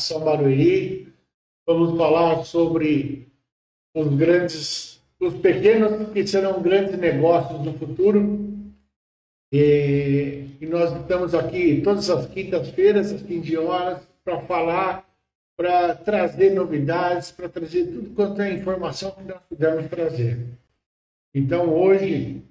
Inovação 0.00 0.20
Barueri. 0.20 1.12
Vamos 1.66 1.96
falar 1.96 2.44
sobre 2.44 3.28
os 3.94 4.08
grandes, 4.16 5.00
os 5.20 5.34
pequenos 5.34 6.10
que 6.12 6.26
serão 6.26 6.62
grandes 6.62 6.98
negócios 6.98 7.60
no 7.60 7.74
futuro. 7.74 8.48
E, 9.52 10.46
e 10.60 10.66
nós 10.66 10.96
estamos 10.96 11.34
aqui 11.34 11.82
todas 11.82 12.08
as 12.08 12.26
quintas-feiras, 12.26 13.12
às 13.12 13.22
15 13.22 13.56
horas, 13.58 14.02
para 14.24 14.40
falar, 14.42 15.06
para 15.56 15.94
trazer 15.94 16.54
novidades, 16.54 17.30
para 17.30 17.48
trazer 17.48 17.86
tudo 17.86 18.14
quanto 18.14 18.40
é 18.40 18.54
informação 18.54 19.10
que 19.10 19.24
nós 19.24 19.42
pudermos 19.48 19.88
trazer. 19.90 20.38
Então, 21.34 21.68
hoje, 21.74 22.42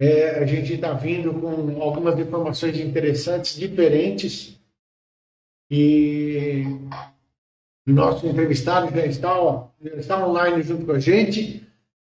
é, 0.00 0.38
a 0.38 0.46
gente 0.46 0.74
está 0.74 0.94
vindo 0.94 1.34
com 1.34 1.82
algumas 1.82 2.18
informações 2.18 2.78
interessantes, 2.78 3.54
diferentes, 3.56 4.58
e 5.74 6.66
nosso 7.86 8.26
entrevistado 8.26 8.94
já 8.94 9.06
está, 9.06 9.34
já 9.82 9.96
está 9.96 10.26
online 10.26 10.62
junto 10.62 10.84
com 10.84 10.92
a 10.92 10.98
gente. 10.98 11.66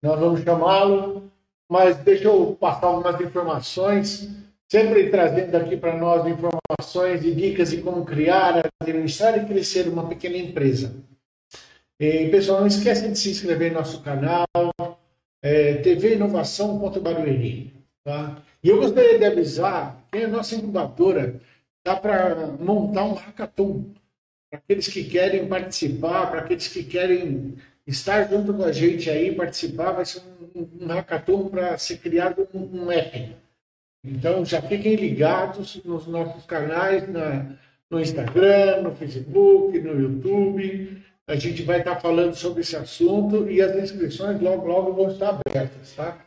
Nós 0.02 0.20
vamos 0.20 0.42
chamá-lo, 0.42 1.32
mas 1.66 1.96
deixa 1.96 2.24
eu 2.24 2.54
passar 2.60 2.88
algumas 2.88 3.18
informações, 3.18 4.28
sempre 4.70 5.08
trazendo 5.08 5.56
aqui 5.56 5.74
para 5.74 5.96
nós 5.96 6.26
informações 6.26 7.24
e 7.24 7.34
dicas 7.34 7.70
de 7.70 7.78
como 7.78 8.04
criar, 8.04 8.62
administrar 8.78 9.38
e 9.38 9.46
crescer 9.46 9.88
uma 9.88 10.06
pequena 10.06 10.36
empresa. 10.36 10.94
E, 11.98 12.28
pessoal, 12.28 12.60
não 12.60 12.66
esqueçam 12.66 13.10
de 13.10 13.18
se 13.18 13.30
inscrever 13.30 13.72
no 13.72 13.78
nosso 13.78 14.02
canal, 14.02 14.46
é, 15.42 15.76
TV 15.76 16.16
Inovação.barueri. 16.16 17.72
Tá? 18.04 18.36
E 18.62 18.68
eu 18.68 18.76
gostaria 18.76 19.18
de 19.18 19.24
avisar 19.24 19.98
que 20.12 20.18
a 20.18 20.28
nossa 20.28 20.54
incubadora 20.54 21.40
dá 21.86 21.94
para 21.94 22.48
montar 22.58 23.04
um 23.04 23.14
hackathon 23.14 23.84
para 24.50 24.58
aqueles 24.58 24.88
que 24.88 25.04
querem 25.04 25.46
participar, 25.46 26.28
para 26.28 26.40
aqueles 26.40 26.66
que 26.66 26.82
querem 26.82 27.54
estar 27.86 28.28
junto 28.28 28.52
com 28.52 28.64
a 28.64 28.72
gente 28.72 29.08
aí, 29.08 29.32
participar, 29.32 29.92
vai 29.92 30.04
ser 30.04 30.20
um, 30.52 30.68
um 30.80 30.86
hackathon 30.88 31.48
para 31.48 31.78
ser 31.78 31.98
criado 31.98 32.48
um, 32.52 32.86
um 32.86 32.90
app. 32.90 33.36
Então 34.04 34.44
já 34.44 34.60
fiquem 34.60 34.96
ligados 34.96 35.80
nos 35.84 36.08
nossos 36.08 36.44
canais, 36.44 37.08
na, 37.08 37.54
no 37.88 38.00
Instagram, 38.00 38.82
no 38.82 38.96
Facebook, 38.96 39.78
no 39.78 40.00
YouTube. 40.00 41.02
A 41.28 41.36
gente 41.36 41.62
vai 41.62 41.78
estar 41.78 42.00
falando 42.00 42.34
sobre 42.34 42.62
esse 42.62 42.74
assunto 42.74 43.48
e 43.48 43.62
as 43.62 43.76
inscrições 43.76 44.40
logo, 44.40 44.66
logo 44.66 44.92
vão 44.92 45.12
estar 45.12 45.40
abertas, 45.46 45.92
tá? 45.94 46.18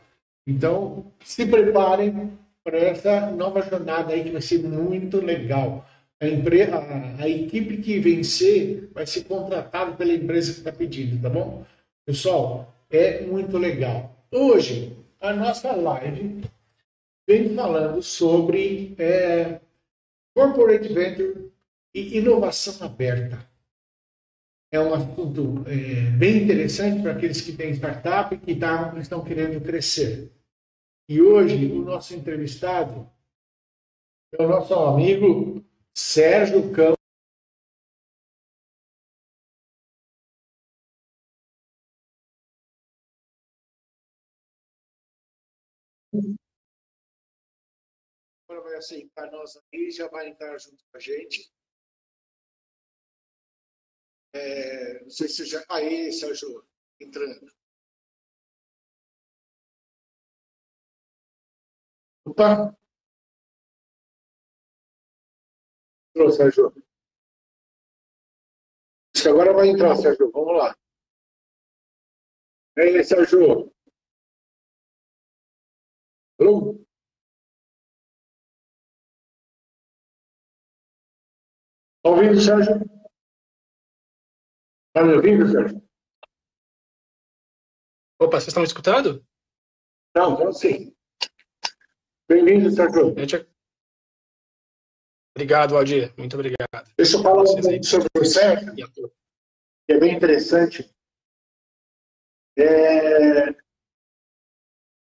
Então, 0.46 1.12
se 1.22 1.44
preparem 1.44 2.32
para 2.70 2.78
essa 2.78 3.30
nova 3.32 3.62
jornada 3.62 4.12
aí 4.12 4.22
que 4.22 4.30
vai 4.30 4.40
ser 4.40 4.62
muito 4.62 5.20
legal. 5.20 5.84
A, 6.20 6.28
empresa, 6.28 6.76
a, 6.76 7.24
a 7.24 7.28
equipe 7.28 7.78
que 7.78 7.98
vencer 7.98 8.88
vai 8.92 9.06
ser 9.06 9.24
contratada 9.24 9.96
pela 9.96 10.12
empresa 10.12 10.52
que 10.52 10.58
está 10.60 10.70
pedindo, 10.70 11.20
tá 11.20 11.28
bom? 11.28 11.66
Pessoal, 12.06 12.72
é 12.88 13.22
muito 13.22 13.58
legal. 13.58 14.24
Hoje, 14.30 14.96
a 15.20 15.32
nossa 15.32 15.74
live 15.74 16.42
vem 17.28 17.54
falando 17.56 18.00
sobre 18.02 18.94
é, 18.98 19.60
Corporate 20.32 20.92
Venture 20.92 21.50
e 21.92 22.18
inovação 22.18 22.86
aberta. 22.86 23.44
É 24.72 24.78
um 24.78 24.94
assunto 24.94 25.64
é, 25.66 26.10
bem 26.10 26.44
interessante 26.44 27.02
para 27.02 27.12
aqueles 27.12 27.40
que 27.40 27.52
têm 27.52 27.72
startup 27.72 28.32
e 28.32 28.38
que 28.38 28.54
tá, 28.54 28.94
estão 29.00 29.24
querendo 29.24 29.60
crescer. 29.60 30.30
E 31.10 31.20
hoje 31.20 31.66
o 31.72 31.82
nosso 31.84 32.14
entrevistado 32.14 33.12
é 34.32 34.40
o 34.40 34.48
nosso 34.48 34.72
amigo 34.74 35.60
Sérgio 35.92 36.72
Campos. 36.72 37.00
Agora 48.48 48.62
vai 48.62 48.76
aceitar 48.76 49.28
nós 49.32 49.60
aí, 49.74 49.90
já 49.90 50.06
vai 50.06 50.28
entrar 50.28 50.56
junto 50.58 50.76
com 50.92 50.96
a 50.96 51.00
gente. 51.00 51.52
É, 54.32 55.02
não 55.02 55.10
sei 55.10 55.26
se 55.26 55.44
já. 55.44 55.60
Aí, 55.68 56.12
Sérgio, 56.12 56.64
entrando. 57.00 57.59
Opa! 62.30 62.72
Entrou, 66.14 66.30
Sérgio. 66.30 66.72
Acho 69.12 69.22
que 69.24 69.28
agora 69.28 69.52
vai 69.52 69.68
entrar, 69.68 69.96
Sérgio. 69.96 70.30
Vamos 70.30 70.56
lá. 70.56 70.76
E 72.76 72.80
aí, 72.82 73.04
Sérgio? 73.04 73.72
Alô? 76.40 76.86
Está 81.96 82.10
ouvindo, 82.10 82.40
Sérgio? 82.40 82.74
Está 84.88 85.04
me 85.04 85.14
ouvindo, 85.16 85.48
Sérgio? 85.50 85.82
Opa, 88.20 88.38
vocês 88.38 88.48
estão 88.48 88.62
me 88.62 88.68
escutando? 88.68 89.26
Não, 90.14 90.34
então 90.34 90.52
sim. 90.52 90.94
Bem-vindo, 92.30 92.70
Sérgio. 92.70 93.12
Gente... 93.18 93.44
Obrigado, 95.34 95.76
Aldir. 95.76 96.14
Muito 96.16 96.34
obrigado. 96.34 96.94
Deixa 96.96 97.16
eu 97.16 97.22
falar 97.24 97.42
um 97.42 97.44
pouco 97.44 97.84
sobre 97.84 98.08
o 98.16 98.24
Sérgio, 98.24 98.72
que 98.72 99.92
é 99.92 99.98
bem 99.98 100.14
interessante. 100.14 100.88
É... 102.56 103.48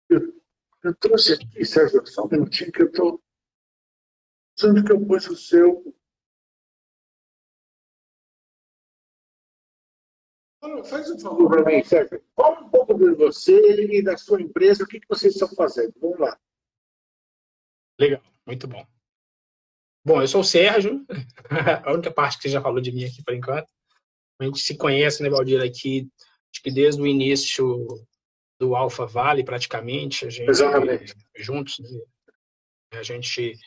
Eu, 0.10 0.42
eu, 0.84 0.96
trouxe 1.00 1.36
aqui, 1.36 1.64
Sérgio, 1.64 2.06
só 2.06 2.26
um 2.26 2.30
minutinho 2.30 2.74
que 2.74 2.82
eu 2.82 2.88
estou. 2.88 3.24
Onde 4.66 4.84
que 4.84 4.92
eu 4.92 5.08
pus 5.08 5.26
o 5.30 5.38
seu. 5.38 5.96
Faz 10.90 11.10
um 11.10 11.20
favor 11.20 11.50
para 11.50 11.64
mim, 11.64 11.82
Sérgio. 11.86 12.22
Fala 12.36 12.60
um 12.60 12.70
pouco 12.70 12.96
de 12.96 13.16
você 13.16 13.58
e 13.82 14.04
da 14.04 14.18
sua 14.18 14.42
empresa, 14.42 14.84
o 14.84 14.88
que, 14.88 15.00
que 15.00 15.08
vocês 15.08 15.34
estão 15.36 15.48
fazendo. 15.56 15.94
Vamos 16.02 16.20
lá. 16.20 16.38
Legal, 18.00 18.22
muito 18.46 18.68
bom. 18.68 18.86
Bom, 20.06 20.22
eu 20.22 20.28
sou 20.28 20.42
o 20.42 20.44
Sérgio, 20.44 21.06
a 21.86 21.94
única 21.94 22.12
parte 22.12 22.38
que 22.38 22.44
você 22.44 22.50
já 22.50 22.62
falou 22.62 22.82
de 22.82 22.92
mim 22.92 23.06
aqui 23.06 23.24
por 23.24 23.34
enquanto. 23.34 23.68
A 24.40 24.46
gente 24.46 24.60
se 24.60 24.76
conhece, 24.76 25.24
né, 25.24 25.30
Valdir, 25.30 25.62
aqui, 25.62 26.10
acho 26.52 26.62
que 26.62 26.72
desde 26.72 27.02
o 27.02 27.08
início 27.08 27.88
do 28.60 28.76
Alpha 28.76 29.06
Valley, 29.06 29.46
praticamente, 29.46 30.26
a 30.26 30.30
gente, 30.30 30.50
Exatamente. 30.50 31.16
juntos, 31.38 31.80
né, 31.80 32.02
a 32.92 33.04
gente 33.04 33.58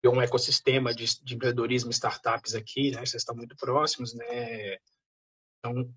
criou 0.00 0.16
um 0.16 0.22
ecossistema 0.22 0.92
de, 0.94 1.22
de 1.22 1.34
empreendedorismo 1.34 1.90
e 1.90 1.94
startups 1.94 2.54
aqui, 2.54 2.90
né, 2.90 2.98
vocês 2.98 3.22
estão 3.22 3.34
muito 3.34 3.56
próximos, 3.56 4.12
né, 4.12 4.78
então, 5.64 5.88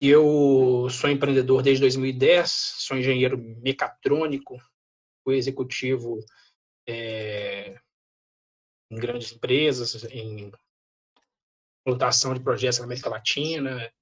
eu 0.00 0.88
sou 0.88 1.10
empreendedor 1.10 1.62
desde 1.62 1.82
2010, 1.82 2.50
sou 2.50 2.96
engenheiro 2.96 3.36
mecatrônico, 3.60 4.56
fui 5.22 5.36
executivo 5.36 6.24
é, 6.90 7.80
em 8.90 8.96
grandes 8.96 9.32
empresas, 9.32 10.04
em 10.04 10.50
lotação 11.86 12.34
de 12.34 12.40
projetos 12.40 12.78
na 12.78 12.84
América 12.84 13.08
Latina. 13.08 13.92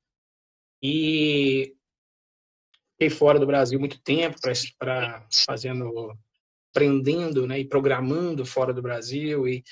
E 0.83 1.77
fiquei 2.93 3.11
fora 3.11 3.39
do 3.39 3.47
Brasil 3.47 3.79
muito 3.79 4.01
tempo 4.01 4.39
para 4.79 5.27
fazendo, 5.47 6.17
aprendendo 6.71 7.47
né, 7.47 7.61
e 7.61 7.69
programando 7.69 8.47
fora 8.47 8.73
do 8.73 8.83
Brasil 8.83 9.47
e, 9.47 9.63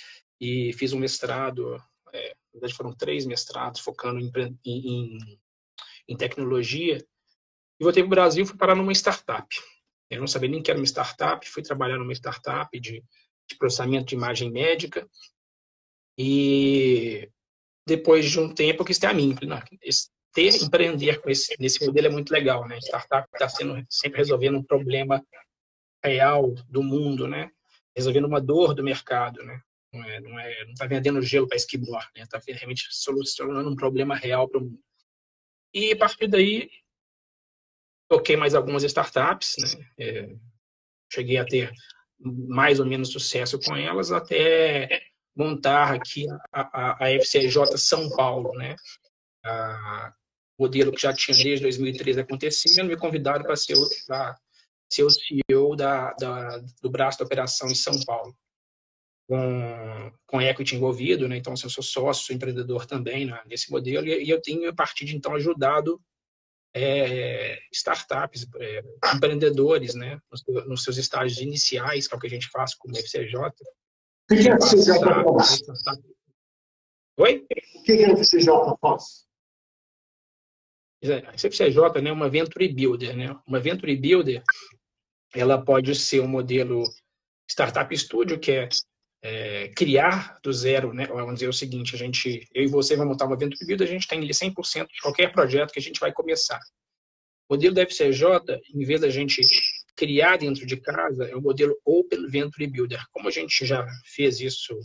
e 0.40 0.72
fiz 0.74 0.92
um 0.92 0.98
mestrado, 0.98 1.76
é, 2.12 2.28
na 2.28 2.52
verdade 2.52 2.74
foram 2.74 2.92
três 2.92 3.24
mestrados 3.24 3.80
focando 3.80 4.20
em, 4.20 4.30
em, 4.64 5.38
em 6.08 6.16
tecnologia. 6.16 6.98
E 7.78 7.84
voltei 7.84 8.02
para 8.02 8.06
o 8.06 8.10
Brasil 8.10 8.46
fui 8.46 8.56
parar 8.56 8.74
numa 8.74 8.92
startup. 8.92 9.46
Eu 10.10 10.20
não 10.20 10.26
sabia 10.26 10.48
nem 10.48 10.62
que 10.62 10.70
era 10.70 10.78
uma 10.78 10.86
startup, 10.86 11.48
fui 11.48 11.62
trabalhar 11.62 11.98
numa 11.98 12.12
startup 12.12 12.78
de, 12.78 13.02
de 13.48 13.56
processamento 13.56 14.06
de 14.06 14.14
imagem 14.14 14.50
médica. 14.50 15.08
E 16.18 17.28
depois 17.86 18.30
de 18.30 18.38
um 18.40 18.52
tempo 18.52 18.82
eu 18.82 18.86
quis 18.86 18.98
ter 18.98 19.06
a 19.06 19.14
mim. 19.14 19.36
Não, 19.42 19.60
ter, 20.32 20.62
empreender 20.62 21.20
com 21.20 21.30
esse, 21.30 21.54
nesse 21.58 21.84
modelo 21.84 22.08
é 22.08 22.10
muito 22.10 22.30
legal, 22.30 22.68
né? 22.68 22.78
Startup 22.78 23.26
está 23.32 23.48
sendo 23.48 23.82
sempre 23.88 24.18
resolvendo 24.18 24.58
um 24.58 24.62
problema 24.62 25.24
real 26.04 26.54
do 26.68 26.82
mundo, 26.82 27.26
né? 27.26 27.50
Resolvendo 27.96 28.26
uma 28.26 28.40
dor 28.40 28.74
do 28.74 28.84
mercado, 28.84 29.42
né? 29.42 29.60
Não 29.92 30.04
é, 30.04 30.20
não 30.20 30.38
é, 30.38 30.64
não 30.64 30.72
está 30.72 30.86
vendendo 30.86 31.22
gelo 31.22 31.48
para 31.48 31.56
esquimó, 31.56 31.98
né? 32.14 32.22
Está 32.22 32.38
realmente 32.46 32.86
solucionando 32.90 33.70
um 33.70 33.76
problema 33.76 34.14
real 34.14 34.48
para 34.48 34.58
o 34.60 34.64
mundo. 34.64 34.80
E 35.72 35.92
a 35.92 35.96
partir 35.96 36.26
daí 36.28 36.68
toquei 38.08 38.36
mais 38.36 38.54
algumas 38.54 38.82
startups, 38.84 39.56
né? 39.58 39.86
É, 39.98 40.36
cheguei 41.12 41.38
a 41.38 41.44
ter 41.44 41.72
mais 42.18 42.80
ou 42.80 42.86
menos 42.86 43.10
sucesso 43.10 43.58
com 43.60 43.76
elas 43.76 44.10
até 44.10 45.02
montar 45.36 45.94
aqui 45.94 46.26
a, 46.52 46.60
a, 46.62 47.04
a 47.04 47.10
FCJ 47.20 47.76
São 47.76 48.08
Paulo, 48.10 48.52
né? 48.54 48.76
A, 49.44 50.12
modelo 50.58 50.92
que 50.92 51.02
já 51.02 51.12
tinha 51.12 51.36
desde 51.36 51.62
2013 51.62 52.20
acontecendo, 52.20 52.88
me 52.88 52.96
convidaram 52.96 53.42
para 53.42 53.56
ser, 53.56 53.76
ser 54.90 55.02
o 55.02 55.10
CEO 55.10 55.76
da, 55.76 56.14
da, 56.14 56.58
do 56.82 56.90
braço 56.90 57.18
da 57.18 57.26
operação 57.26 57.68
em 57.68 57.74
São 57.74 57.94
Paulo 58.06 58.34
com, 59.28 60.12
com 60.26 60.40
equity 60.40 60.76
envolvido, 60.76 61.28
né? 61.28 61.36
Então, 61.36 61.52
assim, 61.52 61.66
eu 61.66 61.70
sou 61.70 61.82
sócio, 61.82 62.26
sou 62.26 62.36
empreendedor 62.36 62.86
também 62.86 63.26
né, 63.26 63.40
nesse 63.46 63.70
modelo 63.70 64.06
e, 64.06 64.24
e, 64.24 64.30
eu 64.30 64.40
tenho, 64.40 64.68
a 64.68 64.74
partir 64.74 65.04
de 65.04 65.16
então, 65.16 65.34
ajudado 65.34 66.00
é, 66.74 67.58
startups, 67.72 68.46
é, 68.58 68.82
empreendedores, 69.14 69.94
né? 69.94 70.20
Nos, 70.30 70.66
nos, 70.66 70.84
seus 70.84 70.96
estágios 70.96 71.40
iniciais, 71.40 72.06
que 72.06 72.14
é 72.14 72.16
o 72.16 72.20
que 72.20 72.26
a 72.26 72.30
gente 72.30 72.48
faz 72.48 72.74
com 72.74 72.90
o 72.90 72.96
FCJ. 72.96 73.36
O 73.38 73.52
que, 74.28 74.48
é 74.48 74.54
o 74.54 74.62
FCJ 74.62 74.98
faz? 75.04 75.62
Oi? 77.18 77.46
O 77.76 77.82
que, 77.82 77.92
é 77.92 78.12
o 78.12 78.16
FCJ 78.16 78.50
faz? 78.80 79.26
A 81.04 81.32
FCJ 81.34 82.02
né, 82.02 82.10
é 82.10 82.12
uma 82.12 82.28
Venture 82.28 82.68
Builder. 82.72 83.16
Né? 83.16 83.38
Uma 83.46 83.60
Venture 83.60 83.96
Builder 83.96 84.42
ela 85.34 85.62
pode 85.62 85.94
ser 85.94 86.20
um 86.20 86.28
modelo 86.28 86.82
Startup 87.48 87.96
Studio, 87.96 88.38
que 88.40 88.52
é 88.52 88.68
é, 89.22 89.68
criar 89.68 90.38
do 90.42 90.52
zero, 90.52 90.92
né? 90.92 91.06
Vamos 91.06 91.34
dizer 91.34 91.48
o 91.48 91.52
seguinte, 91.52 91.94
a 91.94 91.98
gente, 91.98 92.48
eu 92.54 92.64
e 92.64 92.66
você 92.68 92.96
vamos 92.96 93.12
montar 93.12 93.26
uma 93.26 93.36
Venture 93.36 93.64
Build, 93.66 93.82
a 93.82 93.86
gente 93.86 94.06
tem 94.06 94.20
100% 94.20 94.88
de 94.88 95.00
qualquer 95.00 95.32
projeto 95.32 95.72
que 95.72 95.78
a 95.78 95.82
gente 95.82 96.00
vai 96.00 96.12
começar. 96.12 96.60
O 97.48 97.54
modelo 97.54 97.74
da 97.74 97.82
FCJ, 97.82 98.22
em 98.74 98.84
vez 98.84 99.00
da 99.00 99.10
gente 99.10 99.40
criar 99.96 100.36
dentro 100.36 100.66
de 100.66 100.76
casa, 100.76 101.24
é 101.24 101.34
o 101.34 101.40
modelo 101.40 101.76
Open 101.84 102.26
Venture 102.28 102.66
Builder. 102.66 103.02
Como 103.10 103.28
a 103.28 103.30
gente 103.30 103.64
já 103.64 103.86
fez 104.04 104.40
isso, 104.40 104.78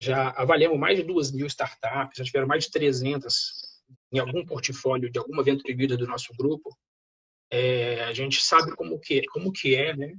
já 0.00 0.30
avaliamos 0.30 0.78
mais 0.78 0.96
de 0.96 1.04
duas 1.04 1.30
mil 1.30 1.46
startups, 1.46 2.16
já 2.16 2.24
tiveram 2.24 2.46
mais 2.46 2.64
de 2.64 2.70
300 2.70 3.72
em 4.12 4.18
algum 4.18 4.44
portfólio 4.44 5.10
de 5.10 5.18
alguma 5.18 5.42
Venture 5.42 5.74
Builder 5.74 5.98
do 5.98 6.06
nosso 6.06 6.32
grupo, 6.36 6.76
é, 7.50 8.04
a 8.04 8.14
gente 8.14 8.42
sabe 8.42 8.74
como 8.74 8.98
que, 8.98 9.22
como 9.26 9.52
que 9.52 9.74
é, 9.74 9.94
né? 9.94 10.14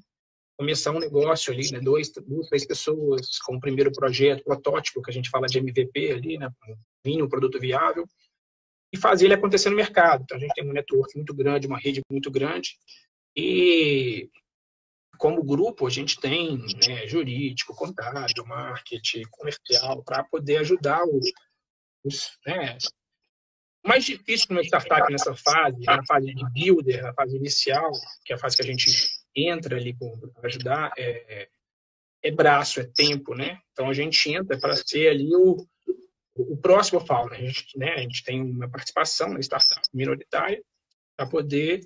Começar 0.57 0.91
um 0.91 0.99
negócio 0.99 1.53
ali, 1.53 1.71
né? 1.71 1.79
Dois, 1.79 2.11
duas, 2.11 2.47
três 2.47 2.65
pessoas 2.65 3.37
com 3.39 3.55
o 3.55 3.59
primeiro 3.59 3.91
projeto, 3.91 4.43
protótipo, 4.43 5.01
que 5.01 5.11
a 5.11 5.13
gente 5.13 5.29
fala 5.29 5.47
de 5.47 5.57
MVP 5.57 6.11
ali, 6.11 6.37
né? 6.37 6.49
Vinha 7.03 7.23
um 7.23 7.29
produto 7.29 7.59
viável 7.59 8.07
e 8.93 8.97
fazer 8.97 9.25
ele 9.25 9.33
acontecer 9.33 9.69
no 9.69 9.75
mercado. 9.75 10.23
Então, 10.23 10.37
a 10.37 10.39
gente 10.39 10.53
tem 10.53 10.67
um 10.67 10.73
network 10.73 11.15
muito 11.15 11.33
grande, 11.33 11.67
uma 11.67 11.79
rede 11.79 12.01
muito 12.09 12.29
grande 12.29 12.77
e 13.35 14.29
como 15.17 15.43
grupo 15.43 15.87
a 15.87 15.89
gente 15.89 16.19
tem 16.19 16.57
né, 16.87 17.07
jurídico, 17.07 17.75
contábil, 17.75 18.45
marketing, 18.45 19.23
comercial 19.31 20.03
para 20.03 20.23
poder 20.23 20.57
ajudar 20.57 21.03
os, 21.05 21.31
os 22.03 22.37
né, 22.45 22.77
o 23.85 23.89
mais 23.89 24.05
difícil 24.05 24.47
de 24.47 24.53
uma 24.53 24.63
startup 24.63 25.11
nessa 25.11 25.35
fase, 25.35 25.79
na 25.83 26.05
fase 26.05 26.33
de 26.33 26.43
builder, 26.51 27.03
na 27.03 27.13
fase 27.13 27.35
inicial, 27.35 27.91
que 28.23 28.31
é 28.31 28.35
a 28.35 28.39
fase 28.39 28.55
que 28.55 28.63
a 28.63 28.65
gente 28.65 29.12
entra 29.35 29.77
ali 29.77 29.95
para 29.95 30.47
ajudar, 30.47 30.91
é, 30.97 31.49
é, 32.23 32.31
braço, 32.31 32.79
é 32.79 32.83
tempo, 32.83 33.35
né? 33.35 33.59
Então 33.71 33.89
a 33.89 33.93
gente 33.93 34.31
entra 34.31 34.59
para 34.59 34.75
ser 34.75 35.09
ali 35.09 35.35
o, 35.35 35.65
o 36.35 36.57
próximo 36.57 36.99
founder. 36.99 37.39
A 37.39 37.41
gente, 37.41 37.77
né, 37.77 37.93
a 37.93 37.99
gente 37.99 38.23
tem 38.23 38.41
uma 38.41 38.69
participação 38.69 39.29
na 39.29 39.39
startup 39.39 39.81
minoritária 39.93 40.63
para 41.17 41.27
poder. 41.27 41.81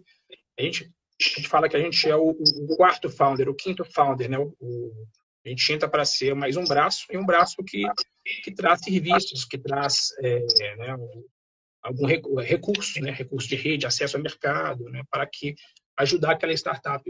A 0.58 0.62
gente, 0.62 0.92
a 1.20 1.24
gente 1.24 1.48
fala 1.48 1.68
que 1.68 1.76
a 1.76 1.80
gente 1.80 2.08
é 2.08 2.16
o, 2.16 2.30
o 2.30 2.76
quarto 2.76 3.10
founder, 3.10 3.50
o 3.50 3.56
quinto 3.56 3.84
founder, 3.84 4.30
né? 4.30 4.38
O, 4.38 4.56
o, 4.60 5.08
a 5.46 5.50
gente 5.50 5.72
entra 5.72 5.88
para 5.88 6.04
ser 6.04 6.36
mais 6.36 6.58
um 6.58 6.66
braço 6.66 7.06
e 7.10 7.18
um 7.18 7.26
braço 7.26 7.64
que, 7.64 7.84
que 8.44 8.54
traz 8.54 8.82
serviços, 8.82 9.46
que 9.46 9.58
traz 9.58 10.10
é, 10.20 10.40
né, 10.76 10.98
algum 11.82 12.06
recurso, 12.42 13.00
né, 13.00 13.12
recurso 13.12 13.48
de 13.48 13.56
rede, 13.56 13.86
acesso 13.86 14.18
ao 14.18 14.24
mercado, 14.24 14.84
né, 14.90 15.04
para 15.10 15.26
que 15.26 15.56
ajudar 15.98 16.32
aquela 16.32 16.52
startup 16.52 17.02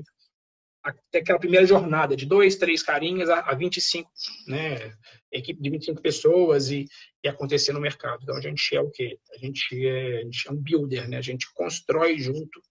até 0.88 1.20
aquela 1.20 1.40
primeira 1.40 1.66
jornada 1.66 2.16
de 2.16 2.26
dois, 2.26 2.56
três 2.56 2.82
carinhas 2.82 3.30
a, 3.30 3.40
a 3.42 3.54
25, 3.54 4.10
né, 4.48 4.94
equipe 5.32 5.62
de 5.62 5.70
25 5.70 6.02
pessoas 6.02 6.72
e, 6.72 6.86
e 7.24 7.28
acontecer 7.28 7.74
no 7.74 7.82
mercado. 7.82 8.20
Então 8.24 8.36
a 8.36 8.42
gente 8.42 8.76
é 8.76 8.82
o 8.82 8.90
quê? 8.90 9.20
A 9.34 9.38
gente 9.38 9.86
é, 9.86 10.20
a 10.20 10.24
gente 10.24 10.48
é 10.48 10.52
um 10.52 10.56
builder, 10.56 11.10
né? 11.10 11.18
A 11.18 11.22
gente 11.22 11.52
constrói 11.54 12.18
junto 12.18 12.62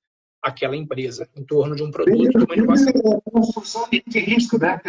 aquela 0.42 0.76
empresa 0.76 1.28
em 1.37 1.44
torno 1.44 1.76
de 1.76 1.82
um 1.82 1.90
produto, 1.90 2.38
de 2.38 2.44
uma 2.44 2.54
inovação. 2.54 2.92
Construção 3.30 3.88
de 3.90 4.18
risco, 4.18 4.58
né? 4.58 4.80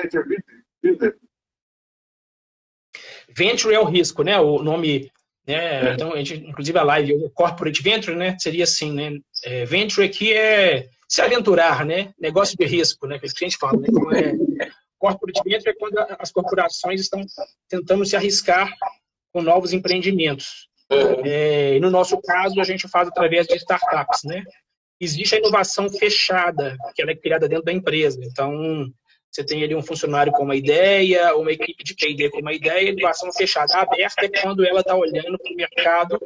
Venture 3.30 3.74
é 3.74 3.80
o 3.80 3.86
risco, 3.86 4.24
né? 4.24 4.40
O 4.40 4.64
nome 4.64 5.12
né? 5.46 5.94
Então, 5.94 6.12
a 6.12 6.18
gente, 6.18 6.46
inclusive 6.46 6.78
a 6.78 6.84
live, 6.84 7.14
o 7.14 7.30
Corporate 7.30 7.82
Venture, 7.82 8.18
né? 8.18 8.38
Seria 8.38 8.66
assim, 8.66 8.92
né? 8.92 9.18
É, 9.46 9.66
venture 9.66 10.06
aqui 10.06 10.34
é 10.34 10.90
se 11.08 11.22
aventurar, 11.22 11.86
né? 11.86 12.14
Negócio 12.20 12.58
de 12.58 12.66
risco, 12.66 13.08
né? 13.08 13.18
Que 13.18 13.26
a 13.26 13.30
gente 13.30 13.58
fala, 13.58 13.80
né? 13.80 13.88
Então, 13.90 14.12
é, 14.12 14.70
corporate 15.00 15.42
Venture 15.44 15.70
é 15.70 15.74
quando 15.74 15.98
as 16.20 16.32
corporações 16.32 17.02
estão 17.02 17.24
tentando 17.70 18.06
se 18.06 18.16
arriscar 18.16 18.72
com 19.32 19.42
novos 19.42 19.74
empreendimentos. 19.74 20.68
É, 20.90 21.76
e 21.76 21.80
no 21.80 21.90
nosso 21.90 22.20
caso, 22.22 22.60
a 22.60 22.64
gente 22.64 22.88
faz 22.88 23.08
através 23.08 23.48
de 23.48 23.56
startups, 23.56 24.24
né? 24.24 24.44
Existe 25.00 25.36
a 25.36 25.38
inovação 25.38 25.90
fechada, 25.90 26.76
que 26.96 27.02
ela 27.02 27.12
é 27.12 27.16
criada 27.16 27.48
dentro 27.48 27.66
da 27.66 27.74
empresa. 27.74 28.20
Então, 28.24 28.92
você 29.32 29.44
tem 29.44 29.64
ali 29.64 29.76
um 29.76 29.84
funcionário 29.84 30.32
com 30.32 30.44
uma 30.44 30.56
ideia, 30.56 31.36
uma 31.36 31.52
equipe 31.52 31.84
de 31.84 31.94
P&D 31.94 32.30
com 32.32 32.40
uma 32.40 32.54
ideia, 32.54 32.90
inovação 32.90 33.32
fechada. 33.32 33.76
aberta 33.76 34.26
é 34.26 34.42
quando 34.42 34.66
ela 34.66 34.80
está 34.80 34.96
olhando 34.96 35.38
para 35.38 35.54
o 35.54 35.56
mercado 35.56 36.20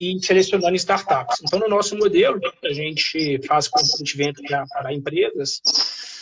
e 0.00 0.18
selecionando 0.24 0.76
startups. 0.76 1.40
Então, 1.42 1.58
no 1.58 1.68
nosso 1.68 1.96
modelo, 1.96 2.38
a 2.62 2.72
gente 2.72 3.40
faz 3.46 3.66
consultimento 3.68 4.42
para 4.68 4.92
empresas, 4.92 5.60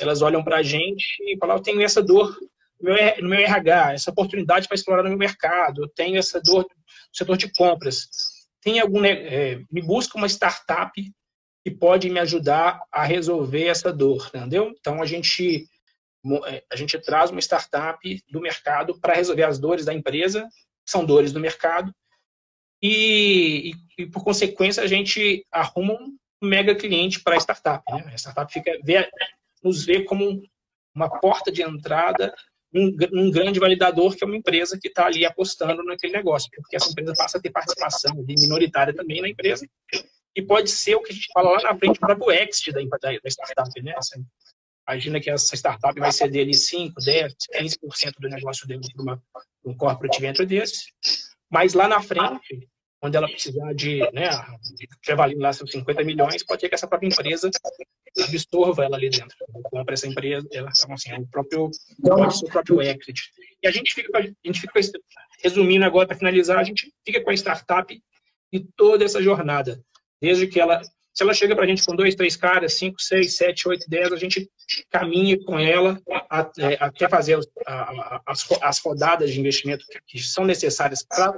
elas 0.00 0.22
olham 0.22 0.44
para 0.44 0.58
a 0.58 0.62
gente 0.62 1.04
e 1.22 1.36
falam, 1.38 1.56
eu 1.56 1.62
tenho 1.62 1.82
essa 1.82 2.02
dor 2.02 2.36
no 2.80 3.28
meu 3.28 3.38
RH, 3.40 3.94
essa 3.94 4.10
oportunidade 4.10 4.68
para 4.68 4.74
explorar 4.74 5.02
no 5.02 5.08
meu 5.08 5.18
mercado, 5.18 5.82
eu 5.82 5.88
tenho 5.88 6.18
essa 6.18 6.40
dor 6.40 6.62
no 6.62 7.16
setor 7.16 7.36
de 7.36 7.50
compras. 7.52 8.08
Tem 8.60 8.80
algum, 8.80 9.04
é, 9.04 9.60
me 9.70 9.82
busca 9.82 10.16
uma 10.16 10.28
startup 10.28 10.92
que 11.64 11.70
pode 11.70 12.10
me 12.10 12.20
ajudar 12.20 12.80
a 12.92 13.04
resolver 13.04 13.66
essa 13.66 13.92
dor, 13.92 14.30
entendeu? 14.34 14.72
Então, 14.78 15.02
a 15.02 15.06
gente 15.06 15.66
é, 16.46 16.64
a 16.72 16.76
gente 16.76 16.98
traz 16.98 17.30
uma 17.30 17.40
startup 17.40 17.98
do 18.30 18.40
mercado 18.40 18.98
para 18.98 19.14
resolver 19.14 19.42
as 19.42 19.58
dores 19.58 19.84
da 19.84 19.92
empresa, 19.92 20.42
que 20.84 20.90
são 20.90 21.04
dores 21.04 21.32
do 21.32 21.40
mercado, 21.40 21.94
e, 22.86 23.70
e, 23.70 24.02
e, 24.02 24.06
por 24.06 24.22
consequência 24.22 24.82
a 24.82 24.86
gente 24.86 25.46
arruma 25.50 25.94
um 25.94 26.18
mega 26.42 26.74
cliente 26.74 27.22
para 27.22 27.34
a 27.34 27.40
startup. 27.40 27.82
Né? 27.90 28.10
A 28.12 28.18
startup 28.18 28.52
fica 28.52 28.78
vê, 28.84 29.08
nos 29.62 29.86
vê 29.86 30.04
como 30.04 30.42
uma 30.94 31.08
porta 31.08 31.50
de 31.50 31.62
entrada, 31.62 32.34
um, 32.74 32.94
um 33.14 33.30
grande 33.30 33.58
validador 33.58 34.14
que 34.14 34.22
é 34.22 34.26
uma 34.26 34.36
empresa 34.36 34.78
que 34.78 34.88
está 34.88 35.06
ali 35.06 35.24
apostando 35.24 35.82
naquele 35.82 36.12
negócio, 36.12 36.50
porque 36.54 36.76
essa 36.76 36.90
empresa 36.90 37.14
passa 37.16 37.38
a 37.38 37.40
ter 37.40 37.50
participação 37.50 38.22
minoritária 38.28 38.94
também 38.94 39.22
na 39.22 39.30
empresa 39.30 39.66
e 40.36 40.42
pode 40.42 40.70
ser 40.70 40.96
o 40.96 41.02
que 41.02 41.12
a 41.12 41.14
gente 41.14 41.28
fala 41.32 41.52
lá 41.52 41.62
na 41.62 41.78
frente, 41.78 41.96
o 41.96 42.00
próprio 42.00 42.32
exit 42.32 42.70
da, 42.70 42.80
da, 42.82 43.18
da 43.18 43.30
startup, 43.30 43.82
né? 43.82 43.94
Imagina 44.86 45.20
que 45.20 45.30
essa 45.30 45.56
startup 45.56 45.98
vai 45.98 46.12
ceder 46.12 46.42
ali 46.42 46.52
5, 46.52 47.00
10, 47.00 47.34
15% 47.54 48.12
do 48.20 48.28
negócio 48.28 48.68
dele 48.68 48.82
para 48.94 49.18
um 49.64 49.74
corporate 49.74 50.20
venture 50.20 50.46
desse. 50.46 50.92
Mas 51.50 51.72
lá 51.72 51.88
na 51.88 52.02
frente, 52.02 52.68
quando 53.04 53.16
ela 53.16 53.28
precisar 53.28 53.75
de, 53.75 53.99
né, 54.14 54.30
valendo 55.14 55.42
lá 55.42 55.52
seus 55.52 55.70
50 55.73 56.02
milhões, 56.04 56.42
pode 56.42 56.62
ser 56.62 56.70
que 56.70 56.75
essa 56.75 56.88
própria 56.88 57.06
empresa 57.06 57.50
absorva 58.18 58.82
ela 58.82 58.96
ali 58.96 59.11
dentro. 59.11 59.37
Compra 59.64 59.92
essa 59.92 60.08
empresa, 60.08 60.49
ela, 60.50 60.70
então, 60.75 60.94
assim, 60.94 61.11
é 61.11 61.18
o 61.18 61.26
próprio, 61.26 61.70
ser 61.70 62.46
o 62.46 62.49
próprio 62.49 62.80
equity. 62.80 63.30
E 63.62 63.68
a 63.68 63.70
gente 63.70 63.92
fica, 63.92 64.18
a 64.18 64.23
gente 64.23 64.58
fica 64.58 64.80
resumindo 65.42 65.84
agora, 65.84 66.08
para 66.08 66.16
finalizar, 66.16 66.58
a 66.58 66.64
gente 66.64 66.90
fica 67.04 67.23
com 67.23 67.28
a 67.28 67.34
startup 67.34 68.02
e 68.50 68.61
toda 68.75 69.04
essa 69.04 69.20
jornada. 69.20 69.78
Desde 70.18 70.46
que 70.46 70.58
ela 70.58 70.80
se 71.12 71.23
ela 71.23 71.34
chega 71.34 71.54
para 71.54 71.64
a 71.64 71.68
gente 71.68 71.84
com 71.84 71.94
dois, 71.94 72.14
três 72.14 72.37
caras, 72.37 72.73
cinco, 72.73 73.00
seis, 73.00 73.37
sete, 73.37 73.68
oito, 73.68 73.84
dez, 73.87 74.11
a 74.14 74.16
gente 74.16 74.50
caminha 74.90 75.38
com 75.44 75.58
ela 75.58 76.00
até, 76.30 76.78
até 76.80 77.06
fazer 77.06 77.38
as, 78.26 78.49
as 78.62 78.78
rodadas 78.78 79.30
de 79.30 79.38
investimento 79.38 79.84
que 80.06 80.18
são 80.18 80.44
necessárias 80.46 81.04
para 81.06 81.32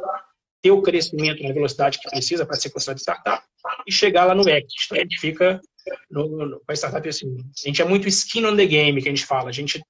ter 0.66 0.70
o 0.73 0.82
crescimento 0.82 1.42
na 1.42 1.52
velocidade 1.52 1.99
que 1.99 2.11
precisa 2.11 2.44
para 2.44 2.56
ser 2.56 2.70
considerado 2.70 2.99
startup 2.99 3.44
e 3.87 3.92
chegar 3.92 4.25
lá 4.25 4.35
no 4.35 4.49
exit. 4.49 4.87
Então, 4.87 4.99
a 4.99 5.00
gente 5.00 5.20
fica 5.20 5.61
no, 6.11 6.28
no, 6.28 6.61
com 6.61 6.73
a 6.73 6.75
startup 6.75 7.08
assim. 7.08 7.37
A 7.38 7.68
gente 7.68 7.80
é 7.80 7.85
muito 7.85 8.08
skin 8.08 8.44
on 8.44 8.56
the 8.56 8.66
game, 8.66 9.00
que 9.00 9.08
a 9.08 9.12
gente 9.12 9.25
fala. 9.25 9.49
A 9.50 9.52
gente 9.52 9.80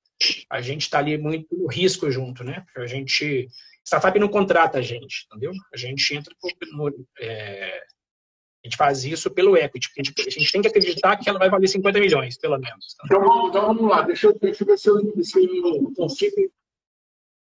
a 0.51 0.61
gente 0.61 0.83
está 0.83 0.99
ali 0.99 1.19
muito 1.19 1.47
no 1.55 1.67
risco 1.67 2.11
junto, 2.11 2.45
né? 2.45 2.65
A 2.77 2.87
gente 2.87 3.49
startup 3.85 4.19
não 4.19 4.29
contrata 4.29 4.79
a 4.79 4.83
gente, 4.83 5.27
entendeu? 5.31 5.53
A 5.73 5.77
gente 5.77 6.15
entra 6.15 6.35
no, 6.73 7.07
é, 7.21 7.79
a 7.79 8.67
gente 8.67 8.77
faz 8.77 9.05
isso 9.05 9.31
pelo 9.31 9.57
equity, 9.57 9.89
a 9.97 10.03
gente, 10.03 10.15
a 10.27 10.31
gente, 10.31 10.53
tem 10.53 10.63
que 10.63 10.69
acreditar 10.69 11.17
que 11.17 11.29
ela 11.29 11.39
vai 11.39 11.49
valer 11.49 11.69
50 11.69 12.01
milhões, 12.01 12.37
pelo 12.37 12.59
menos. 12.59 12.97
Então, 13.05 13.49
então 13.49 13.67
vamos 13.67 13.89
lá, 13.89 14.03
deixa 14.03 14.27
eu, 14.27 14.39
deixa 14.39 14.65
eu 14.65 14.67
ver 14.67 14.79
se 14.79 14.89
eu, 14.89 15.23
se 15.23 15.39
eu 15.39 15.93
consigo 15.95 16.51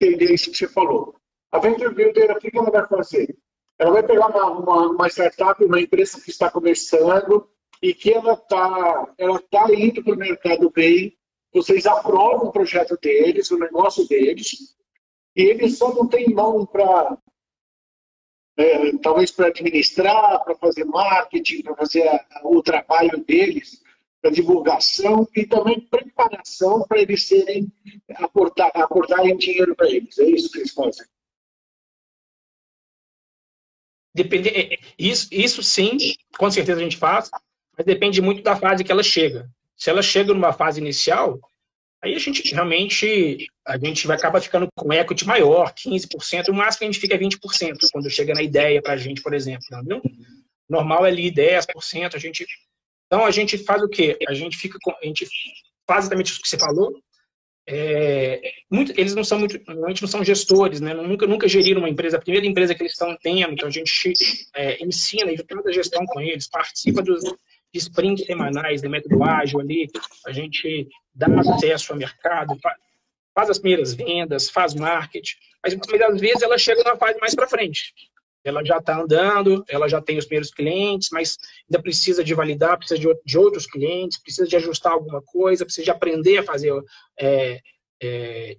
entender 0.00 0.32
isso 0.32 0.50
que 0.50 0.56
você 0.56 0.68
falou. 0.68 1.17
A 1.50 1.58
Venture 1.58 1.94
Builder, 1.94 2.30
o 2.30 2.38
que 2.38 2.56
ela 2.56 2.70
vai 2.70 2.86
fazer? 2.86 3.36
Ela 3.78 3.92
vai 3.92 4.02
pegar 4.02 4.26
uma, 4.26 4.50
uma, 4.50 4.90
uma 4.90 5.08
startup, 5.08 5.64
uma 5.64 5.80
empresa 5.80 6.20
que 6.20 6.30
está 6.30 6.50
começando 6.50 7.48
e 7.80 7.94
que 7.94 8.12
ela 8.12 8.34
está 8.34 9.14
ela 9.16 9.40
tá 9.50 9.66
indo 9.72 10.02
para 10.02 10.14
o 10.14 10.18
mercado 10.18 10.70
bem, 10.70 11.16
vocês 11.52 11.86
aprovam 11.86 12.48
o 12.48 12.52
projeto 12.52 12.98
deles, 13.00 13.50
o 13.50 13.58
negócio 13.58 14.06
deles, 14.06 14.76
e 15.34 15.42
eles 15.42 15.78
só 15.78 15.94
não 15.94 16.06
têm 16.06 16.34
mão 16.34 16.66
para, 16.66 17.16
é, 18.56 18.96
talvez 18.98 19.30
para 19.30 19.46
administrar, 19.46 20.44
para 20.44 20.56
fazer 20.56 20.84
marketing, 20.84 21.62
para 21.62 21.76
fazer 21.76 22.06
a, 22.08 22.40
o 22.44 22.62
trabalho 22.62 23.24
deles, 23.24 23.82
para 24.20 24.32
divulgação 24.32 25.26
e 25.34 25.46
também 25.46 25.80
preparação 25.80 26.82
para 26.82 27.00
eles 27.00 27.26
serem, 27.26 27.72
aportar, 28.16 28.70
aportarem 28.74 29.36
dinheiro 29.36 29.74
para 29.76 29.88
eles. 29.88 30.18
É 30.18 30.24
isso 30.24 30.50
que 30.50 30.58
eles 30.58 30.72
fazem. 30.72 31.06
Depende, 34.22 34.48
é, 34.48 34.74
é, 34.74 34.78
isso, 34.98 35.28
isso 35.30 35.62
sim, 35.62 35.96
com 36.36 36.50
certeza 36.50 36.80
a 36.80 36.82
gente 36.82 36.96
faz, 36.96 37.30
mas 37.76 37.86
depende 37.86 38.20
muito 38.20 38.42
da 38.42 38.56
fase 38.56 38.82
que 38.82 38.90
ela 38.90 39.02
chega. 39.02 39.48
Se 39.76 39.88
ela 39.90 40.02
chega 40.02 40.34
numa 40.34 40.52
fase 40.52 40.80
inicial, 40.80 41.38
aí 42.02 42.14
a 42.14 42.18
gente 42.18 42.52
realmente 42.52 43.46
a 43.64 43.78
gente 43.78 44.06
vai 44.08 44.16
acabar 44.16 44.40
ficando 44.40 44.66
com 44.74 44.92
equity 44.92 45.24
maior, 45.24 45.72
15%, 45.72 46.48
o 46.48 46.54
máximo 46.54 46.78
que 46.78 46.84
a 46.84 46.86
gente 46.88 47.00
fica 47.00 47.14
é 47.14 47.18
20% 47.18 47.76
quando 47.92 48.10
chega 48.10 48.34
na 48.34 48.42
ideia 48.42 48.82
para 48.82 48.94
a 48.94 48.96
gente, 48.96 49.22
por 49.22 49.32
exemplo, 49.32 49.64
entendeu? 49.70 50.02
Normal 50.68 51.06
é 51.06 51.10
ali 51.10 51.30
10%, 51.30 52.14
a 52.14 52.18
gente 52.18 52.44
então 53.06 53.24
a 53.24 53.30
gente 53.30 53.56
faz 53.56 53.82
o 53.82 53.88
quê? 53.88 54.18
A 54.28 54.34
gente 54.34 54.56
fica 54.56 54.78
com, 54.82 54.90
a 54.90 55.06
gente 55.06 55.26
faz 55.86 56.04
exatamente 56.04 56.32
o 56.32 56.42
que 56.42 56.48
você 56.48 56.58
falou, 56.58 56.92
é, 57.70 58.40
muito, 58.70 58.98
eles 58.98 59.14
não 59.14 59.22
são 59.22 59.38
muito, 59.38 59.60
normalmente 59.66 60.00
não 60.00 60.08
são 60.08 60.24
gestores, 60.24 60.80
né? 60.80 60.94
Nunca, 60.94 61.26
nunca 61.26 61.46
geriram 61.46 61.80
uma 61.80 61.90
empresa, 61.90 62.16
a 62.16 62.20
primeira 62.20 62.46
empresa 62.46 62.74
que 62.74 62.82
eles 62.82 62.92
estão 62.92 63.14
tendo, 63.22 63.52
então 63.52 63.68
a 63.68 63.70
gente 63.70 64.14
é, 64.56 64.82
ensina 64.82 65.30
faz 65.46 65.66
a 65.66 65.72
gestão 65.72 66.06
com 66.06 66.18
eles, 66.18 66.48
participa 66.48 67.02
dos 67.02 67.22
sprints 67.74 68.24
semanais 68.24 68.80
de 68.80 68.88
método 68.88 69.22
ágil 69.22 69.60
ali, 69.60 69.86
a 70.26 70.32
gente 70.32 70.88
dá 71.14 71.26
acesso 71.26 71.92
ao 71.92 71.98
mercado, 71.98 72.58
faz 73.34 73.50
as 73.50 73.58
primeiras 73.58 73.92
vendas, 73.92 74.48
faz 74.48 74.74
marketing, 74.74 75.36
mas, 75.62 75.76
mas 75.76 76.00
às 76.00 76.20
vezes 76.20 76.40
ela 76.40 76.56
chega 76.56 76.82
numa 76.82 76.96
fase 76.96 77.18
mais 77.20 77.34
para 77.34 77.46
frente. 77.46 77.92
Ela 78.44 78.64
já 78.64 78.78
está 78.78 79.00
andando, 79.00 79.64
ela 79.68 79.88
já 79.88 80.00
tem 80.00 80.18
os 80.18 80.24
primeiros 80.24 80.50
clientes, 80.50 81.08
mas 81.12 81.36
ainda 81.68 81.82
precisa 81.82 82.22
de 82.22 82.34
validar, 82.34 82.78
precisa 82.78 82.98
de, 82.98 83.08
de 83.24 83.38
outros 83.38 83.66
clientes, 83.66 84.20
precisa 84.20 84.46
de 84.46 84.56
ajustar 84.56 84.92
alguma 84.92 85.22
coisa, 85.22 85.64
precisa 85.64 85.84
de 85.84 85.90
aprender 85.90 86.38
a 86.38 86.42
fazer, 86.42 86.72
é, 87.18 87.60
é, 88.02 88.56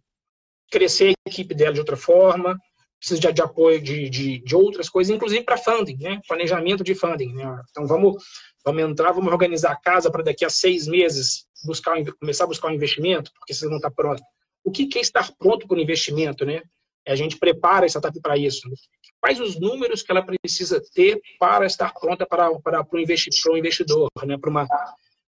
crescer 0.70 1.14
a 1.26 1.30
equipe 1.30 1.56
dela 1.56 1.74
de 1.74 1.80
outra 1.80 1.98
forma, 1.98 2.58
precisa 3.00 3.20
de, 3.20 3.32
de 3.32 3.42
apoio 3.42 3.82
de, 3.82 4.10
de, 4.10 4.40
de, 4.40 4.56
outras 4.56 4.90
coisas, 4.90 5.16
inclusive 5.16 5.44
para 5.44 5.58
funding, 5.58 5.98
né? 5.98 6.20
planejamento 6.28 6.84
de 6.84 6.94
funding. 6.94 7.34
Né? 7.34 7.62
Então 7.72 7.88
vamos, 7.88 8.24
vamos 8.64 8.84
entrar, 8.84 9.12
vamos 9.12 9.32
organizar 9.32 9.72
a 9.72 9.80
casa 9.80 10.12
para 10.12 10.24
daqui 10.24 10.44
a 10.44 10.50
seis 10.50 10.86
meses 10.88 11.48
buscar, 11.66 11.96
começar 12.20 12.44
a 12.44 12.48
buscar 12.48 12.68
um 12.68 12.74
investimento, 12.74 13.32
porque 13.40 13.54
você 13.54 13.66
não 13.68 13.78
está 13.78 13.90
pronto. 13.90 14.22
O 14.64 14.72
que, 14.72 14.86
que 14.88 15.00
é 15.00 15.02
estar 15.02 15.32
pronto 15.38 15.68
para 15.68 15.78
o 15.78 15.82
investimento? 15.82 16.46
Né? 16.46 16.62
A 17.08 17.16
gente 17.16 17.38
prepara 17.38 17.86
a 17.86 17.90
startup 17.90 18.20
para 18.22 18.38
isso. 18.38 18.70
Né? 18.70 18.76
quais 19.20 19.40
os 19.40 19.60
números 19.60 20.02
que 20.02 20.12
ela 20.12 20.26
precisa 20.26 20.82
ter 20.94 21.22
para 21.38 21.66
estar 21.66 21.94
pronta 21.94 22.26
para, 22.26 22.50
para, 22.60 22.84
para, 22.84 22.98
o, 22.98 23.00
investi 23.00 23.30
para 23.42 23.54
o 23.54 23.58
investidor, 23.58 24.10
né? 24.26 24.38
para 24.38 24.50
uma, 24.50 24.68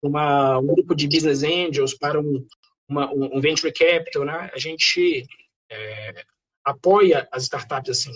uma, 0.02 0.58
um 0.58 0.66
grupo 0.66 0.94
de 0.94 1.06
business 1.06 1.42
angels, 1.42 1.94
para 1.94 2.20
um, 2.20 2.46
uma, 2.88 3.12
um 3.12 3.40
venture 3.40 3.72
capital. 3.72 4.24
Né? 4.24 4.50
A 4.52 4.58
gente 4.58 5.26
é, 5.70 6.24
apoia 6.64 7.28
as 7.32 7.44
startups 7.44 7.90
assim. 7.90 8.12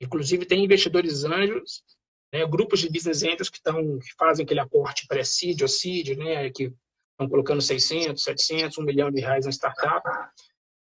Inclusive, 0.00 0.46
tem 0.46 0.64
investidores 0.64 1.24
anjos, 1.24 1.82
né? 2.32 2.46
grupos 2.46 2.80
de 2.80 2.90
business 2.90 3.22
angels 3.22 3.48
que, 3.48 3.62
tão, 3.62 3.98
que 3.98 4.14
fazem 4.16 4.44
aquele 4.44 4.60
aporte 4.60 5.06
pré-seed 5.08 5.60
ou 5.62 5.68
seed, 5.68 6.16
né? 6.16 6.50
que 6.50 6.72
estão 7.12 7.28
colocando 7.28 7.60
600, 7.60 8.22
700, 8.22 8.78
1 8.78 8.82
milhão 8.82 9.10
de 9.10 9.20
reais 9.20 9.44
na 9.44 9.52
startup. 9.52 10.02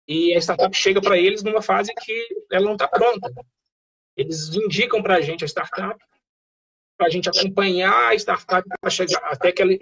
E 0.09 0.35
a 0.35 0.39
startup 0.39 0.77
chega 0.77 1.01
para 1.01 1.19
eles 1.19 1.43
numa 1.43 1.63
fase 1.63 1.93
que 1.95 2.29
ela 2.51 2.67
não 2.67 2.73
está 2.73 2.89
pronta. 2.89 3.33
Eles 4.17 4.55
indicam 4.55 5.03
para 5.03 5.17
a 5.17 5.21
gente 5.21 5.45
a 5.45 5.49
startup, 5.49 5.99
para 6.99 7.07
a 7.07 7.11
gente 7.11 7.29
acompanhar 7.29 8.11
a 8.11 8.15
startup 8.15 8.69
para 8.81 8.91
chegar 8.91 9.23
até 9.25 9.53
que 9.53 9.63
ela 9.63 9.73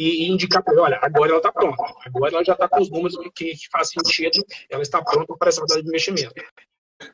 e, 0.00 0.26
indicar 0.28 0.62
para 0.64 0.80
olha, 0.80 0.98
agora 1.02 1.30
ela 1.30 1.38
está 1.38 1.52
pronta, 1.52 1.82
agora 2.06 2.32
ela 2.32 2.44
já 2.44 2.54
está 2.54 2.66
com 2.66 2.80
os 2.80 2.90
números 2.90 3.16
que, 3.34 3.54
que 3.54 3.68
faz 3.70 3.90
sentido, 3.90 4.42
ela 4.70 4.80
está 4.80 5.02
pronta 5.02 5.36
para 5.36 5.50
essa 5.50 5.60
rodada 5.60 5.82
de 5.82 5.88
investimento. 5.88 6.32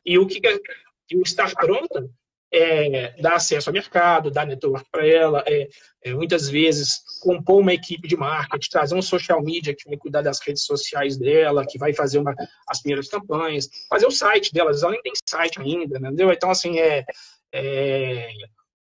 E 0.04 0.16
o 0.18 0.26
que, 0.26 0.40
que 0.40 0.46
é, 0.46 0.56
o 1.16 1.22
estar 1.22 1.52
pronta 1.54 2.08
é, 2.52 3.20
dar 3.20 3.34
acesso 3.34 3.68
ao 3.68 3.74
mercado, 3.74 4.30
dar 4.30 4.46
network 4.46 4.88
para 4.90 5.06
ela, 5.06 5.44
é, 5.46 5.68
é, 6.04 6.14
muitas 6.14 6.48
vezes 6.48 7.02
compor 7.20 7.60
uma 7.60 7.74
equipe 7.74 8.06
de 8.06 8.16
marketing, 8.16 8.70
trazer 8.70 8.94
um 8.94 9.02
social 9.02 9.42
media 9.42 9.74
que 9.74 9.88
vai 9.88 9.96
cuidar 9.96 10.22
das 10.22 10.40
redes 10.40 10.64
sociais 10.64 11.16
dela, 11.16 11.66
que 11.66 11.78
vai 11.78 11.92
fazer 11.92 12.18
uma, 12.18 12.34
as 12.68 12.80
primeiras 12.80 13.08
campanhas, 13.08 13.68
fazer 13.88 14.06
o 14.06 14.10
site 14.10 14.52
delas, 14.52 14.82
ela 14.82 14.92
nem 14.92 15.02
tem 15.02 15.12
site 15.28 15.60
ainda, 15.60 15.98
entendeu? 15.98 16.30
Então, 16.30 16.50
assim, 16.50 16.78
é, 16.78 17.04
é 17.52 18.28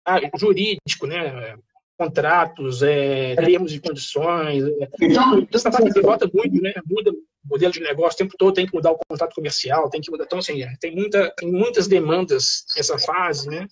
ah, 0.05 0.19
jurídico, 0.37 1.05
né? 1.05 1.55
Contratos, 1.99 2.81
é, 2.81 3.35
termos 3.35 3.73
e 3.73 3.79
condições. 3.81 4.63
É, 4.63 4.89
então, 5.01 5.45
essa 5.53 5.69
parte 5.69 5.99
vota 5.99 6.29
muito, 6.33 6.61
né? 6.61 6.73
Muda 6.85 7.11
modelo 7.43 7.73
de 7.73 7.81
negócio 7.81 8.15
o 8.15 8.17
tempo 8.17 8.37
todo, 8.37 8.53
tem 8.53 8.65
que 8.65 8.73
mudar 8.73 8.91
o 8.91 8.99
contrato 9.09 9.35
comercial, 9.35 9.89
tem 9.89 9.99
que 9.99 10.09
mudar. 10.09 10.23
Então, 10.23 10.39
assim, 10.39 10.65
tem, 10.79 10.95
muita, 10.95 11.29
tem 11.31 11.51
muitas 11.51 11.87
demandas 11.87 12.65
nessa 12.75 12.97
fase, 12.97 13.49
né? 13.49 13.67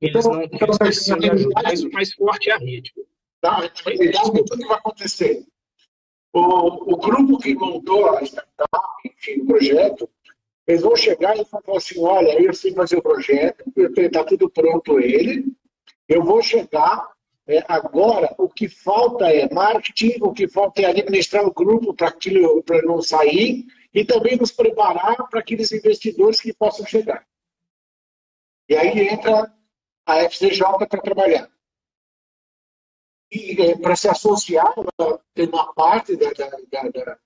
Eles 0.00 0.26
não 0.26 0.42
então, 0.42 0.58
eles 0.62 0.78
precisam 0.78 1.18
de 1.18 1.30
ajuda, 1.30 1.62
mas 1.62 1.82
o 1.82 1.90
mais 1.90 2.12
forte 2.12 2.50
é 2.50 2.52
a 2.52 2.58
rede. 2.58 2.92
Tá, 3.40 3.60
o 3.60 3.70
que 3.70 4.66
vai 4.66 4.78
acontecer? 4.78 5.44
O, 6.32 6.94
o 6.94 6.96
grupo 6.96 7.38
que 7.38 7.54
montou 7.54 8.10
a 8.10 8.22
startup, 8.22 8.68
enfim, 9.06 9.40
o 9.40 9.46
projeto, 9.46 10.10
eles 10.66 10.82
vão 10.82 10.96
chegar 10.96 11.38
e 11.38 11.44
falar 11.44 11.76
assim, 11.76 12.00
olha, 12.00 12.42
eu 12.42 12.52
sei 12.52 12.74
fazer 12.74 12.96
o 12.96 13.02
projeto, 13.02 13.64
está 13.96 14.24
tudo 14.24 14.50
pronto 14.50 14.98
ele, 14.98 15.44
eu 16.08 16.22
vou 16.22 16.42
chegar 16.42 17.13
é, 17.46 17.62
agora, 17.68 18.34
o 18.38 18.48
que 18.48 18.68
falta 18.68 19.28
é 19.28 19.52
marketing, 19.52 20.16
o 20.22 20.32
que 20.32 20.48
falta 20.48 20.80
é 20.80 20.86
administrar 20.86 21.44
o 21.44 21.52
grupo 21.52 21.92
para 21.92 22.10
para 22.64 22.82
não 22.82 23.02
sair 23.02 23.66
e 23.92 24.04
também 24.04 24.36
nos 24.36 24.50
preparar 24.50 25.28
para 25.28 25.40
aqueles 25.40 25.70
investidores 25.70 26.40
que 26.40 26.54
possam 26.54 26.86
chegar. 26.86 27.26
E 28.66 28.74
aí 28.74 29.08
entra 29.08 29.54
a 30.06 30.20
FCJ 30.20 30.86
para 30.88 31.02
trabalhar. 31.02 31.50
E 33.30 33.60
é, 33.60 33.76
para 33.76 33.94
se 33.94 34.08
associar, 34.08 34.72
tem 35.34 35.46
uma 35.48 35.72
parte 35.74 36.16
da, 36.16 36.30
da, 36.32 36.48
da, 36.48 36.88
da, 36.88 37.18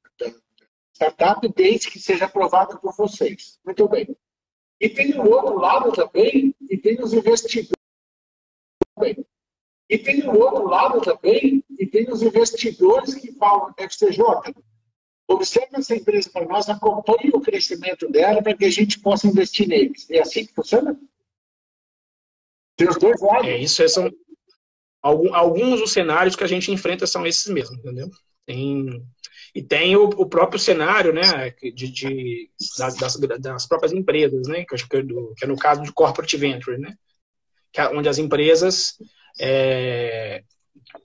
startup 0.95 1.49
desde 1.55 1.91
que 1.91 2.01
seja 2.01 2.25
aprovada 2.25 2.77
por 2.77 2.93
vocês. 2.97 3.61
Muito 3.65 3.89
bem. 3.89 4.17
E 4.81 4.89
tem 4.89 5.17
o 5.17 5.31
outro 5.31 5.59
lado 5.59 5.93
também, 5.93 6.55
e 6.69 6.77
tem 6.77 7.01
os 7.01 7.13
investidores. 7.13 7.78
E 9.89 9.97
tem 9.97 10.29
o 10.29 10.39
outro 10.39 10.67
lado 10.67 11.01
também, 11.01 11.65
e 11.79 11.87
tem 11.87 12.11
os 12.11 12.23
investidores 12.23 13.15
que 13.15 13.33
falam, 13.33 13.73
FCJ, 13.77 14.23
observe 15.27 15.69
essa 15.75 15.95
empresa 15.95 16.31
para 16.31 16.47
nós, 16.47 16.69
acompanhe 16.69 17.31
o 17.33 17.41
crescimento 17.41 18.11
dela 18.11 18.43
para 18.43 18.55
que 18.55 18.65
a 18.65 18.71
gente 18.71 19.01
possa 19.01 19.27
investir 19.27 19.67
neles. 19.67 20.09
É 20.11 20.21
assim 20.21 20.45
que 20.45 20.55
funciona? 20.55 20.99
Tem 22.77 22.89
os 22.89 22.97
dois 22.97 23.21
lados. 23.21 23.47
É, 23.47 23.59
isso 23.59 23.87
são 23.89 24.11
alguns 25.03 25.81
dos 25.81 25.93
cenários 25.93 26.37
que 26.37 26.45
a 26.45 26.49
gente 26.49 26.71
enfrenta 26.71 27.07
são 27.07 27.27
esses 27.27 27.47
mesmos, 27.47 27.79
entendeu? 27.79 28.11
Tem, 28.45 29.07
e 29.55 29.63
tem 29.63 29.97
o, 29.97 30.05
o 30.05 30.27
próprio 30.27 30.59
cenário, 30.59 31.13
né, 31.13 31.51
de, 31.75 31.91
de 31.91 32.51
das, 32.79 32.95
das, 32.97 33.17
das, 33.17 33.67
próprias 33.67 33.93
empresas, 33.93 34.47
né, 34.49 34.65
que, 34.65 34.75
acho 34.75 34.89
que, 34.89 34.97
é 34.97 35.03
do, 35.03 35.35
que 35.37 35.45
é 35.45 35.49
no 35.49 35.57
caso 35.57 35.83
de 35.83 35.93
corporate 35.93 36.37
venture, 36.37 36.79
né, 36.79 36.97
que 37.73 37.81
é 37.81 37.89
onde 37.89 38.09
as 38.09 38.19
empresas 38.19 38.99
é, 39.41 40.43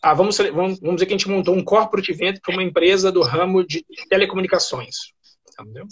ah, 0.02 0.14
vamos, 0.14 0.38
vamos, 0.38 0.80
vamos 0.80 0.96
dizer 0.96 1.06
que 1.06 1.14
a 1.14 1.18
gente 1.18 1.30
montou 1.30 1.56
um 1.56 1.64
corporate 1.64 2.12
event 2.12 2.40
para 2.42 2.54
uma 2.54 2.64
empresa 2.64 3.12
do 3.12 3.22
ramo 3.22 3.66
de 3.66 3.86
telecomunicações. 4.10 4.96
Entendeu? 5.60 5.86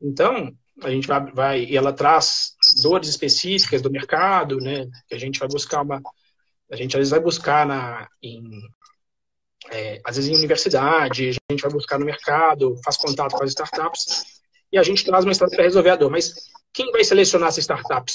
Então, 0.00 0.52
a 0.82 0.90
gente 0.90 1.06
vai, 1.06 1.32
vai, 1.32 1.64
e 1.64 1.76
ela 1.76 1.92
traz 1.92 2.54
dores 2.82 3.08
específicas 3.08 3.80
do 3.82 3.90
mercado, 3.90 4.58
né? 4.58 4.86
Que 5.08 5.14
a 5.14 5.18
gente 5.18 5.38
vai 5.38 5.48
buscar 5.48 5.82
uma, 5.82 6.00
a 6.70 6.76
gente 6.76 6.96
às 6.96 6.98
vezes 6.98 7.10
vai 7.10 7.20
buscar 7.20 7.66
na, 7.66 8.08
em, 8.22 8.42
é, 9.70 10.00
às 10.04 10.16
vezes 10.16 10.30
em 10.30 10.36
universidade, 10.36 11.30
a 11.48 11.52
gente 11.52 11.62
vai 11.62 11.70
buscar 11.70 11.98
no 11.98 12.06
mercado, 12.06 12.76
faz 12.84 12.96
contato 12.96 13.32
com 13.32 13.44
as 13.44 13.50
startups 13.50 14.24
e 14.72 14.78
a 14.78 14.82
gente 14.82 15.04
traz 15.04 15.24
uma 15.24 15.32
startup 15.32 15.56
para 15.56 15.64
resolver 15.64 15.90
a 15.90 15.96
dor. 15.96 16.10
Mas 16.10 16.34
quem 16.72 16.90
vai 16.90 17.04
selecionar 17.04 17.48
essa 17.48 17.60
startup? 17.60 18.10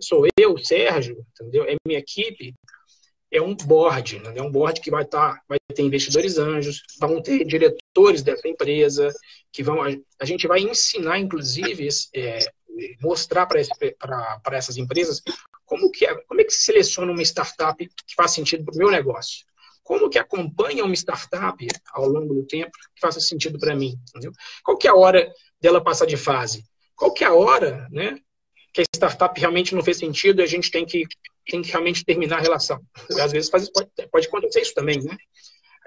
Sou 0.00 0.26
eu, 0.38 0.56
Sérgio, 0.58 1.24
entendeu? 1.32 1.64
É 1.64 1.74
minha 1.86 1.98
equipe 1.98 2.54
é 3.30 3.40
um 3.40 3.54
board, 3.54 4.18
né? 4.20 4.34
é 4.36 4.42
um 4.42 4.50
board 4.50 4.80
que 4.80 4.90
vai 4.90 5.02
estar, 5.02 5.34
tá, 5.34 5.42
vai 5.48 5.58
ter 5.74 5.82
investidores 5.82 6.38
anjos, 6.38 6.82
vão 7.00 7.20
ter 7.20 7.44
diretores 7.44 8.22
dessa 8.22 8.46
empresa, 8.48 9.12
que 9.52 9.62
vão 9.62 9.82
a, 9.82 10.24
gente 10.24 10.46
vai 10.46 10.60
ensinar, 10.60 11.18
inclusive, 11.18 11.88
é, 12.14 12.38
mostrar 13.00 13.46
para 13.46 14.56
essas 14.56 14.76
empresas 14.76 15.22
como 15.64 15.90
que, 15.90 16.06
é, 16.06 16.14
como 16.22 16.40
é 16.40 16.44
que 16.44 16.52
se 16.52 16.64
seleciona 16.64 17.12
uma 17.12 17.22
startup 17.22 17.84
que 17.84 18.14
faz 18.14 18.30
sentido 18.32 18.64
para 18.64 18.74
o 18.74 18.78
meu 18.78 18.90
negócio. 18.90 19.44
Como 19.82 20.08
que 20.08 20.18
acompanha 20.18 20.84
uma 20.84 20.94
startup 20.94 21.66
ao 21.92 22.08
longo 22.08 22.34
do 22.34 22.44
tempo 22.44 22.72
que 22.94 23.00
faça 23.00 23.20
sentido 23.20 23.58
para 23.58 23.74
mim. 23.74 23.94
Entendeu? 24.08 24.32
Qual 24.64 24.76
que 24.76 24.88
é 24.88 24.90
a 24.90 24.94
hora 24.94 25.32
dela 25.60 25.82
passar 25.82 26.06
de 26.06 26.16
fase? 26.16 26.64
Qual 26.94 27.12
que 27.12 27.24
é 27.24 27.26
a 27.26 27.34
hora 27.34 27.88
né, 27.90 28.18
que 28.72 28.80
a 28.80 28.84
startup 28.94 29.38
realmente 29.38 29.74
não 29.74 29.82
fez 29.82 29.98
sentido 29.98 30.40
e 30.40 30.44
a 30.44 30.46
gente 30.46 30.70
tem 30.70 30.84
que, 30.84 31.04
tem 31.46 31.62
que 31.62 31.70
realmente 31.70 32.04
terminar 32.04 32.38
a 32.38 32.42
relação? 32.42 32.80
Às 33.20 33.32
vezes 33.32 33.50
pode, 33.50 33.70
pode 34.10 34.26
acontecer 34.26 34.60
isso 34.60 34.74
também, 34.74 35.02
né? 35.02 35.16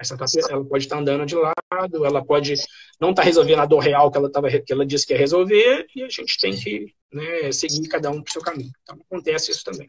A 0.00 0.04
startup 0.04 0.30
ela 0.50 0.64
pode 0.64 0.84
estar 0.84 0.98
andando 0.98 1.26
de 1.26 1.34
lado, 1.34 2.06
ela 2.06 2.24
pode 2.24 2.54
não 2.98 3.10
estar 3.10 3.22
resolvendo 3.22 3.60
a 3.60 3.66
dor 3.66 3.80
real 3.80 4.10
que 4.10 4.16
ela, 4.16 4.32
tava, 4.32 4.48
que 4.48 4.72
ela 4.72 4.86
disse 4.86 5.06
que 5.06 5.12
ia 5.12 5.18
resolver, 5.18 5.86
e 5.94 6.02
a 6.02 6.08
gente 6.08 6.38
tem 6.38 6.56
que 6.56 6.94
né, 7.12 7.52
seguir 7.52 7.86
cada 7.86 8.10
um 8.10 8.22
para 8.22 8.30
o 8.30 8.32
seu 8.32 8.40
caminho. 8.40 8.70
Então, 8.82 8.98
acontece 8.98 9.50
isso 9.50 9.62
também. 9.62 9.86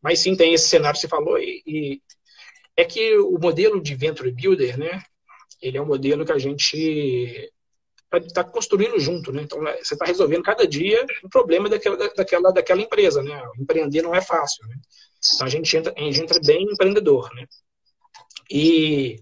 Mas 0.00 0.20
sim, 0.20 0.36
tem 0.36 0.54
esse 0.54 0.68
cenário 0.68 0.94
que 0.94 1.00
você 1.00 1.08
falou, 1.08 1.38
e, 1.38 1.60
e 1.66 2.00
é 2.76 2.84
que 2.84 3.18
o 3.18 3.36
modelo 3.36 3.82
de 3.82 3.96
Venture 3.96 4.30
Builder, 4.30 4.78
né, 4.78 5.02
ele 5.60 5.76
é 5.76 5.82
um 5.82 5.86
modelo 5.86 6.24
que 6.24 6.32
a 6.32 6.38
gente 6.38 7.52
está 8.18 8.44
construindo 8.44 8.98
junto, 8.98 9.32
né? 9.32 9.42
Então, 9.42 9.66
é, 9.66 9.82
você 9.82 9.94
está 9.94 10.04
resolvendo 10.04 10.42
cada 10.42 10.66
dia 10.66 11.04
um 11.24 11.28
problema 11.28 11.68
daquela, 11.68 11.96
daquela, 11.96 12.52
daquela 12.52 12.80
empresa, 12.80 13.22
né? 13.22 13.42
Empreender 13.58 14.02
não 14.02 14.14
é 14.14 14.20
fácil, 14.20 14.66
né? 14.68 14.76
Então, 15.34 15.46
a 15.46 15.50
gente 15.50 15.76
entra, 15.76 15.94
a 15.96 16.00
gente 16.00 16.20
entra 16.20 16.40
bem 16.44 16.64
empreendedor, 16.64 17.30
né? 17.34 17.46
E 18.50 19.16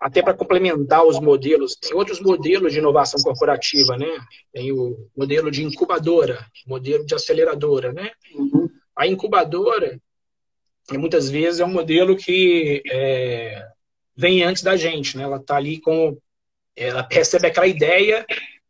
até 0.00 0.22
para 0.22 0.32
complementar 0.32 1.04
os 1.04 1.20
modelos, 1.20 1.76
tem 1.76 1.94
outros 1.94 2.20
modelos 2.20 2.72
de 2.72 2.78
inovação 2.78 3.20
corporativa, 3.20 3.98
né? 3.98 4.18
Tem 4.50 4.72
o 4.72 4.96
modelo 5.14 5.50
de 5.50 5.62
incubadora, 5.62 6.46
modelo 6.66 7.04
de 7.04 7.14
aceleradora, 7.14 7.92
né? 7.92 8.10
Uhum. 8.34 8.68
A 8.96 9.06
incubadora, 9.06 10.00
muitas 10.90 11.28
vezes, 11.28 11.60
é 11.60 11.64
um 11.66 11.72
modelo 11.72 12.16
que 12.16 12.82
é, 12.90 13.62
vem 14.16 14.42
antes 14.42 14.62
da 14.62 14.74
gente, 14.74 15.18
né? 15.18 15.24
Ela 15.24 15.36
está 15.36 15.56
ali 15.56 15.78
com... 15.80 16.16
Ela 16.76 17.06
recebe 17.10 17.46
aquela 17.46 17.66
ideia 17.66 18.24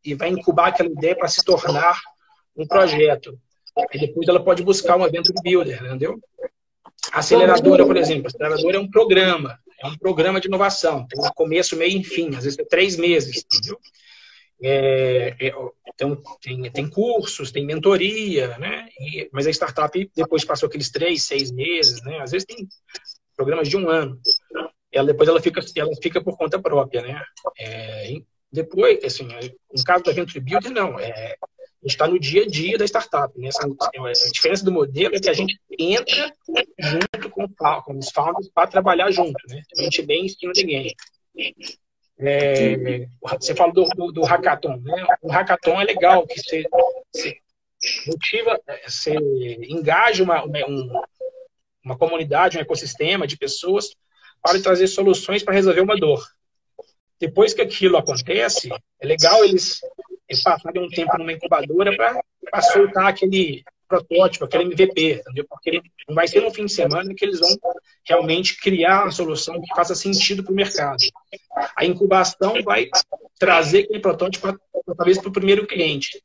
e 0.05 0.15
vai 0.15 0.29
incubar 0.29 0.69
aquela 0.69 0.89
ideia 0.89 1.17
para 1.17 1.29
se 1.29 1.45
tornar 1.45 2.01
um 2.57 2.67
projeto. 2.67 3.39
E 3.93 3.99
depois 3.99 4.29
ela 4.29 4.43
pode 4.43 4.63
buscar 4.63 4.97
um 4.97 5.07
evento 5.07 5.33
de 5.33 5.43
builder, 5.43 5.85
entendeu? 5.85 6.19
Aceleradora, 7.13 7.87
por 7.87 7.97
exemplo, 7.97 8.27
aceleradora 8.27 8.77
é 8.77 8.81
um 8.81 8.91
programa 8.91 9.59
é 9.83 9.87
um 9.87 9.97
programa 9.97 10.41
de 10.41 10.47
inovação, 10.47 11.07
tem 11.07 11.19
começo, 11.35 11.77
meio 11.77 12.01
e 12.01 12.05
fim, 12.05 12.29
às 12.37 12.45
vezes 12.45 12.59
é 12.59 12.65
três 12.65 12.97
meses, 12.97 13.45
entendeu? 13.45 13.79
É, 14.63 15.35
é, 15.41 15.55
então, 15.95 16.23
tem, 16.43 16.71
tem 16.71 16.89
cursos, 16.89 17.51
tem 17.51 17.65
mentoria, 17.65 18.59
né? 18.59 18.89
E, 19.01 19.29
mas 19.33 19.47
a 19.47 19.51
startup 19.51 20.11
depois 20.15 20.45
passou 20.45 20.67
aqueles 20.67 20.91
três, 20.91 21.25
seis 21.25 21.51
meses, 21.51 22.03
né? 22.03 22.21
Às 22.21 22.33
vezes 22.33 22.45
tem 22.45 22.69
programas 23.35 23.71
de 23.71 23.77
um 23.79 23.89
ano. 23.89 24.21
Ela 25.01 25.09
depois 25.09 25.29
ela 25.29 25.41
fica, 25.41 25.61
ela 25.77 25.91
fica 26.03 26.23
por 26.23 26.37
conta 26.37 26.61
própria, 26.61 27.03
né? 27.03 27.23
É, 27.59 28.13
depois, 28.53 29.03
assim, 29.05 29.27
no 29.27 29.85
caso 29.85 30.05
da 30.05 30.13
Venture 30.13 30.41
Builder, 30.41 30.71
não. 30.71 30.99
É, 30.99 31.37
está 31.83 32.07
no 32.07 32.19
dia 32.19 32.43
a 32.43 32.47
dia 32.47 32.77
da 32.77 32.85
startup. 32.85 33.33
Né? 33.39 33.49
Essa, 33.49 33.67
a 33.67 34.31
diferença 34.33 34.65
do 34.65 34.73
modelo 34.73 35.15
é 35.15 35.21
que 35.21 35.31
a 35.31 35.33
gente 35.33 35.59
entra 35.79 36.33
junto 36.79 37.31
com, 37.31 37.49
com 37.49 37.99
os 37.99 38.11
founders 38.11 38.51
para 38.53 38.69
trabalhar 38.69 39.11
junto. 39.11 39.39
Né? 39.49 39.63
A 39.77 39.83
gente 39.83 40.03
bem 40.03 40.27
em 40.27 40.29
cima 40.29 40.53
ninguém. 40.55 40.95
É, 42.19 43.07
você 43.41 43.55
falou 43.55 43.73
do, 43.73 43.89
do, 43.89 44.13
do, 44.13 44.23
hackathon. 44.23 44.77
Né? 44.77 45.07
O 45.23 45.31
hackathon 45.31 45.81
é 45.81 45.85
legal, 45.85 46.27
que 46.27 46.39
você, 46.39 46.65
você 47.13 47.37
motiva, 48.07 48.61
você 48.87 49.15
engaja 49.69 50.23
uma, 50.23 50.45
uma, 50.45 50.59
uma 51.83 51.97
comunidade, 51.97 52.59
um 52.59 52.61
ecossistema 52.61 53.27
de 53.27 53.39
pessoas 53.39 53.91
para 54.43 54.61
trazer 54.63 54.87
soluções 54.87 55.43
para 55.43 55.55
resolver 55.55 55.81
uma 55.81 55.97
dor. 55.97 56.25
Depois 57.19 57.53
que 57.53 57.61
aquilo 57.61 57.97
acontece, 57.97 58.71
é 59.01 59.07
legal 59.07 59.45
eles 59.45 59.81
passaram 60.43 60.85
um 60.85 60.89
tempo 60.89 61.19
numa 61.19 61.33
incubadora 61.33 61.95
para 61.97 62.63
soltar 62.63 63.09
aquele 63.09 63.63
protótipo, 63.87 64.45
aquele 64.45 64.65
MVP, 64.65 65.21
entendeu? 65.21 65.45
Porque 65.49 65.83
não 66.09 66.15
vai 66.15 66.29
ser 66.29 66.41
no 66.41 66.55
fim 66.55 66.65
de 66.67 66.73
semana 66.73 67.13
que 67.13 67.25
eles 67.25 67.41
vão 67.41 67.51
realmente 68.07 68.57
criar 68.57 69.03
uma 69.03 69.11
solução 69.11 69.61
que 69.61 69.75
faça 69.75 69.97
sentido 69.97 70.45
para 70.45 70.53
o 70.53 70.57
mercado. 70.57 71.03
A 71.77 71.85
incubação 71.85 72.55
vai 72.63 72.89
trazer 73.39 73.81
aquele 73.81 73.99
protótipo, 73.99 74.57
talvez, 74.97 75.19
para 75.19 75.29
o 75.29 75.33
primeiro 75.33 75.67
cliente. 75.67 76.23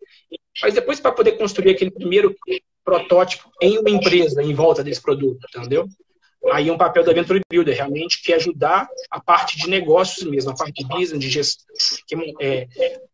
Mas 0.62 0.76
depois, 0.76 1.00
para 1.00 1.12
poder 1.12 1.34
construir 1.34 1.72
aquele 1.72 1.92
primeiro 1.92 2.36
protótipo 2.84 3.50
em 3.60 3.80
uma 3.80 3.90
empresa 3.90 4.44
em 4.44 4.54
volta 4.54 4.84
desse 4.84 5.02
produto, 5.02 5.46
entendeu? 5.50 5.88
Aí 6.52 6.70
um 6.70 6.78
papel 6.78 7.04
da 7.04 7.14
Venture 7.14 7.42
Builder, 7.50 7.76
realmente, 7.76 8.22
que 8.22 8.34
é 8.34 8.36
ajudar 8.36 8.88
a 9.10 9.20
parte 9.20 9.58
de 9.58 9.70
negócios 9.70 10.30
mesmo, 10.30 10.52
a 10.52 10.56
parte 10.56 10.84
de 10.84 10.88
business, 10.88 11.20
de 11.20 11.30
gestão. 11.30 11.66
Que, 12.08 12.16
é, 12.42 12.68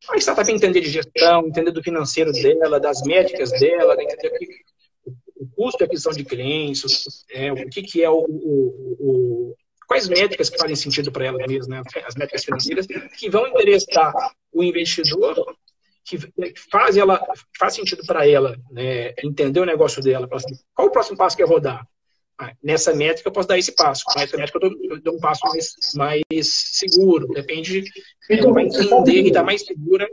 a 0.09 0.17
startup 0.17 0.51
entender 0.51 0.81
de 0.81 0.89
gestão, 0.89 1.47
entender 1.47 1.71
do 1.71 1.83
financeiro 1.83 2.31
dela, 2.31 2.79
das 2.79 3.01
métricas 3.03 3.51
dela, 3.51 3.95
né, 3.95 4.03
entender 4.03 4.31
o, 5.05 5.11
o 5.43 5.47
custo 5.55 5.79
de 5.79 5.83
aquisição 5.85 6.11
de 6.11 6.23
clientes, 6.23 7.25
é, 7.31 7.51
o 7.51 7.69
que, 7.69 7.81
que 7.81 8.03
é 8.03 8.09
o, 8.09 8.25
o, 8.27 8.97
o 8.99 9.55
quais 9.91 10.07
métricas 10.07 10.49
que 10.49 10.57
fazem 10.57 10.75
sentido 10.77 11.11
para 11.11 11.25
ela 11.25 11.37
mesmo, 11.45 11.69
né? 11.69 11.81
as 12.05 12.15
métricas 12.15 12.45
financeiras, 12.45 12.87
que 12.87 13.29
vão 13.29 13.45
interessar 13.45 14.13
o 14.53 14.63
investidor, 14.63 15.35
que 16.05 16.17
faz, 16.71 16.95
ela, 16.95 17.21
faz 17.59 17.73
sentido 17.73 18.01
para 18.05 18.25
ela 18.25 18.55
né? 18.71 19.13
entender 19.21 19.59
o 19.59 19.65
negócio 19.65 20.01
dela. 20.01 20.29
Qual 20.73 20.87
o 20.87 20.91
próximo 20.91 21.17
passo 21.17 21.35
que 21.35 21.43
é 21.43 21.45
rodar? 21.45 21.85
Ah, 22.41 22.53
nessa 22.63 22.91
métrica 22.91 23.29
eu 23.29 23.31
posso 23.31 23.47
dar 23.47 23.59
esse 23.59 23.71
passo, 23.75 24.03
nessa 24.15 24.35
métrica 24.35 24.57
eu 24.65 24.71
dou, 24.71 24.79
eu 24.89 24.99
dou 24.99 25.15
um 25.15 25.19
passo 25.19 25.45
mais, 25.45 25.75
mais 25.93 26.47
seguro, 26.47 27.27
depende, 27.27 27.83
então, 28.27 28.51
vai 28.51 28.65
entender 28.65 29.21
e 29.21 29.27
estar 29.27 29.43
mais 29.43 29.63
segura 29.63 30.07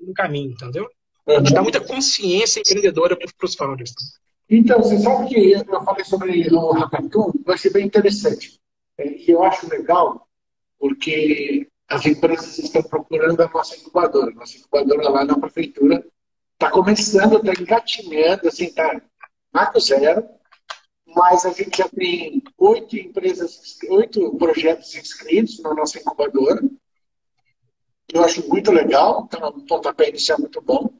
no 0.00 0.14
caminho, 0.14 0.52
entendeu? 0.52 0.88
A 1.26 1.40
gente 1.40 1.52
dá 1.52 1.62
muita 1.62 1.82
consciência 1.82 2.60
empreendedora 2.60 3.14
para 3.14 3.28
os 3.42 3.54
founders. 3.54 3.92
Então, 4.48 4.78
você 4.78 4.98
sabe 4.98 5.28
que 5.28 5.52
eu 5.52 5.84
falei 5.84 6.04
sobre 6.04 6.54
o 6.54 6.72
Hackathon, 6.72 7.32
vai 7.44 7.58
ser 7.58 7.70
bem 7.70 7.84
interessante. 7.84 8.58
É, 8.96 9.06
e 9.06 9.30
eu 9.30 9.42
acho 9.42 9.68
legal, 9.68 10.26
porque 10.78 11.68
as 11.86 12.06
empresas 12.06 12.58
estão 12.58 12.82
procurando 12.82 13.42
a 13.42 13.48
nossa 13.48 13.76
incubadora. 13.76 14.30
Nossa 14.32 14.56
incubadora 14.56 15.10
lá 15.10 15.24
na 15.24 15.38
prefeitura 15.38 16.02
está 16.54 16.70
começando, 16.70 17.36
está 17.36 17.60
engatinhando, 17.60 18.48
assim, 18.48 18.64
está 18.64 19.02
marco 19.52 19.78
zero, 19.80 20.24
mas 21.14 21.44
a 21.44 21.50
gente 21.50 21.78
já 21.78 21.88
tem 21.88 22.42
oito 22.58 22.96
empresas, 22.96 23.78
oito 23.88 24.36
projetos 24.36 24.94
inscritos 24.94 25.60
na 25.60 25.74
nossa 25.74 25.98
incubadora. 25.98 26.62
Eu 28.12 28.24
acho 28.24 28.46
muito 28.48 28.70
legal, 28.70 29.26
então 29.26 29.48
um 29.48 29.66
pontapé 29.66 30.08
inicial 30.08 30.38
muito 30.38 30.60
bom. 30.60 30.90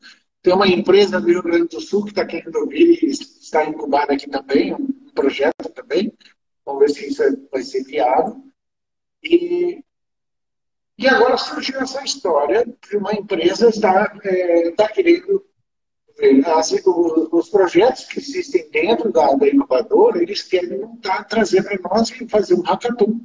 Tem 0.43 0.53
uma 0.53 0.69
empresa 0.69 1.21
do 1.21 1.27
Rio 1.27 1.43
Grande 1.43 1.69
do 1.69 1.81
Sul 1.81 2.05
que 2.05 2.11
está 2.11 2.25
querendo 2.25 2.67
vir 2.67 3.03
e 3.03 3.11
está 3.11 3.65
incubada 3.65 4.13
aqui 4.13 4.29
também, 4.29 4.75
um 4.75 5.11
projeto 5.15 5.69
também. 5.75 6.13
Vamos 6.65 6.81
ver 6.81 6.91
se 6.91 7.09
isso 7.09 7.23
vai 7.51 7.63
ser 7.63 7.85
viável. 7.85 8.43
E, 9.23 9.83
e 10.99 11.09
agora 11.09 11.37
surgiu 11.37 11.81
essa 11.81 12.03
história 12.05 12.65
de 12.67 12.97
uma 12.97 13.15
empresa 13.15 13.69
estar 13.69 14.19
é, 14.25 14.71
tá 14.73 14.89
querendo 14.89 15.45
assim, 16.57 16.81
os 16.85 17.49
projetos 17.49 18.05
que 18.05 18.19
existem 18.19 18.69
dentro 18.71 19.13
da, 19.13 19.35
da 19.35 19.49
incubadora, 19.49 20.23
eles 20.23 20.43
querem 20.43 20.79
montar, 20.79 21.25
trazer 21.25 21.63
para 21.63 21.79
nós 21.89 22.11
e 22.11 22.29
fazer 22.29 22.55
um 22.55 22.63
hackathon 22.63 23.21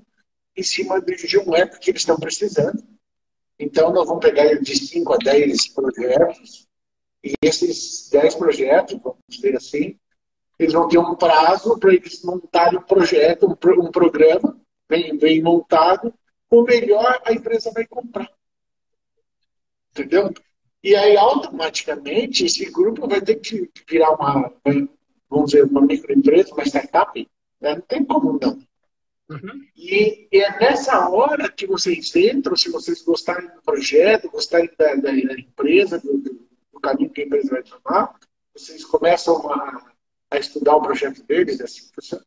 em 0.56 0.63
cima 0.63 0.99
de 1.02 1.38
um 1.39 1.56
app 1.56 1.80
que 1.80 1.91
eles 1.91 2.02
estão 2.02 2.17
precisando. 2.17 2.84
Então, 3.58 3.91
nós 3.91 4.08
vamos 4.08 4.25
pegar 4.25 4.56
de 4.56 4.75
5 4.75 5.13
a 5.13 5.17
10 5.17 5.67
projetos, 5.69 6.67
e 7.23 7.34
esses 7.41 8.10
10 8.10 8.36
projetos, 8.36 8.99
vamos 9.02 9.19
dizer 9.28 9.56
assim, 9.56 9.99
eles 10.58 10.73
vão 10.73 10.88
ter 10.88 10.97
um 10.97 11.15
prazo 11.15 11.78
para 11.78 11.93
eles 11.93 12.23
montarem 12.23 12.80
um 12.80 12.84
projeto, 12.84 13.47
um, 13.47 13.86
um 13.86 13.91
programa 13.91 14.60
bem, 14.88 15.17
bem 15.17 15.41
montado, 15.41 16.13
o 16.49 16.63
melhor 16.63 17.21
a 17.25 17.34
empresa 17.34 17.71
vai 17.71 17.86
comprar. 17.86 18.30
Entendeu? 19.91 20.34
E 20.82 20.96
aí, 20.96 21.18
automaticamente, 21.18 22.46
esse 22.46 22.70
grupo 22.72 23.08
vai 23.08 23.22
ter 23.22 23.36
que 23.36 23.70
virar 23.88 24.12
uma, 24.12 24.54
vamos 25.30 25.52
dizer, 25.52 25.65
uma 25.65 25.82
microempresa, 25.82 26.54
uma 26.54 26.63
startup. 26.63 27.28
Né? 27.60 27.76
Não 27.76 27.82
tem 27.82 28.06
como 28.06 28.39
não. 28.42 28.60
Uhum. 29.30 29.68
E, 29.76 30.28
e, 30.32 30.38
é 30.42 30.60
nessa 30.60 31.08
hora 31.10 31.52
que 31.52 31.68
vocês 31.68 32.15
entram, 32.15 32.56
se 32.56 32.72
vocês 32.72 33.04
gostarem 33.04 33.48
do 33.50 33.62
projeto, 33.62 34.32
gostarem 34.32 34.72
da, 34.78 34.96
da, 34.96 35.12
da 35.12 35.13
empresa, 35.13 36.00
do, 36.00 36.18
do, 36.18 36.80
caminho 36.82 37.10
que 37.10 37.22
a 37.22 37.26
empresa 37.26 37.50
vai 37.50 37.62
tomar, 37.62 38.18
vocês 38.54 38.86
começam 38.86 39.52
a, 39.52 39.92
a 40.32 40.38
estudar 40.38 40.78
o 40.78 40.82
projeto 40.82 41.22
deles, 41.24 41.60
é 41.60 41.65
assim 41.65 41.89
funciona. 41.94 42.26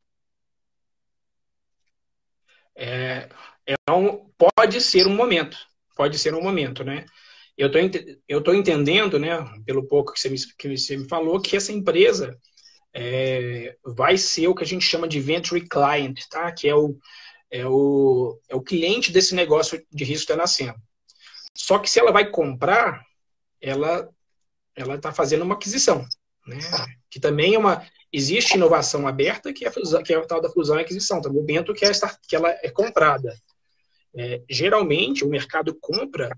É, 2.75 3.29
é 3.67 3.93
um, 3.93 4.31
pode 4.37 4.81
ser 4.81 5.07
um 5.07 5.17
momento 5.17 5.57
pode 5.95 6.19
ser 6.19 6.35
um 6.35 6.43
momento, 6.43 6.85
né? 6.85 7.07
Eu 7.57 7.71
tô, 7.71 7.79
tô 8.43 8.55
entendendo, 8.55 9.19
né, 9.19 9.37
pelo 9.67 9.87
pouco 9.87 10.12
que 10.12 10.21
você 10.21 10.29
me, 10.29 10.38
que 10.59 10.77
você 10.77 10.97
me 10.97 11.07
falou, 11.09 11.41
que 11.41 11.57
essa 11.57 11.73
empresa 11.73 12.38
é, 12.95 13.77
vai 13.85 14.17
ser 14.17 14.49
o 14.49 14.55
que 14.55 14.65
a 14.65 14.67
gente 14.67 14.85
chama 14.85 15.09
de 15.09 15.21
venture 15.21 15.67
client, 15.67 16.21
tá? 16.31 16.51
Que 16.53 16.69
é 16.69 16.75
o, 16.75 16.99
é 17.51 17.67
o, 17.67 18.38
é 18.49 18.55
o 18.55 18.62
cliente 18.62 19.12
desse 19.12 19.35
negócio 19.35 19.85
de 19.91 20.05
risco 20.05 20.27
que 20.27 20.33
está 20.33 20.37
nascendo. 20.37 20.79
Só 21.55 21.79
que 21.79 21.88
se 21.88 21.99
ela 21.99 22.12
vai 22.12 22.31
comprar, 22.31 23.05
ela 23.61 24.09
ela 24.75 24.95
está 24.95 25.12
fazendo 25.12 25.43
uma 25.43 25.55
aquisição, 25.55 26.07
né? 26.47 26.59
Que 27.11 27.21
também 27.21 27.55
é 27.55 27.59
uma 27.59 27.87
existe 28.11 28.57
inovação 28.57 29.07
aberta 29.07 29.53
que 29.53 29.65
é 29.65 29.69
a, 29.69 29.73
fusão, 29.73 30.03
que 30.03 30.12
é 30.12 30.17
a 30.17 30.27
tal 30.27 30.41
da 30.41 30.51
fusão 30.51 30.79
e 30.79 30.83
aquisição, 30.83 31.21
tá? 31.21 31.31
momento 31.31 31.73
que, 31.75 31.85
que 32.29 32.37
ela 32.37 32.51
é 32.62 32.71
comprada. 32.71 33.35
É, 34.15 34.43
geralmente 34.49 35.25
o 35.25 35.29
mercado 35.29 35.75
compra 35.81 36.37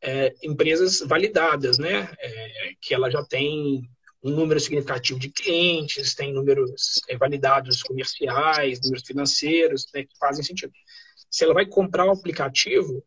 é, 0.00 0.34
empresas 0.42 1.00
validadas, 1.00 1.78
né? 1.78 2.10
É, 2.18 2.72
que 2.80 2.94
ela 2.94 3.10
já 3.10 3.24
tem 3.24 3.82
um 4.22 4.30
número 4.30 4.58
significativo 4.58 5.18
de 5.18 5.30
clientes, 5.30 6.14
tem 6.14 6.32
números 6.32 7.00
é, 7.08 7.16
validados 7.16 7.82
comerciais, 7.82 8.80
números 8.82 9.06
financeiros, 9.06 9.86
né, 9.94 10.02
que 10.02 10.16
fazem 10.18 10.44
sentido. 10.44 10.72
Se 11.30 11.44
ela 11.44 11.54
vai 11.54 11.66
comprar 11.66 12.04
um 12.04 12.10
aplicativo, 12.10 13.04